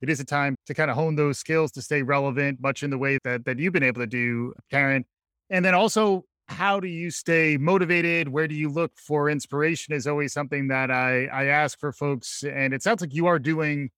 it 0.00 0.10
is 0.10 0.20
a 0.20 0.24
time 0.24 0.56
to 0.66 0.74
kind 0.74 0.90
of 0.90 0.96
hone 0.96 1.16
those 1.16 1.38
skills 1.38 1.72
to 1.72 1.82
stay 1.82 2.02
relevant, 2.02 2.60
much 2.60 2.82
in 2.82 2.90
the 2.90 2.98
way 2.98 3.18
that 3.24 3.44
that 3.44 3.58
you've 3.58 3.72
been 3.72 3.82
able 3.82 4.00
to 4.00 4.06
do, 4.06 4.52
Karen. 4.70 5.04
And 5.50 5.64
then 5.64 5.74
also, 5.74 6.24
how 6.48 6.80
do 6.80 6.88
you 6.88 7.10
stay 7.10 7.56
motivated? 7.56 8.28
Where 8.28 8.48
do 8.48 8.54
you 8.54 8.68
look 8.68 8.92
for 8.96 9.30
inspiration? 9.30 9.94
Is 9.94 10.06
always 10.06 10.32
something 10.32 10.68
that 10.68 10.90
I 10.90 11.26
I 11.26 11.46
ask 11.46 11.78
for 11.78 11.92
folks, 11.92 12.44
and 12.44 12.74
it 12.74 12.82
sounds 12.82 13.00
like 13.00 13.14
you 13.14 13.26
are 13.26 13.38
doing, 13.38 13.90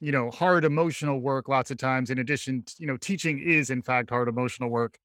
you 0.00 0.12
know, 0.12 0.30
hard 0.30 0.64
emotional 0.64 1.20
work 1.20 1.48
lots 1.48 1.70
of 1.70 1.78
times. 1.78 2.10
In 2.10 2.18
addition, 2.18 2.64
you 2.78 2.86
know, 2.86 2.96
teaching 2.96 3.38
is 3.38 3.70
in 3.70 3.82
fact 3.82 4.10
hard 4.10 4.28
emotional 4.28 4.70
work, 4.70 4.96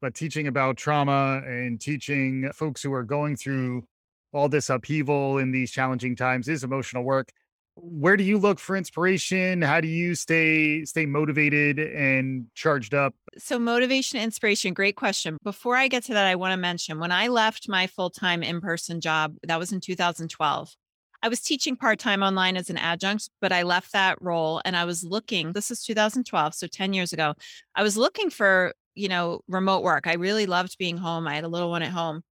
but 0.00 0.14
teaching 0.14 0.46
about 0.46 0.76
trauma 0.76 1.42
and 1.44 1.80
teaching 1.80 2.50
folks 2.54 2.82
who 2.82 2.92
are 2.92 3.04
going 3.04 3.36
through 3.36 3.84
all 4.32 4.48
this 4.48 4.70
upheaval 4.70 5.38
in 5.38 5.50
these 5.50 5.70
challenging 5.70 6.14
times 6.14 6.48
is 6.48 6.62
emotional 6.62 7.02
work 7.02 7.32
where 7.76 8.16
do 8.16 8.24
you 8.24 8.38
look 8.38 8.58
for 8.58 8.76
inspiration? 8.76 9.62
How 9.62 9.80
do 9.80 9.88
you 9.88 10.14
stay 10.14 10.84
stay 10.84 11.06
motivated 11.06 11.78
and 11.78 12.46
charged 12.54 12.94
up? 12.94 13.14
So 13.38 13.58
motivation 13.58 14.20
inspiration 14.20 14.74
great 14.74 14.96
question. 14.96 15.36
Before 15.42 15.76
i 15.76 15.88
get 15.88 16.04
to 16.04 16.14
that 16.14 16.26
i 16.26 16.34
want 16.34 16.52
to 16.52 16.56
mention 16.56 16.98
when 16.98 17.12
i 17.12 17.28
left 17.28 17.68
my 17.68 17.86
full-time 17.86 18.42
in-person 18.42 19.00
job 19.00 19.36
that 19.42 19.58
was 19.58 19.72
in 19.72 19.80
2012 19.80 20.74
i 21.22 21.28
was 21.28 21.40
teaching 21.40 21.76
part-time 21.76 22.22
online 22.22 22.56
as 22.56 22.70
an 22.70 22.76
adjunct 22.78 23.30
but 23.40 23.52
i 23.52 23.62
left 23.62 23.92
that 23.92 24.20
role 24.20 24.60
and 24.64 24.76
i 24.76 24.84
was 24.84 25.04
looking 25.04 25.52
this 25.52 25.70
is 25.70 25.82
2012 25.82 26.54
so 26.54 26.66
10 26.66 26.92
years 26.92 27.12
ago 27.12 27.34
i 27.74 27.82
was 27.82 27.96
looking 27.96 28.30
for 28.30 28.72
you 28.96 29.08
know 29.08 29.40
remote 29.46 29.84
work. 29.84 30.08
I 30.08 30.14
really 30.14 30.46
loved 30.46 30.76
being 30.78 30.96
home. 30.96 31.28
I 31.28 31.36
had 31.36 31.44
a 31.44 31.48
little 31.48 31.70
one 31.70 31.82
at 31.82 31.92
home. 31.92 32.22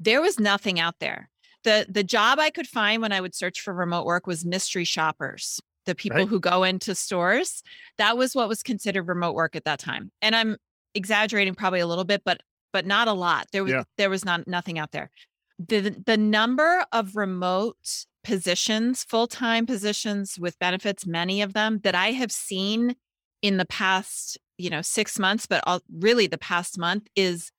There 0.00 0.20
was 0.20 0.40
nothing 0.40 0.80
out 0.80 0.96
there 0.98 1.30
the 1.66 1.84
the 1.90 2.04
job 2.04 2.38
I 2.38 2.48
could 2.48 2.68
find 2.68 3.02
when 3.02 3.12
I 3.12 3.20
would 3.20 3.34
search 3.34 3.60
for 3.60 3.74
remote 3.74 4.06
work 4.06 4.26
was 4.26 4.46
mystery 4.46 4.84
shoppers. 4.84 5.60
The 5.84 5.94
people 5.94 6.20
right. 6.20 6.28
who 6.28 6.40
go 6.40 6.64
into 6.64 6.94
stores. 6.94 7.62
That 7.98 8.16
was 8.16 8.34
what 8.34 8.48
was 8.48 8.62
considered 8.62 9.06
remote 9.06 9.34
work 9.34 9.54
at 9.54 9.64
that 9.64 9.78
time. 9.78 10.10
And 10.22 10.34
I'm 10.34 10.56
exaggerating 10.94 11.54
probably 11.54 11.80
a 11.80 11.86
little 11.86 12.04
bit, 12.04 12.22
but 12.24 12.40
but 12.72 12.86
not 12.86 13.08
a 13.08 13.12
lot. 13.12 13.48
There 13.52 13.64
was 13.64 13.72
yeah. 13.72 13.82
there 13.98 14.10
was 14.10 14.24
not 14.24 14.46
nothing 14.46 14.78
out 14.78 14.92
there. 14.92 15.10
The 15.58 15.96
the 16.06 16.16
number 16.16 16.86
of 16.92 17.16
remote 17.16 18.06
positions, 18.22 19.04
full-time 19.04 19.66
positions 19.66 20.38
with 20.38 20.58
benefits, 20.58 21.06
many 21.06 21.42
of 21.42 21.52
them 21.52 21.80
that 21.84 21.94
I 21.94 22.12
have 22.12 22.32
seen 22.32 22.96
in 23.42 23.56
the 23.56 23.66
past, 23.66 24.38
you 24.58 24.68
know, 24.70 24.82
6 24.82 25.18
months, 25.18 25.46
but 25.46 25.62
all, 25.64 25.80
really 25.92 26.26
the 26.26 26.38
past 26.38 26.78
month 26.78 27.06
is 27.14 27.52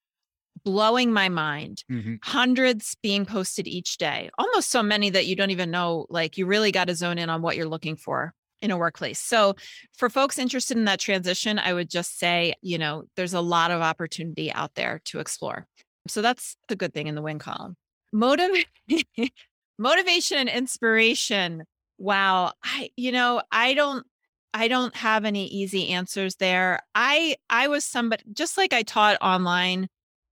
blowing 0.68 1.14
my 1.14 1.30
mind. 1.30 1.86
Mm-hmm. 1.90 2.16
Hundreds 2.24 2.98
being 3.02 3.26
posted 3.26 3.70
each 3.70 3.98
day, 3.98 4.30
almost 4.38 4.70
so 4.70 4.84
many 4.84 5.10
that 5.12 5.26
you 5.26 5.34
don't 5.34 5.52
even 5.52 5.72
know. 5.72 6.06
Like 6.10 6.38
you 6.38 6.46
really 6.46 6.74
got 6.74 6.90
to 6.90 6.96
zone 6.96 7.18
in 7.18 7.30
on 7.30 7.42
what 7.42 7.56
you're 7.56 7.70
looking 7.70 7.96
for 7.96 8.34
in 8.62 8.70
a 8.70 8.78
workplace. 8.78 9.18
So, 9.18 9.56
for 9.96 10.10
folks 10.10 10.38
interested 10.38 10.76
in 10.76 10.84
that 10.84 11.00
transition, 11.00 11.58
I 11.58 11.74
would 11.74 11.90
just 11.90 12.20
say, 12.20 12.54
you 12.62 12.78
know, 12.78 13.06
there's 13.16 13.34
a 13.34 13.40
lot 13.40 13.72
of 13.72 13.82
opportunity 13.82 14.52
out 14.52 14.76
there 14.76 15.00
to 15.06 15.20
explore. 15.20 15.68
So, 16.10 16.22
that's 16.22 16.58
the 16.68 16.76
good 16.76 16.94
thing 16.94 17.08
in 17.08 17.16
the 17.16 17.22
win 17.22 17.40
column. 17.40 17.78
Motive, 18.12 18.52
motivation 19.80 20.38
and 20.38 20.50
inspiration. 20.50 21.64
Wow. 21.98 22.52
I, 22.62 22.90
you 22.98 23.14
know, 23.14 23.42
I 23.54 23.74
don't, 23.74 24.06
I 24.54 24.68
don't 24.68 24.96
have 24.98 25.24
any 25.24 25.46
easy 25.46 25.90
answers 25.90 26.36
there. 26.36 26.82
I 26.94 27.38
I 27.50 27.70
was 27.70 27.86
somebody 27.86 28.24
just 28.34 28.58
like 28.58 28.74
I 28.74 28.84
taught 28.84 29.18
online 29.22 29.88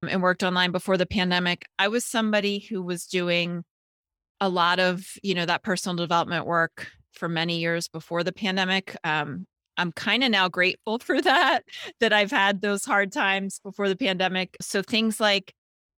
and 0.09 0.21
worked 0.21 0.43
online 0.43 0.71
before 0.71 0.97
the 0.97 1.05
pandemic, 1.05 1.65
I 1.79 1.87
was 1.87 2.05
somebody 2.05 2.59
who 2.59 2.81
was 2.81 3.05
doing 3.05 3.63
a 4.39 4.49
lot 4.49 4.79
of, 4.79 5.05
you 5.23 5.33
know, 5.33 5.45
that 5.45 5.63
personal 5.63 5.95
development 5.95 6.45
work 6.45 6.87
for 7.13 7.29
many 7.29 7.59
years 7.59 7.87
before 7.87 8.23
the 8.23 8.33
pandemic. 8.33 8.95
Um, 9.03 9.47
I'm 9.77 9.91
kind 9.91 10.23
of 10.23 10.31
now 10.31 10.49
grateful 10.49 10.99
for 11.03 11.21
that, 11.21 11.63
that 11.99 12.13
I've 12.13 12.31
had 12.31 12.61
those 12.61 12.85
hard 12.85 13.11
times 13.11 13.59
before 13.63 13.89
the 13.89 13.95
pandemic. 13.95 14.55
So 14.61 14.81
things 14.81 15.19
like 15.19 15.53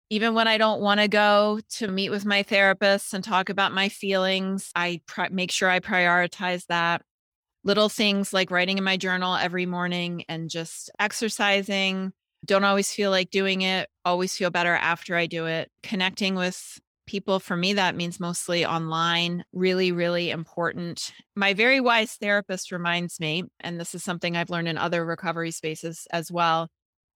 even 0.10 0.34
when 0.34 0.48
I 0.48 0.58
don't 0.58 0.82
want 0.82 1.02
to 1.02 1.08
go 1.08 1.60
to 1.72 1.88
meet 1.88 2.10
with 2.10 2.26
my 2.26 2.44
therapist 2.44 3.14
and 3.14 3.24
talk 3.24 3.50
about 3.50 3.74
my 3.74 3.90
feelings, 3.90 4.72
I 4.74 5.02
make 5.32 5.52
sure 5.52 5.70
I 5.70 5.80
prioritize 5.80 6.66
that. 6.68 7.02
Little 7.66 7.90
things 7.90 8.32
like 8.32 8.50
writing 8.50 8.78
in 8.78 8.86
my 8.86 8.96
journal 8.96 9.36
every 9.36 9.66
morning 9.66 10.24
and 10.30 10.50
just 10.50 10.90
exercising, 11.00 12.14
don't 12.46 12.64
always 12.64 12.92
feel 12.94 13.12
like 13.12 13.30
doing 13.30 13.62
it, 13.62 13.90
always 14.08 14.36
feel 14.36 14.50
better 14.50 14.74
after 14.74 15.16
I 15.16 15.26
do 15.26 15.46
it. 15.46 15.70
Connecting 15.84 16.36
with 16.36 16.80
people, 17.06 17.40
for 17.40 17.56
me, 17.56 17.74
that 17.74 17.96
means 17.96 18.20
mostly 18.20 18.66
online, 18.66 19.44
really, 19.54 19.92
really 19.92 20.32
important. 20.32 21.14
My 21.36 21.54
very 21.54 21.80
wise 21.80 22.14
therapist 22.14 22.72
reminds 22.72 23.20
me, 23.20 23.44
and 23.60 23.80
this 23.80 23.94
is 23.94 24.04
something 24.04 24.36
I've 24.36 24.50
learned 24.50 24.68
in 24.68 24.78
other 24.78 25.06
recovery 25.06 25.52
spaces 25.52 26.08
as 26.12 26.32
well, 26.32 26.70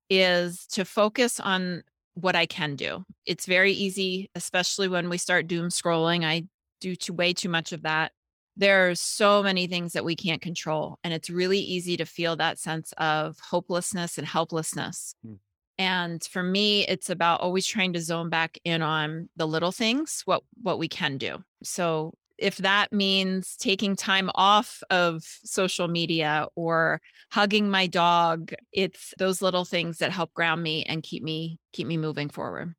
is 0.10 0.68
to 0.68 0.86
focus 0.86 1.40
on 1.40 1.84
what 2.14 2.36
I 2.36 2.46
can 2.46 2.76
do. 2.76 3.04
It's 3.26 3.46
very 3.46 3.72
easy, 3.72 4.30
especially 4.36 4.88
when 4.88 5.10
we 5.10 5.18
start 5.18 5.48
doom 5.48 5.70
scrolling. 5.70 6.26
I 6.26 6.44
do 6.82 6.96
too, 6.96 7.14
way 7.14 7.34
too 7.34 7.50
much 7.50 7.72
of 7.72 7.84
that 7.84 8.12
there 8.58 8.90
are 8.90 8.96
so 8.96 9.42
many 9.42 9.66
things 9.66 9.94
that 9.94 10.04
we 10.04 10.16
can't 10.16 10.42
control 10.42 11.00
and 11.04 11.14
it's 11.14 11.30
really 11.30 11.60
easy 11.60 11.96
to 11.98 12.06
feel 12.06 12.36
that 12.36 12.60
sense 12.60 12.94
of 12.98 13.40
hopelessness 13.40 14.18
and 14.18 14.28
helplessness 14.28 15.16
mm. 15.26 15.38
And 15.82 16.24
for 16.24 16.44
me 16.44 16.86
it's 16.88 17.10
about 17.10 17.42
always 17.42 17.66
trying 17.66 17.92
to 17.92 18.00
zone 18.00 18.30
back 18.30 18.60
in 18.64 18.84
on 18.84 19.28
the 19.36 19.48
little 19.48 19.72
things 19.72 20.22
what 20.26 20.44
what 20.62 20.78
we 20.78 20.88
can 20.88 21.18
do 21.18 21.44
so 21.64 22.14
if 22.38 22.58
that 22.58 22.94
means 22.94 23.56
taking 23.58 23.96
time 23.96 24.30
off 24.36 24.84
of 24.90 25.24
social 25.24 25.88
media 25.88 26.46
or 26.56 27.02
hugging 27.32 27.68
my 27.68 27.88
dog 27.88 28.54
it's 28.72 29.16
those 29.18 29.42
little 29.42 29.66
things 29.66 29.98
that 29.98 30.12
help 30.12 30.32
ground 30.36 30.62
me 30.62 30.86
and 30.86 31.02
keep 31.02 31.24
me 31.24 31.58
keep 31.74 31.88
me 31.88 31.98
moving 31.98 32.30
forward 32.30 32.76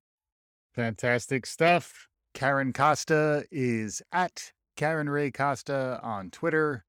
fantastic 0.74 1.44
stuff 1.44 2.06
karen 2.34 2.72
costa 2.72 3.44
is 3.50 4.00
at 4.12 4.52
Karen 4.76 5.08
Ray 5.08 5.30
Costa 5.30 6.00
on 6.02 6.30
Twitter. 6.30 6.84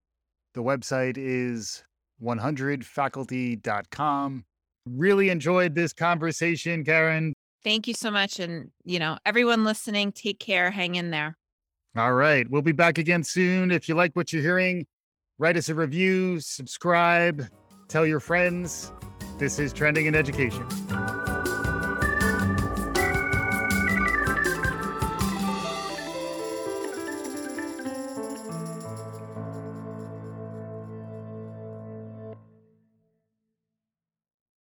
The 0.53 0.64
website 0.64 1.18
is 1.18 1.86
100faculty.com. 2.22 4.45
Really 4.86 5.29
enjoyed 5.29 5.75
this 5.75 5.93
conversation, 5.93 6.84
Karen. 6.84 7.34
Thank 7.63 7.88
you 7.88 7.93
so 7.93 8.11
much. 8.11 8.39
And, 8.39 8.71
you 8.84 8.99
know, 8.99 9.17
everyone 9.25 9.63
listening, 9.63 10.11
take 10.11 10.39
care, 10.39 10.71
hang 10.71 10.95
in 10.95 11.11
there. 11.11 11.38
All 11.95 12.13
right. 12.13 12.49
We'll 12.49 12.61
be 12.61 12.73
back 12.73 12.97
again 12.97 13.23
soon. 13.23 13.71
If 13.71 13.88
you 13.88 13.95
like 13.95 14.13
what 14.15 14.34
you're 14.34 14.41
hearing, 14.41 14.86
write 15.38 15.55
us 15.55 15.69
a 15.69 15.75
review, 15.75 16.39
subscribe, 16.39 17.47
tell 17.88 18.05
your 18.05 18.19
friends. 18.19 18.91
This 19.38 19.59
is 19.59 19.71
Trending 19.71 20.07
in 20.07 20.15
Education. 20.15 20.67